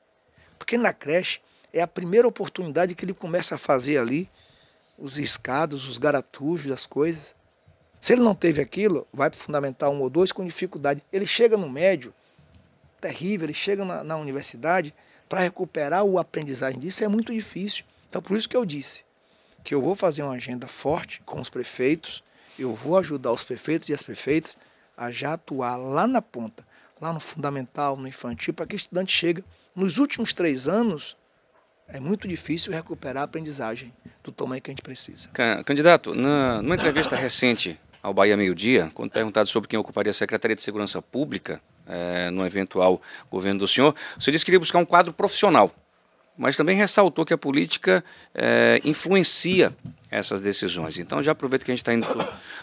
Porque 0.59 0.77
na 0.77 0.93
creche 0.93 1.41
é 1.73 1.81
a 1.81 1.87
primeira 1.87 2.27
oportunidade 2.27 2.93
que 2.93 3.03
ele 3.03 3.15
começa 3.15 3.55
a 3.55 3.57
fazer 3.57 3.97
ali 3.97 4.29
os 4.99 5.17
escados, 5.17 5.89
os 5.89 5.97
garatujos, 5.97 6.71
as 6.71 6.85
coisas. 6.85 7.35
Se 7.99 8.13
ele 8.13 8.21
não 8.21 8.35
teve 8.35 8.61
aquilo, 8.61 9.07
vai 9.11 9.31
para 9.31 9.39
o 9.39 9.41
fundamental 9.41 9.91
um 9.91 10.01
ou 10.01 10.09
dois 10.09 10.31
com 10.31 10.45
dificuldade. 10.45 11.03
Ele 11.11 11.25
chega 11.25 11.57
no 11.57 11.67
médio, 11.67 12.13
terrível, 13.01 13.47
ele 13.47 13.55
chega 13.55 13.83
na, 13.83 14.03
na 14.03 14.17
universidade, 14.17 14.93
para 15.31 15.39
recuperar 15.39 16.03
o 16.03 16.19
aprendizagem 16.19 16.77
disso 16.77 17.05
é 17.05 17.07
muito 17.07 17.31
difícil. 17.31 17.85
Então, 18.09 18.21
por 18.21 18.35
isso 18.35 18.49
que 18.49 18.57
eu 18.57 18.65
disse 18.65 19.05
que 19.63 19.73
eu 19.73 19.81
vou 19.81 19.95
fazer 19.95 20.23
uma 20.23 20.33
agenda 20.33 20.67
forte 20.67 21.21
com 21.25 21.39
os 21.39 21.47
prefeitos, 21.47 22.21
eu 22.59 22.73
vou 22.75 22.97
ajudar 22.97 23.31
os 23.31 23.41
prefeitos 23.41 23.87
e 23.87 23.93
as 23.93 24.03
prefeitas 24.03 24.57
a 24.97 25.09
já 25.09 25.35
atuar 25.35 25.77
lá 25.77 26.05
na 26.05 26.21
ponta, 26.21 26.67
lá 26.99 27.13
no 27.13 27.21
fundamental, 27.21 27.95
no 27.95 28.09
infantil, 28.09 28.53
para 28.53 28.65
que 28.65 28.75
o 28.75 28.75
estudante 28.75 29.13
chegue. 29.13 29.41
Nos 29.73 29.99
últimos 29.99 30.33
três 30.33 30.67
anos, 30.67 31.15
é 31.87 31.97
muito 31.97 32.27
difícil 32.27 32.73
recuperar 32.73 33.21
a 33.21 33.23
aprendizagem 33.23 33.93
do 34.21 34.33
tamanho 34.33 34.61
que 34.61 34.69
a 34.69 34.73
gente 34.73 34.83
precisa. 34.83 35.29
Candidato, 35.65 36.13
na, 36.13 36.61
numa 36.61 36.75
entrevista 36.75 37.15
recente 37.15 37.79
ao 38.03 38.13
Bahia 38.13 38.35
Meio 38.35 38.53
Dia, 38.53 38.91
quando 38.93 39.11
perguntado 39.11 39.47
sobre 39.47 39.69
quem 39.69 39.79
ocuparia 39.79 40.11
a 40.11 40.13
Secretaria 40.13 40.57
de 40.57 40.61
Segurança 40.61 41.01
Pública, 41.01 41.61
é, 41.87 42.29
no 42.29 42.45
eventual 42.45 43.01
governo 43.29 43.59
do 43.59 43.67
senhor, 43.67 43.95
você 44.19 44.31
disse 44.31 44.43
que 44.43 44.47
queria 44.47 44.59
buscar 44.59 44.79
um 44.79 44.85
quadro 44.85 45.13
profissional, 45.13 45.73
mas 46.37 46.57
também 46.57 46.75
ressaltou 46.75 47.25
que 47.25 47.33
a 47.33 47.37
política 47.37 48.03
é, 48.33 48.79
influencia 48.83 49.75
essas 50.09 50.41
decisões. 50.41 50.97
Então, 50.97 51.21
já 51.21 51.31
aproveito 51.31 51.63
que 51.63 51.71
a 51.71 51.73
gente 51.73 51.81
está 51.81 51.93
indo 51.93 52.07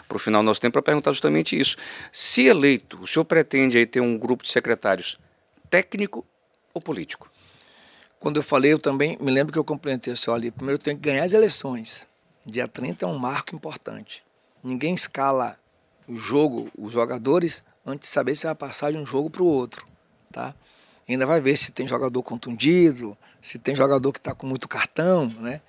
para 0.07 0.15
o 0.15 0.19
final 0.19 0.41
do 0.41 0.45
nosso 0.45 0.61
tempo 0.61 0.73
para 0.73 0.81
perguntar 0.81 1.11
justamente 1.11 1.59
isso. 1.59 1.75
Se 2.11 2.45
eleito, 2.45 2.99
o 3.01 3.07
senhor 3.07 3.25
pretende 3.25 3.77
aí 3.77 3.85
ter 3.85 4.01
um 4.01 4.17
grupo 4.17 4.43
de 4.43 4.49
secretários 4.49 5.17
técnico 5.69 6.25
ou 6.73 6.81
político? 6.81 7.31
Quando 8.19 8.37
eu 8.37 8.43
falei, 8.43 8.73
eu 8.73 8.79
também 8.79 9.17
me 9.21 9.31
lembro 9.31 9.53
que 9.53 9.59
eu 9.59 9.63
complementei 9.63 10.13
assim, 10.13 10.29
olha, 10.29 10.51
primeiro 10.51 10.79
eu 10.79 10.83
tenho 10.83 10.97
que 10.97 11.03
ganhar 11.03 11.23
as 11.23 11.33
eleições. 11.33 12.05
Dia 12.45 12.67
30 12.67 13.05
é 13.05 13.07
um 13.07 13.17
marco 13.17 13.55
importante. 13.55 14.23
Ninguém 14.63 14.93
escala 14.93 15.57
o 16.07 16.17
jogo, 16.17 16.69
os 16.77 16.91
jogadores, 16.91 17.63
antes 17.89 18.09
de 18.09 18.13
saber 18.13 18.35
se 18.35 18.45
vai 18.45 18.55
passar 18.55 18.91
de 18.91 18.97
um 18.97 19.05
jogo 19.05 19.29
para 19.29 19.43
o 19.43 19.47
outro. 19.47 19.87
Tá? 20.31 20.53
Ainda 21.07 21.25
vai 21.25 21.41
ver 21.41 21.57
se 21.57 21.71
tem 21.71 21.87
jogador 21.87 22.21
contundido, 22.23 23.17
se 23.41 23.57
tem 23.57 23.75
jogador 23.75 24.11
que 24.11 24.19
está 24.19 24.33
com 24.33 24.45
muito 24.45 24.67
cartão, 24.67 25.27
né? 25.39 25.61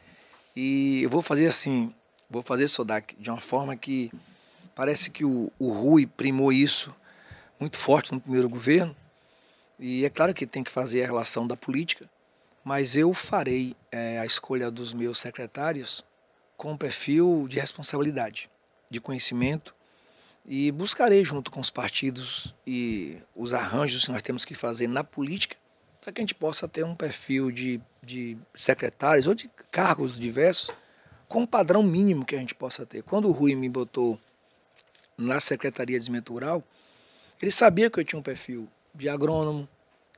E 0.55 1.03
eu 1.03 1.11
vou 1.11 1.23
fazer 1.23 1.47
assim, 1.47 1.95
vou 2.29 2.43
fazer 2.43 2.69
Sodak 2.69 3.17
de 3.19 3.31
uma 3.31 3.41
forma 3.41 3.77
que 3.77 4.11
Parece 4.81 5.11
que 5.11 5.27
o, 5.27 5.53
o 5.59 5.73
Rui 5.73 6.07
primou 6.07 6.51
isso 6.51 6.95
muito 7.59 7.77
forte 7.77 8.13
no 8.13 8.19
primeiro 8.19 8.49
governo. 8.49 8.97
E 9.79 10.07
é 10.07 10.09
claro 10.09 10.33
que 10.33 10.47
tem 10.47 10.65
que 10.65 10.71
fazer 10.71 11.03
a 11.03 11.07
relação 11.07 11.47
da 11.47 11.55
política, 11.55 12.09
mas 12.65 12.97
eu 12.97 13.13
farei 13.13 13.77
é, 13.93 14.19
a 14.19 14.25
escolha 14.25 14.71
dos 14.71 14.95
meus 14.95 15.19
secretários 15.19 16.03
com 16.57 16.73
um 16.73 16.79
perfil 16.79 17.47
de 17.47 17.61
responsabilidade, 17.61 18.49
de 18.89 19.03
conhecimento 19.03 19.75
e 20.47 20.71
buscarei 20.73 21.25
junto 21.25 21.51
com 21.51 21.61
os 21.61 21.71
partidos 21.71 22.55
e 22.67 23.19
os 23.35 23.55
arranjos 23.55 24.05
que 24.05 24.13
nós 24.13 24.23
temos 24.23 24.45
que 24.45 24.55
fazer 24.55 24.89
na 24.89 25.05
política 25.05 25.57
para 26.01 26.13
que 26.13 26.21
a 26.21 26.23
gente 26.23 26.35
possa 26.35 26.67
ter 26.67 26.85
um 26.85 26.95
perfil 26.95 27.51
de, 27.51 27.81
de 28.03 28.37
secretários 28.55 29.27
ou 29.27 29.35
de 29.35 29.51
cargos 29.71 30.19
diversos 30.19 30.75
com 31.29 31.43
um 31.43 31.47
padrão 31.47 31.83
mínimo 31.83 32.25
que 32.25 32.35
a 32.35 32.39
gente 32.39 32.55
possa 32.55 32.85
ter. 32.87 33.03
Quando 33.03 33.29
o 33.29 33.33
Rui 33.33 33.55
me 33.55 33.69
botou 33.69 34.19
na 35.17 35.39
Secretaria 35.39 35.95
de 35.95 36.01
Desenvolvimento 36.01 36.33
Rural, 36.33 36.65
ele 37.41 37.51
sabia 37.51 37.91
que 37.91 38.01
eu 38.01 38.05
tinha 38.05 38.19
um 38.19 38.23
perfil 38.23 38.69
de 38.95 39.09
agrônomo, 39.09 39.69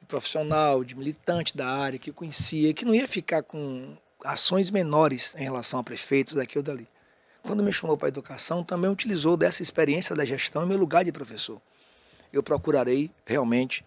de 0.00 0.06
profissional, 0.06 0.82
de 0.82 0.96
militante 0.96 1.56
da 1.56 1.66
área, 1.68 1.98
que 1.98 2.12
conhecia, 2.12 2.72
que 2.72 2.84
não 2.84 2.94
ia 2.94 3.06
ficar 3.06 3.42
com 3.42 3.96
ações 4.24 4.70
menores 4.70 5.34
em 5.36 5.42
relação 5.42 5.80
a 5.80 5.84
prefeitos 5.84 6.34
daqui 6.34 6.56
ou 6.56 6.64
dali. 6.64 6.88
Quando 7.42 7.62
me 7.62 7.72
chamou 7.72 7.96
para 7.96 8.08
a 8.08 8.10
educação, 8.10 8.62
também 8.62 8.90
utilizou 8.90 9.36
dessa 9.36 9.62
experiência 9.62 10.14
da 10.14 10.24
gestão 10.24 10.62
em 10.62 10.66
meu 10.66 10.78
lugar 10.78 11.04
de 11.04 11.10
professor. 11.10 11.60
Eu 12.32 12.42
procurarei 12.42 13.10
realmente 13.26 13.84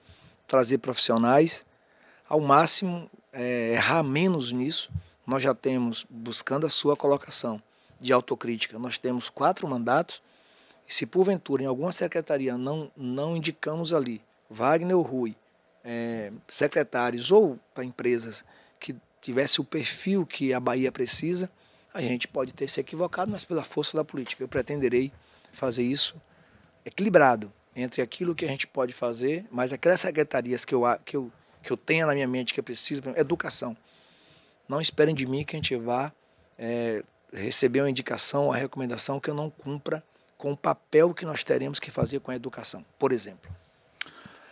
trazer 0.48 0.78
profissionais 0.80 1.66
ao 2.28 2.42
máximo, 2.42 3.10
é, 3.32 3.74
errar 3.74 4.04
menos 4.04 4.52
nisso. 4.52 4.90
Nós 5.26 5.42
já 5.42 5.56
temos, 5.56 6.06
buscando 6.10 6.68
a 6.68 6.70
sua 6.70 6.96
colocação 6.96 7.62
de 8.00 8.12
autocrítica, 8.12 8.78
nós 8.78 8.98
temos 8.98 9.30
quatro 9.30 9.68
mandatos. 9.68 10.22
E 10.88 10.94
se 10.94 11.06
porventura 11.06 11.64
em 11.64 11.66
alguma 11.66 11.92
secretaria 11.92 12.58
não, 12.58 12.92
não 12.96 13.36
indicamos 13.36 13.94
ali 13.94 14.22
Wagner 14.50 14.96
ou 14.96 15.02
Rui, 15.02 15.36
é, 15.84 16.32
secretários 16.48 17.32
ou 17.32 17.60
para 17.74 17.84
empresas 17.84 18.44
que 18.80 18.96
tivesse 19.22 19.62
o 19.62 19.64
perfil 19.64 20.26
que 20.26 20.54
a 20.54 20.60
Bahia 20.60 20.92
precisa, 20.92 21.50
a 21.96 22.02
gente 22.02 22.28
pode 22.28 22.54
ter 22.54 22.68
se 22.68 22.80
equivocado, 22.80 23.32
mas 23.32 23.46
pela 23.46 23.64
força 23.64 23.98
da 23.98 24.04
política. 24.04 24.44
Eu 24.44 24.48
pretenderei 24.48 25.12
fazer 25.52 25.84
isso 25.84 26.16
equilibrado 26.86 27.52
entre 27.76 28.02
aquilo 28.02 28.36
que 28.36 28.46
a 28.46 28.48
gente 28.48 28.68
pode 28.68 28.94
fazer, 28.94 29.46
mas 29.52 29.74
aquelas 29.74 30.02
secretarias 30.02 30.64
que 30.64 30.76
eu, 30.76 30.84
que 31.04 31.18
eu 31.18 31.32
que 31.66 31.74
eu 31.74 31.78
tenha 31.78 32.06
na 32.06 32.14
minha 32.14 32.28
mente 32.28 32.54
que 32.54 32.60
é 32.60 32.64
preciso, 32.64 33.02
educação. 33.16 33.76
Não 34.70 34.80
esperem 34.80 35.16
de 35.16 35.26
mim 35.26 35.44
que 35.44 35.56
a 35.56 35.58
gente 35.58 35.76
vá 35.76 36.14
é, 36.58 37.04
receber 37.34 37.82
uma 37.82 37.90
indicação, 37.90 38.46
uma 38.46 38.56
recomendação 38.56 39.20
que 39.20 39.30
eu 39.30 39.34
não 39.34 39.50
cumpra 39.50 40.04
com 40.38 40.52
o 40.52 40.58
papel 40.58 41.14
que 41.14 41.26
nós 41.26 41.44
teremos 41.44 41.80
que 41.80 41.90
fazer 41.90 42.20
com 42.20 42.32
a 42.32 42.36
educação, 42.36 42.86
por 43.00 43.12
exemplo. 43.12 43.52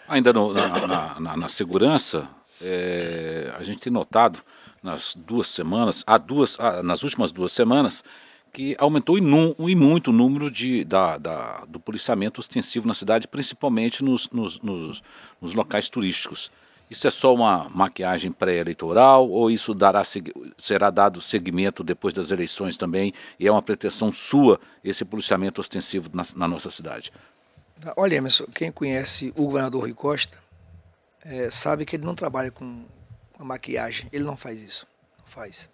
Ainda 0.07 0.33
no, 0.33 0.53
na, 0.53 0.87
na, 0.87 1.19
na, 1.19 1.37
na, 1.37 1.47
segurança, 1.47 2.27
é, 2.61 3.53
a 3.55 3.63
gente 3.63 3.79
tem 3.79 3.93
notado 3.93 4.43
nas 4.83 5.15
duas 5.15 5.47
semanas, 5.47 6.03
há 6.05 6.17
duas, 6.17 6.57
nas 6.83 7.03
últimas 7.03 7.31
duas 7.31 7.53
semanas, 7.53 8.03
que 8.51 8.75
aumentou 8.77 9.17
e 9.17 9.75
muito 9.75 10.09
o 10.11 10.13
número 10.13 10.51
de, 10.51 10.83
da, 10.83 11.17
da, 11.17 11.63
do 11.67 11.79
policiamento 11.79 12.39
ostensivo 12.39 12.87
na 12.87 12.93
cidade, 12.93 13.27
principalmente 13.27 14.03
nos, 14.03 14.29
nos, 14.29 14.59
nos, 14.59 15.01
nos 15.41 15.55
locais 15.55 15.89
turísticos. 15.89 16.51
Isso 16.87 17.07
é 17.07 17.09
só 17.09 17.33
uma 17.33 17.67
maquiagem 17.69 18.31
pré-eleitoral 18.31 19.27
ou 19.27 19.49
isso 19.49 19.73
dará, 19.73 20.03
será 20.55 20.91
dado 20.91 21.19
seguimento 21.19 21.83
depois 21.83 22.13
das 22.13 22.29
eleições 22.29 22.77
também 22.77 23.11
e 23.39 23.47
é 23.47 23.51
uma 23.51 23.63
pretensão 23.63 24.11
sua 24.11 24.59
esse 24.83 25.03
policiamento 25.03 25.59
ostensivo 25.59 26.09
na, 26.13 26.21
na 26.35 26.47
nossa 26.47 26.69
cidade? 26.69 27.11
Olha, 27.97 28.17
Emerson, 28.17 28.45
quem 28.53 28.71
conhece 28.71 29.33
o 29.35 29.45
governador 29.45 29.81
Rui 29.81 29.93
Costa 29.93 30.37
é, 31.25 31.49
sabe 31.49 31.85
que 31.85 31.95
ele 31.95 32.05
não 32.05 32.13
trabalha 32.13 32.51
com 32.51 32.85
a 33.43 33.47
maquiagem, 33.47 34.07
ele 34.11 34.23
não 34.23 34.35
faz 34.35 34.61
isso, 34.61 34.87
não 35.19 35.25
faz. 35.25 35.69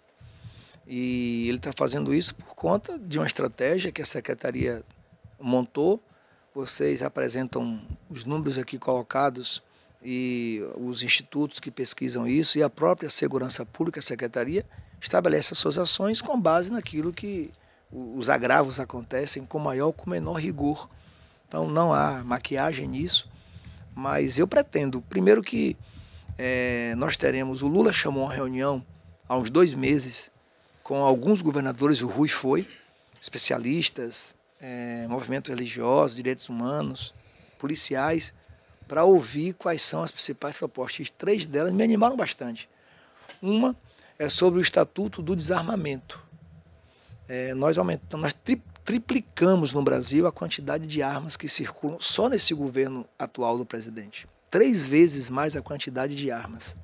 E 0.86 1.46
ele 1.48 1.58
está 1.58 1.72
fazendo 1.72 2.12
isso 2.12 2.34
por 2.34 2.54
conta 2.54 2.98
de 2.98 3.18
uma 3.18 3.26
estratégia 3.26 3.92
que 3.92 4.02
a 4.02 4.06
secretaria 4.06 4.82
montou. 5.38 6.02
Vocês 6.54 7.00
apresentam 7.02 7.80
os 8.10 8.24
números 8.24 8.58
aqui 8.58 8.78
colocados 8.78 9.62
e 10.02 10.60
os 10.76 11.02
institutos 11.02 11.60
que 11.60 11.70
pesquisam 11.70 12.26
isso 12.26 12.58
e 12.58 12.62
a 12.62 12.68
própria 12.70 13.08
Segurança 13.08 13.64
Pública, 13.64 14.00
a 14.00 14.02
Secretaria, 14.02 14.66
estabelece 15.00 15.52
as 15.52 15.58
suas 15.58 15.78
ações 15.78 16.20
com 16.20 16.38
base 16.40 16.72
naquilo 16.72 17.12
que 17.12 17.50
os 17.92 18.28
agravos 18.28 18.80
acontecem 18.80 19.44
com 19.44 19.58
maior 19.58 19.86
ou 19.86 19.92
com 19.92 20.10
menor 20.10 20.34
rigor. 20.34 20.88
Então 21.46 21.68
não 21.68 21.92
há 21.92 22.24
maquiagem 22.24 22.88
nisso, 22.88 23.28
mas 23.94 24.38
eu 24.38 24.46
pretendo, 24.46 25.00
primeiro 25.02 25.42
que 25.42 25.76
é, 26.42 26.94
nós 26.96 27.18
teremos, 27.18 27.60
o 27.60 27.68
Lula 27.68 27.92
chamou 27.92 28.24
uma 28.24 28.32
reunião 28.32 28.82
há 29.28 29.36
uns 29.36 29.50
dois 29.50 29.74
meses 29.74 30.30
com 30.82 31.04
alguns 31.04 31.42
governadores, 31.42 32.00
o 32.00 32.06
Rui 32.06 32.30
foi, 32.30 32.66
especialistas, 33.20 34.34
é, 34.58 35.06
movimento 35.06 35.50
religioso, 35.50 36.16
direitos 36.16 36.48
humanos, 36.48 37.12
policiais, 37.58 38.32
para 38.88 39.04
ouvir 39.04 39.52
quais 39.52 39.82
são 39.82 40.02
as 40.02 40.10
principais 40.10 40.56
propostas. 40.56 41.08
E 41.08 41.12
três 41.12 41.46
delas 41.46 41.74
me 41.74 41.84
animaram 41.84 42.16
bastante. 42.16 42.70
Uma 43.42 43.76
é 44.18 44.26
sobre 44.30 44.60
o 44.60 44.62
Estatuto 44.62 45.20
do 45.20 45.36
Desarmamento. 45.36 46.24
É, 47.28 47.52
nós 47.52 47.76
aumentamos, 47.76 48.22
nós 48.22 48.32
tri, 48.32 48.62
triplicamos 48.82 49.74
no 49.74 49.82
Brasil 49.82 50.26
a 50.26 50.32
quantidade 50.32 50.86
de 50.86 51.02
armas 51.02 51.36
que 51.36 51.50
circulam 51.50 52.00
só 52.00 52.30
nesse 52.30 52.54
governo 52.54 53.06
atual 53.18 53.58
do 53.58 53.66
presidente. 53.66 54.26
Três 54.50 54.84
vezes 54.84 55.30
mais 55.30 55.54
a 55.54 55.62
quantidade 55.62 56.16
de 56.16 56.30
armas. 56.30 56.74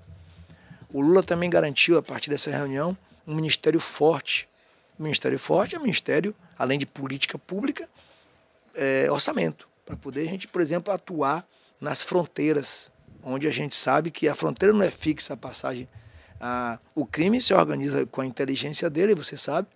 O 0.92 1.00
Lula 1.00 1.22
também 1.22 1.50
garantiu, 1.50 1.98
a 1.98 2.02
partir 2.02 2.30
dessa 2.30 2.50
reunião, 2.50 2.96
um 3.26 3.34
ministério 3.34 3.80
forte. 3.80 4.48
O 4.98 5.02
ministério 5.02 5.38
forte 5.38 5.74
é 5.74 5.78
um 5.78 5.82
ministério, 5.82 6.34
além 6.56 6.78
de 6.78 6.86
política 6.86 7.36
pública, 7.36 7.88
é, 8.74 9.10
orçamento, 9.10 9.68
para 9.84 9.96
poder 9.96 10.20
a 10.20 10.30
gente, 10.30 10.46
por 10.46 10.60
exemplo, 10.60 10.92
atuar 10.92 11.44
nas 11.80 12.04
fronteiras, 12.04 12.90
onde 13.22 13.48
a 13.48 13.50
gente 13.50 13.74
sabe 13.74 14.10
que 14.10 14.28
a 14.28 14.34
fronteira 14.34 14.72
não 14.72 14.82
é 14.82 14.90
fixa 14.90 15.34
a 15.34 15.36
passagem. 15.36 15.88
A, 16.40 16.78
o 16.94 17.04
crime 17.04 17.42
se 17.42 17.52
organiza 17.52 18.06
com 18.06 18.20
a 18.20 18.26
inteligência 18.26 18.88
dele, 18.88 19.14
você 19.14 19.36
sabe. 19.36 19.66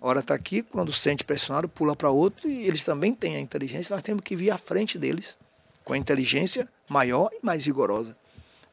Hora 0.00 0.20
está 0.20 0.34
aqui, 0.34 0.62
quando 0.62 0.92
sente 0.92 1.22
pressionado, 1.22 1.68
pula 1.68 1.94
para 1.94 2.10
outro 2.10 2.48
e 2.48 2.66
eles 2.66 2.82
também 2.82 3.14
têm 3.14 3.36
a 3.36 3.40
inteligência. 3.40 3.94
Nós 3.94 4.02
temos 4.02 4.24
que 4.24 4.34
vir 4.34 4.50
à 4.50 4.58
frente 4.58 4.98
deles 4.98 5.38
com 5.84 5.92
a 5.92 5.98
inteligência 5.98 6.68
maior 6.92 7.30
e 7.32 7.44
mais 7.44 7.64
rigorosa. 7.64 8.16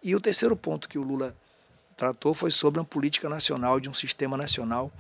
E 0.04 0.16
o 0.16 0.20
terceiro 0.20 0.56
ponto 0.56 0.90
que 0.90 1.00
o 1.00 1.04
Lula 1.04 1.36
tratou 1.96 2.34
foi 2.34 2.52
sobre 2.52 2.80
uma 2.80 2.86
política 2.86 3.28
nacional, 3.28 3.80
de 3.80 3.90
um 3.90 3.94
sistema 3.94 4.38
nacional 4.38 4.92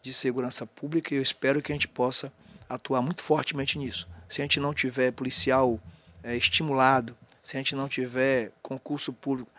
de 0.00 0.14
segurança 0.14 0.66
pública, 0.66 1.12
e 1.12 1.16
eu 1.16 1.22
espero 1.22 1.60
que 1.60 1.72
a 1.72 1.74
gente 1.74 1.88
possa 1.88 2.32
atuar 2.68 3.02
muito 3.02 3.22
fortemente 3.22 3.78
nisso. 3.78 4.06
Se 4.28 4.40
a 4.40 4.44
gente 4.44 4.60
não 4.60 4.72
tiver 4.72 5.10
policial 5.12 5.80
é, 6.22 6.36
estimulado, 6.36 7.16
se 7.42 7.56
a 7.56 7.60
gente 7.60 7.74
não 7.74 7.88
tiver 7.88 8.52
concurso 8.62 9.12
público. 9.12 9.50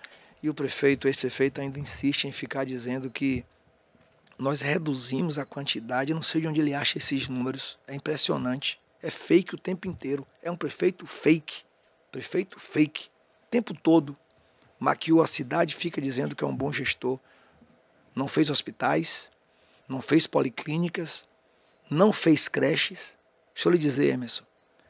E 0.42 0.50
o 0.50 0.54
prefeito, 0.54 1.08
esse 1.08 1.20
prefeito 1.20 1.60
ainda 1.60 1.80
insiste 1.80 2.26
em 2.26 2.32
ficar 2.32 2.64
dizendo 2.64 3.10
que 3.10 3.44
nós 4.38 4.62
reduzimos 4.62 5.38
a 5.38 5.46
quantidade, 5.46 6.12
eu 6.12 6.16
não 6.16 6.24
sei 6.24 6.42
de 6.42 6.48
onde 6.48 6.62
ele 6.62 6.74
acha 6.74 6.98
esses 6.98 7.28
números, 7.28 7.78
é 7.88 7.96
impressionante. 7.96 8.80
É 9.02 9.10
fake 9.10 9.56
o 9.56 9.58
tempo 9.58 9.88
inteiro. 9.88 10.26
É 10.42 10.52
um 10.52 10.56
prefeito 10.56 11.06
fake. 11.06 11.64
Prefeito 12.12 12.60
fake. 12.60 13.08
O 13.44 13.48
tempo 13.50 13.74
todo. 13.74 14.18
Maquiou 14.80 15.22
a 15.22 15.28
cidade, 15.28 15.76
fica 15.76 16.00
dizendo 16.00 16.36
que 16.36 16.44
é 16.44 16.48
um 16.48 16.56
bom 16.56 16.72
gestor. 16.72 17.20
Não 18.16 18.28
fez 18.28 18.50
hospitais, 18.50 19.30
não 19.88 20.02
fez 20.02 20.26
policlínicas, 20.26 21.28
não 21.90 22.14
fez 22.14 22.48
creches. 22.48 23.18
Deixa 23.54 23.68
eu 23.68 23.74
lhe 23.74 23.78
dizer, 23.78 24.14
Emerson, 24.14 24.44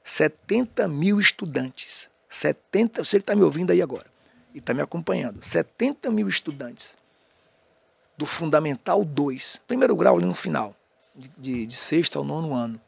70 0.04 0.88
mil 0.88 1.20
estudantes. 1.20 2.10
70, 2.30 3.04
você 3.04 3.18
que 3.18 3.24
está 3.24 3.36
me 3.36 3.42
ouvindo 3.42 3.72
aí 3.72 3.82
agora 3.82 4.06
e 4.54 4.60
está 4.60 4.74
me 4.74 4.82
acompanhando. 4.82 5.44
70 5.44 6.12
mil 6.12 6.28
estudantes 6.28 6.98
do 8.18 8.26
Fundamental 8.26 9.04
2, 9.04 9.62
primeiro 9.66 9.96
grau 9.96 10.18
ali 10.18 10.26
no 10.26 10.34
final, 10.34 10.76
de, 11.16 11.32
de, 11.38 11.66
de 11.66 11.74
sexto 11.74 12.20
ao 12.20 12.24
nono 12.24 12.54
ano. 12.54 12.80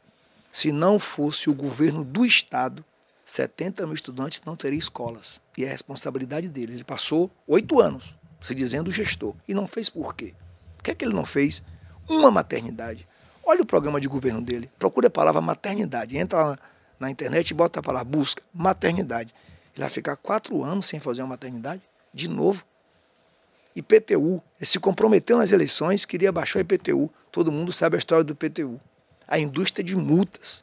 Se 0.52 0.70
não 0.70 0.98
fosse 0.98 1.48
o 1.48 1.54
governo 1.54 2.04
do 2.04 2.26
Estado, 2.26 2.84
70 3.24 3.86
mil 3.86 3.94
estudantes 3.94 4.42
não 4.44 4.56
teriam 4.56 4.78
escolas. 4.78 5.40
E 5.56 5.64
é 5.64 5.68
responsabilidade 5.68 6.48
dele. 6.48 6.74
Ele 6.74 6.84
passou 6.84 7.30
oito 7.46 7.80
anos 7.80 8.16
se 8.40 8.54
dizendo 8.54 8.90
gestor 8.90 9.34
e 9.46 9.54
não 9.54 9.68
fez 9.68 9.88
por 9.88 10.14
quê? 10.14 10.34
Por 10.76 10.82
que, 10.82 10.90
é 10.90 10.94
que 10.94 11.04
ele 11.04 11.14
não 11.14 11.24
fez 11.24 11.62
uma 12.08 12.30
maternidade? 12.30 13.06
Olha 13.44 13.62
o 13.62 13.66
programa 13.66 14.00
de 14.00 14.08
governo 14.08 14.40
dele. 14.40 14.70
Procure 14.78 15.06
a 15.06 15.10
palavra 15.10 15.40
maternidade. 15.40 16.16
Entra 16.16 16.42
lá 16.42 16.58
na 16.98 17.10
internet 17.10 17.50
e 17.50 17.54
bota 17.54 17.80
a 17.80 17.82
palavra 17.82 18.08
busca 18.08 18.42
maternidade. 18.52 19.34
Ele 19.74 19.82
vai 19.82 19.90
ficar 19.90 20.16
quatro 20.16 20.62
anos 20.62 20.86
sem 20.86 21.00
fazer 21.00 21.22
uma 21.22 21.28
maternidade, 21.28 21.82
de 22.12 22.28
novo. 22.28 22.64
IPTU, 23.74 24.42
ele 24.58 24.66
se 24.66 24.78
comprometeu 24.78 25.38
nas 25.38 25.50
eleições, 25.50 26.04
queria 26.04 26.30
baixar 26.30 26.58
o 26.58 26.62
IPTU. 26.62 27.10
Todo 27.30 27.50
mundo 27.50 27.72
sabe 27.72 27.96
a 27.96 27.98
história 27.98 28.22
do 28.22 28.34
IPTU. 28.34 28.80
A 29.26 29.38
indústria 29.38 29.82
de 29.82 29.96
multas. 29.96 30.62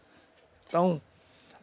Então, 0.68 1.02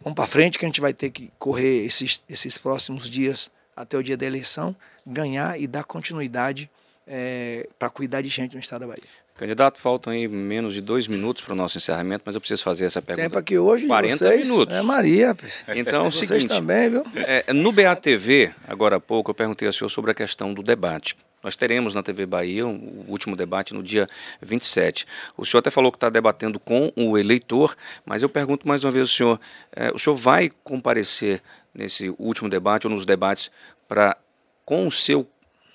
vamos 0.03 0.17
para 0.17 0.27
frente 0.27 0.59
que 0.59 0.65
a 0.65 0.69
gente 0.69 0.81
vai 0.81 0.93
ter 0.93 1.11
que 1.11 1.31
correr 1.39 1.85
esses, 1.85 2.23
esses 2.29 2.59
próximos 2.59 3.09
dias 3.09 3.51
até 3.77 3.97
o 3.97 4.03
dia 4.03 4.17
da 4.17 4.27
eleição, 4.27 4.75
ganhar 5.07 5.61
e 5.61 5.67
dar 5.67 5.85
continuidade 5.85 6.71
é, 7.07 7.69
para 7.79 7.91
cuidar 7.91 8.23
de 8.23 8.29
gente 8.29 8.55
no 8.55 8.61
estado 8.61 8.81
da 8.81 8.87
Bahia. 8.89 9.05
Candidato, 9.37 9.79
faltam 9.79 10.15
aí 10.15 10.27
menos 10.27 10.73
de 10.73 10.81
dois 10.81 11.07
minutos 11.07 11.43
para 11.43 11.53
o 11.53 11.57
nosso 11.57 11.77
encerramento, 11.77 12.23
mas 12.25 12.35
eu 12.35 12.41
preciso 12.41 12.63
fazer 12.63 12.87
essa 12.87 13.03
pergunta. 13.03 13.29
Tempo 13.29 13.39
aqui 13.39 13.59
hoje, 13.59 13.87
40 13.87 14.17
vocês, 14.17 14.49
minutos. 14.49 14.75
É 14.75 14.83
Maria. 14.83 15.37
Então, 15.75 16.07
é 16.07 16.09
o 16.09 16.11
vocês 16.11 16.27
seguinte, 16.27 16.49
também, 16.49 16.89
viu? 16.89 17.05
É, 17.15 17.53
no 17.53 17.71
BATV, 17.71 18.53
agora 18.67 18.97
há 18.97 19.01
pouco, 19.01 19.31
eu 19.31 19.35
perguntei 19.35 19.69
ao 19.69 19.73
senhor 19.75 19.91
sobre 19.91 20.11
a 20.11 20.15
questão 20.15 20.55
do 20.55 20.63
debate. 20.63 21.15
Nós 21.47 21.55
teremos 21.55 21.95
na 21.95 22.03
TV 22.03 22.27
Bahia 22.27 22.67
o 22.67 23.05
último 23.07 23.37
debate 23.37 23.73
no 23.73 23.81
dia 23.81 24.09
27. 24.43 25.07
O 25.37 25.47
senhor 25.47 25.61
até 25.61 25.71
falou 25.71 25.93
que 25.93 25.97
está 25.97 26.11
debatendo 26.11 26.59
com 26.59 26.91
o 26.97 27.17
eleitor, 27.17 27.77
mas 28.05 28.25
eu 28.25 28.29
pergunto 28.29 28.67
mais 28.67 28.83
uma 28.83 28.91
vez 28.91 29.03
ao 29.03 29.17
senhor: 29.17 29.41
é, 29.71 29.93
o 29.93 29.99
senhor 29.99 30.17
vai 30.17 30.51
comparecer 30.65 31.41
nesse 31.73 32.13
último 32.19 32.51
debate 32.51 32.89
ou 32.89 32.93
nos 32.93 33.07
debates 33.07 33.49
para, 33.87 34.17
com 34.65 34.89
o 34.89 34.91
seu 34.91 35.25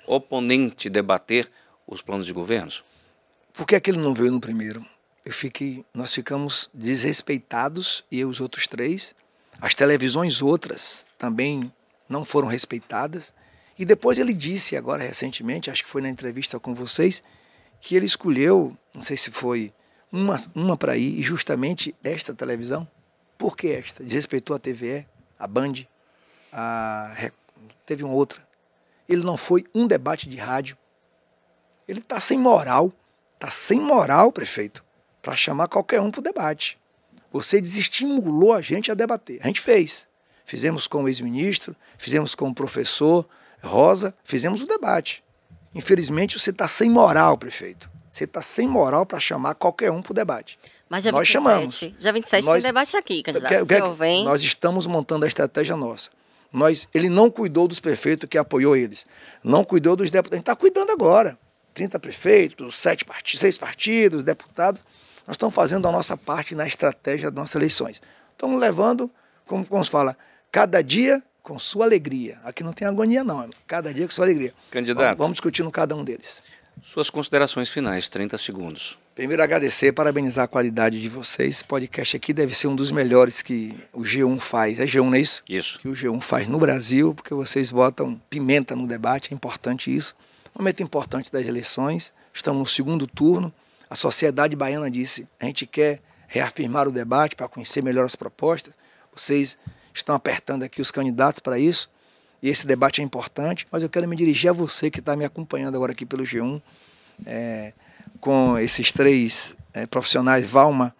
oponente, 0.05 0.89
debater 0.89 1.49
os 1.87 2.01
planos 2.01 2.25
de 2.25 2.33
governos? 2.33 2.83
Por 3.53 3.65
que 3.65 3.73
aquele 3.73 3.97
não 3.97 4.13
veio 4.13 4.33
no 4.33 4.41
primeiro? 4.41 4.85
Eu 5.23 5.31
fiquei, 5.31 5.85
nós 5.93 6.13
ficamos 6.13 6.69
desrespeitados, 6.73 8.03
e 8.11 8.25
os 8.25 8.41
outros 8.41 8.67
três. 8.67 9.15
As 9.61 9.73
televisões 9.73 10.41
outras 10.41 11.05
também 11.17 11.71
não 12.09 12.25
foram 12.25 12.49
respeitadas. 12.49 13.33
E 13.81 13.85
depois 13.85 14.19
ele 14.19 14.33
disse, 14.33 14.77
agora 14.77 15.03
recentemente, 15.03 15.71
acho 15.71 15.83
que 15.83 15.89
foi 15.89 16.01
na 16.01 16.09
entrevista 16.09 16.59
com 16.59 16.73
vocês, 16.73 17.23
que 17.79 17.95
ele 17.95 18.05
escolheu, 18.05 18.77
não 18.93 19.01
sei 19.01 19.17
se 19.17 19.31
foi 19.31 19.73
uma, 20.11 20.37
uma 20.53 20.77
para 20.77 20.95
ir, 20.95 21.19
e 21.19 21.23
justamente 21.23 21.95
esta 22.03 22.33
televisão. 22.33 22.87
Por 23.37 23.57
que 23.57 23.69
esta? 23.69 24.03
Desrespeitou 24.03 24.55
a 24.55 24.59
TVE, 24.59 25.07
a 25.39 25.47
Band, 25.47 25.73
a, 26.53 27.31
teve 27.85 28.03
uma 28.03 28.13
outra. 28.13 28.45
Ele 29.09 29.23
não 29.23 29.35
foi 29.35 29.65
um 29.73 29.87
debate 29.87 30.29
de 30.29 30.37
rádio. 30.37 30.77
Ele 31.87 31.99
está 31.99 32.19
sem 32.19 32.37
moral 32.37 32.93
Está 33.41 33.49
sem 33.49 33.79
moral, 33.79 34.31
prefeito, 34.31 34.85
para 35.19 35.35
chamar 35.35 35.67
qualquer 35.67 35.99
um 35.99 36.11
para 36.11 36.19
o 36.19 36.23
debate. 36.23 36.77
Você 37.31 37.59
desestimulou 37.59 38.53
a 38.53 38.61
gente 38.61 38.91
a 38.91 38.93
debater. 38.93 39.39
A 39.41 39.47
gente 39.47 39.59
fez. 39.59 40.07
Fizemos 40.45 40.85
com 40.85 41.03
o 41.03 41.07
ex-ministro, 41.07 41.75
fizemos 41.97 42.35
com 42.35 42.49
o 42.49 42.53
professor 42.53 43.27
Rosa, 43.61 44.13
fizemos 44.23 44.61
o 44.61 44.65
debate. 44.65 45.23
Infelizmente, 45.73 46.39
você 46.39 46.49
está 46.49 46.67
sem 46.67 46.89
moral, 46.89 47.37
prefeito. 47.37 47.89
Você 48.11 48.25
está 48.25 48.41
sem 48.41 48.67
moral 48.67 49.05
para 49.05 49.19
chamar 49.19 49.55
qualquer 49.55 49.91
um 49.91 50.01
para 50.01 50.11
o 50.11 50.13
debate. 50.13 50.57
Mas 50.89 51.05
já 51.05 51.11
nós 51.11 51.27
27, 51.27 51.31
chamamos. 51.31 51.79
Já 51.97 52.11
27 52.11 52.45
nós, 52.45 52.63
tem 52.63 52.69
debate 52.69 52.97
aqui, 52.97 53.23
candidato. 53.23 53.93
Vem... 53.93 54.25
Nós 54.25 54.41
estamos 54.41 54.85
montando 54.85 55.23
a 55.23 55.27
estratégia 55.27 55.77
nossa. 55.77 56.09
Nós, 56.51 56.87
ele 56.93 57.07
não 57.07 57.31
cuidou 57.31 57.67
dos 57.67 57.79
prefeitos 57.79 58.27
que 58.27 58.37
apoiou 58.37 58.75
eles. 58.75 59.05
Não 59.41 59.63
cuidou 59.63 59.95
dos 59.95 60.11
deputados. 60.11 60.33
A 60.33 60.35
gente 60.35 60.43
está 60.43 60.55
cuidando 60.55 60.91
agora. 60.91 61.37
30 61.73 61.97
prefeitos, 61.99 62.77
sete 62.77 63.05
partidos, 63.05 63.39
seis 63.39 63.57
partidos, 63.57 64.23
deputados. 64.23 64.83
Nós 65.25 65.35
estamos 65.35 65.55
fazendo 65.55 65.87
a 65.87 65.91
nossa 65.91 66.17
parte 66.17 66.53
na 66.53 66.67
estratégia 66.67 67.31
das 67.31 67.35
nossas 67.35 67.55
eleições. 67.55 68.01
Estamos 68.31 68.59
levando, 68.59 69.09
como, 69.45 69.65
como 69.65 69.81
se 69.85 69.89
fala, 69.89 70.17
cada 70.51 70.83
dia 70.83 71.23
com 71.41 71.57
sua 71.57 71.85
alegria. 71.85 72.39
Aqui 72.43 72.63
não 72.63 72.73
tem 72.73 72.87
agonia, 72.87 73.23
não. 73.23 73.49
Cada 73.67 73.93
dia 73.93 74.05
com 74.05 74.13
sua 74.13 74.25
alegria. 74.25 74.53
Candidato. 74.69 75.03
Vamos, 75.03 75.17
vamos 75.17 75.33
discutir 75.33 75.63
no 75.63 75.71
cada 75.71 75.95
um 75.95 76.03
deles. 76.03 76.43
Suas 76.81 77.09
considerações 77.09 77.69
finais, 77.69 78.09
30 78.09 78.37
segundos. 78.37 78.97
Primeiro, 79.13 79.43
agradecer, 79.43 79.91
parabenizar 79.91 80.45
a 80.45 80.47
qualidade 80.47 81.01
de 81.01 81.09
vocês. 81.09 81.55
Esse 81.55 81.65
podcast 81.65 82.15
aqui 82.15 82.33
deve 82.33 82.55
ser 82.55 82.67
um 82.67 82.75
dos 82.75 82.91
melhores 82.91 83.41
que 83.41 83.75
o 83.93 84.01
G1 84.01 84.39
faz. 84.39 84.79
É 84.79 84.85
G1, 84.85 85.03
não 85.03 85.13
é 85.13 85.19
isso? 85.19 85.43
Isso. 85.47 85.79
Que 85.79 85.87
o 85.87 85.93
G1 85.93 86.21
faz 86.21 86.47
no 86.47 86.57
Brasil, 86.57 87.13
porque 87.13 87.33
vocês 87.33 87.71
botam 87.71 88.19
pimenta 88.29 88.75
no 88.75 88.87
debate, 88.87 89.31
é 89.31 89.35
importante 89.35 89.95
isso. 89.95 90.15
Momento 90.57 90.81
importante 90.81 91.31
das 91.31 91.45
eleições, 91.45 92.13
estamos 92.33 92.59
no 92.59 92.67
segundo 92.67 93.05
turno. 93.05 93.53
A 93.89 93.95
sociedade 93.95 94.55
baiana 94.55 94.89
disse: 94.89 95.27
a 95.39 95.45
gente 95.45 95.65
quer 95.65 96.01
reafirmar 96.27 96.87
o 96.87 96.91
debate 96.91 97.35
para 97.35 97.47
conhecer 97.47 97.83
melhor 97.83 98.05
as 98.05 98.15
propostas. 98.15 98.73
Vocês 99.13 99.57
estão 99.93 100.15
apertando 100.15 100.63
aqui 100.63 100.81
os 100.81 100.91
candidatos 100.91 101.39
para 101.39 101.57
isso. 101.59 101.89
E 102.41 102.49
esse 102.49 102.65
debate 102.65 103.01
é 103.01 103.03
importante, 103.03 103.67
mas 103.71 103.83
eu 103.83 103.89
quero 103.89 104.07
me 104.07 104.15
dirigir 104.15 104.49
a 104.49 104.53
você 104.53 104.89
que 104.89 104.99
está 104.99 105.15
me 105.15 105.23
acompanhando 105.23 105.75
agora 105.75 105.91
aqui 105.91 106.05
pelo 106.05 106.23
G1, 106.23 106.61
é, 107.25 107.73
com 108.19 108.57
esses 108.57 108.91
três 108.91 109.55
é, 109.73 109.85
profissionais, 109.85 110.49
Valma, 110.49 110.95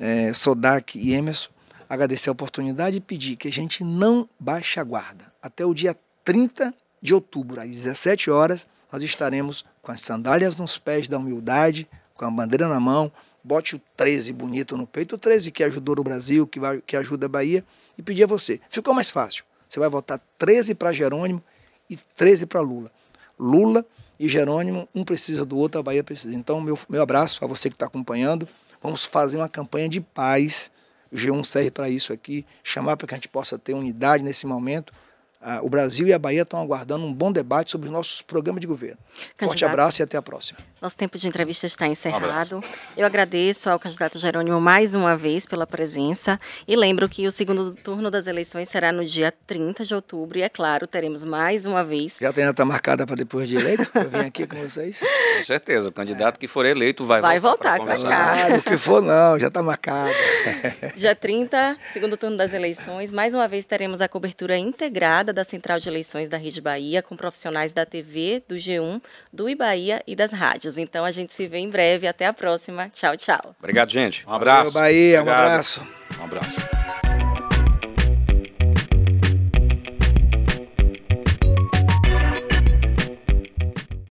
é, 0.00 0.32
Sodak 0.32 0.98
e 0.98 1.12
Emerson, 1.12 1.50
agradecer 1.88 2.28
a 2.28 2.32
oportunidade 2.32 2.96
e 2.96 3.00
pedir 3.00 3.36
que 3.36 3.48
a 3.48 3.52
gente 3.52 3.84
não 3.84 4.28
baixe 4.38 4.80
a 4.80 4.84
guarda. 4.84 5.30
Até 5.42 5.64
o 5.64 5.74
dia 5.74 5.96
30 6.24 6.74
de 7.00 7.14
outubro, 7.14 7.60
às 7.60 7.68
17 7.68 8.30
horas, 8.30 8.66
nós 8.90 9.02
estaremos 9.02 9.64
com 9.82 9.92
as 9.92 10.00
sandálias 10.00 10.56
nos 10.56 10.78
pés 10.78 11.08
da 11.08 11.18
humildade, 11.18 11.88
com 12.14 12.24
a 12.24 12.30
bandeira 12.30 12.68
na 12.68 12.80
mão, 12.80 13.12
bote 13.48 13.76
o 13.76 13.80
13 13.96 14.34
bonito 14.34 14.76
no 14.76 14.86
peito, 14.86 15.14
o 15.14 15.18
13 15.18 15.50
que 15.50 15.64
ajudou 15.64 15.98
o 15.98 16.04
Brasil, 16.04 16.46
que, 16.46 16.60
vai, 16.60 16.82
que 16.86 16.94
ajuda 16.94 17.24
a 17.24 17.28
Bahia, 17.28 17.64
e 17.96 18.02
pedir 18.02 18.24
a 18.24 18.26
você. 18.26 18.60
Ficou 18.68 18.92
mais 18.92 19.10
fácil. 19.10 19.42
Você 19.66 19.80
vai 19.80 19.88
votar 19.88 20.20
13 20.38 20.74
para 20.74 20.92
Jerônimo 20.92 21.42
e 21.88 21.96
13 21.96 22.44
para 22.46 22.60
Lula. 22.60 22.90
Lula 23.38 23.84
e 24.20 24.28
Jerônimo, 24.28 24.86
um 24.94 25.02
precisa 25.02 25.46
do 25.46 25.56
outro, 25.56 25.80
a 25.80 25.82
Bahia 25.82 26.04
precisa. 26.04 26.34
Então, 26.34 26.60
meu, 26.60 26.78
meu 26.88 27.00
abraço 27.00 27.42
a 27.42 27.48
você 27.48 27.70
que 27.70 27.74
está 27.74 27.86
acompanhando. 27.86 28.46
Vamos 28.82 29.04
fazer 29.04 29.38
uma 29.38 29.48
campanha 29.48 29.88
de 29.88 30.00
paz. 30.00 30.70
O 31.10 31.16
G1 31.16 31.42
serve 31.44 31.70
para 31.70 31.88
isso 31.88 32.12
aqui, 32.12 32.44
chamar 32.62 32.98
para 32.98 33.06
que 33.06 33.14
a 33.14 33.16
gente 33.16 33.28
possa 33.28 33.58
ter 33.58 33.72
unidade 33.72 34.22
nesse 34.22 34.46
momento 34.46 34.92
ah, 35.40 35.60
o 35.62 35.68
Brasil 35.68 36.06
e 36.08 36.12
a 36.12 36.18
Bahia 36.18 36.42
estão 36.42 36.60
aguardando 36.60 37.04
um 37.04 37.12
bom 37.12 37.30
debate 37.30 37.70
sobre 37.70 37.86
os 37.86 37.92
nossos 37.92 38.20
programas 38.20 38.60
de 38.60 38.66
governo. 38.66 38.98
Candidato, 39.36 39.48
Forte 39.48 39.64
abraço 39.64 40.02
e 40.02 40.04
até 40.04 40.16
a 40.16 40.22
próxima. 40.22 40.58
Nosso 40.82 40.96
tempo 40.96 41.16
de 41.16 41.28
entrevista 41.28 41.64
está 41.64 41.86
encerrado. 41.86 42.58
Um 42.58 42.62
Eu 42.96 43.06
agradeço 43.06 43.70
ao 43.70 43.78
candidato 43.78 44.18
Jerônimo 44.18 44.60
mais 44.60 44.96
uma 44.96 45.16
vez 45.16 45.46
pela 45.46 45.66
presença 45.66 46.40
e 46.66 46.74
lembro 46.74 47.08
que 47.08 47.26
o 47.26 47.30
segundo 47.30 47.74
turno 47.76 48.10
das 48.10 48.26
eleições 48.26 48.68
será 48.68 48.90
no 48.90 49.04
dia 49.04 49.32
30 49.46 49.84
de 49.84 49.94
outubro 49.94 50.38
e, 50.38 50.42
é 50.42 50.48
claro, 50.48 50.86
teremos 50.86 51.24
mais 51.24 51.66
uma 51.66 51.84
vez. 51.84 52.18
Já 52.20 52.32
tem 52.32 52.44
data 52.44 52.64
marcada 52.64 53.06
para 53.06 53.16
depois 53.16 53.48
de 53.48 53.56
eleito? 53.56 53.88
Eu 53.94 54.10
vim 54.10 54.26
aqui 54.26 54.46
com 54.46 54.56
vocês. 54.56 55.00
Com 55.36 55.44
certeza. 55.44 55.88
O 55.88 55.92
candidato 55.92 56.34
é. 56.34 56.38
que 56.38 56.48
for 56.48 56.66
eleito 56.66 57.04
vai, 57.04 57.20
vai 57.20 57.38
voltar. 57.38 57.78
Vai 57.78 57.96
voltar 57.96 58.10
cá. 58.10 58.54
Ah, 58.54 58.56
o 58.56 58.62
que 58.62 58.76
for 58.76 59.00
não, 59.00 59.38
já 59.38 59.46
está 59.48 59.62
marcado. 59.62 60.12
Dia 60.96 61.14
30, 61.14 61.76
segundo 61.92 62.16
turno 62.16 62.36
das 62.36 62.52
eleições, 62.52 63.12
mais 63.12 63.34
uma 63.34 63.46
vez 63.46 63.66
teremos 63.66 64.00
a 64.00 64.08
cobertura 64.08 64.58
integrada 64.58 65.27
da 65.32 65.44
Central 65.44 65.78
de 65.78 65.88
Eleições 65.88 66.28
da 66.28 66.36
Rede 66.36 66.60
Bahia, 66.60 67.02
com 67.02 67.16
profissionais 67.16 67.72
da 67.72 67.84
TV, 67.84 68.42
do 68.48 68.54
G1, 68.54 69.00
do 69.32 69.48
Ibaía 69.48 70.02
e 70.06 70.14
das 70.14 70.32
rádios. 70.32 70.78
Então 70.78 71.04
a 71.04 71.10
gente 71.10 71.32
se 71.32 71.46
vê 71.46 71.58
em 71.58 71.70
breve. 71.70 72.06
Até 72.06 72.26
a 72.26 72.32
próxima. 72.32 72.88
Tchau, 72.88 73.16
tchau. 73.16 73.54
Obrigado, 73.58 73.90
gente. 73.90 74.26
Um 74.26 74.32
abraço. 74.32 74.72
Valeu, 74.72 74.88
Bahia. 74.88 75.20
Obrigado. 75.20 75.40
Um 75.40 75.44
abraço. 75.44 75.88
Um 76.20 76.24
abraço. 76.24 77.07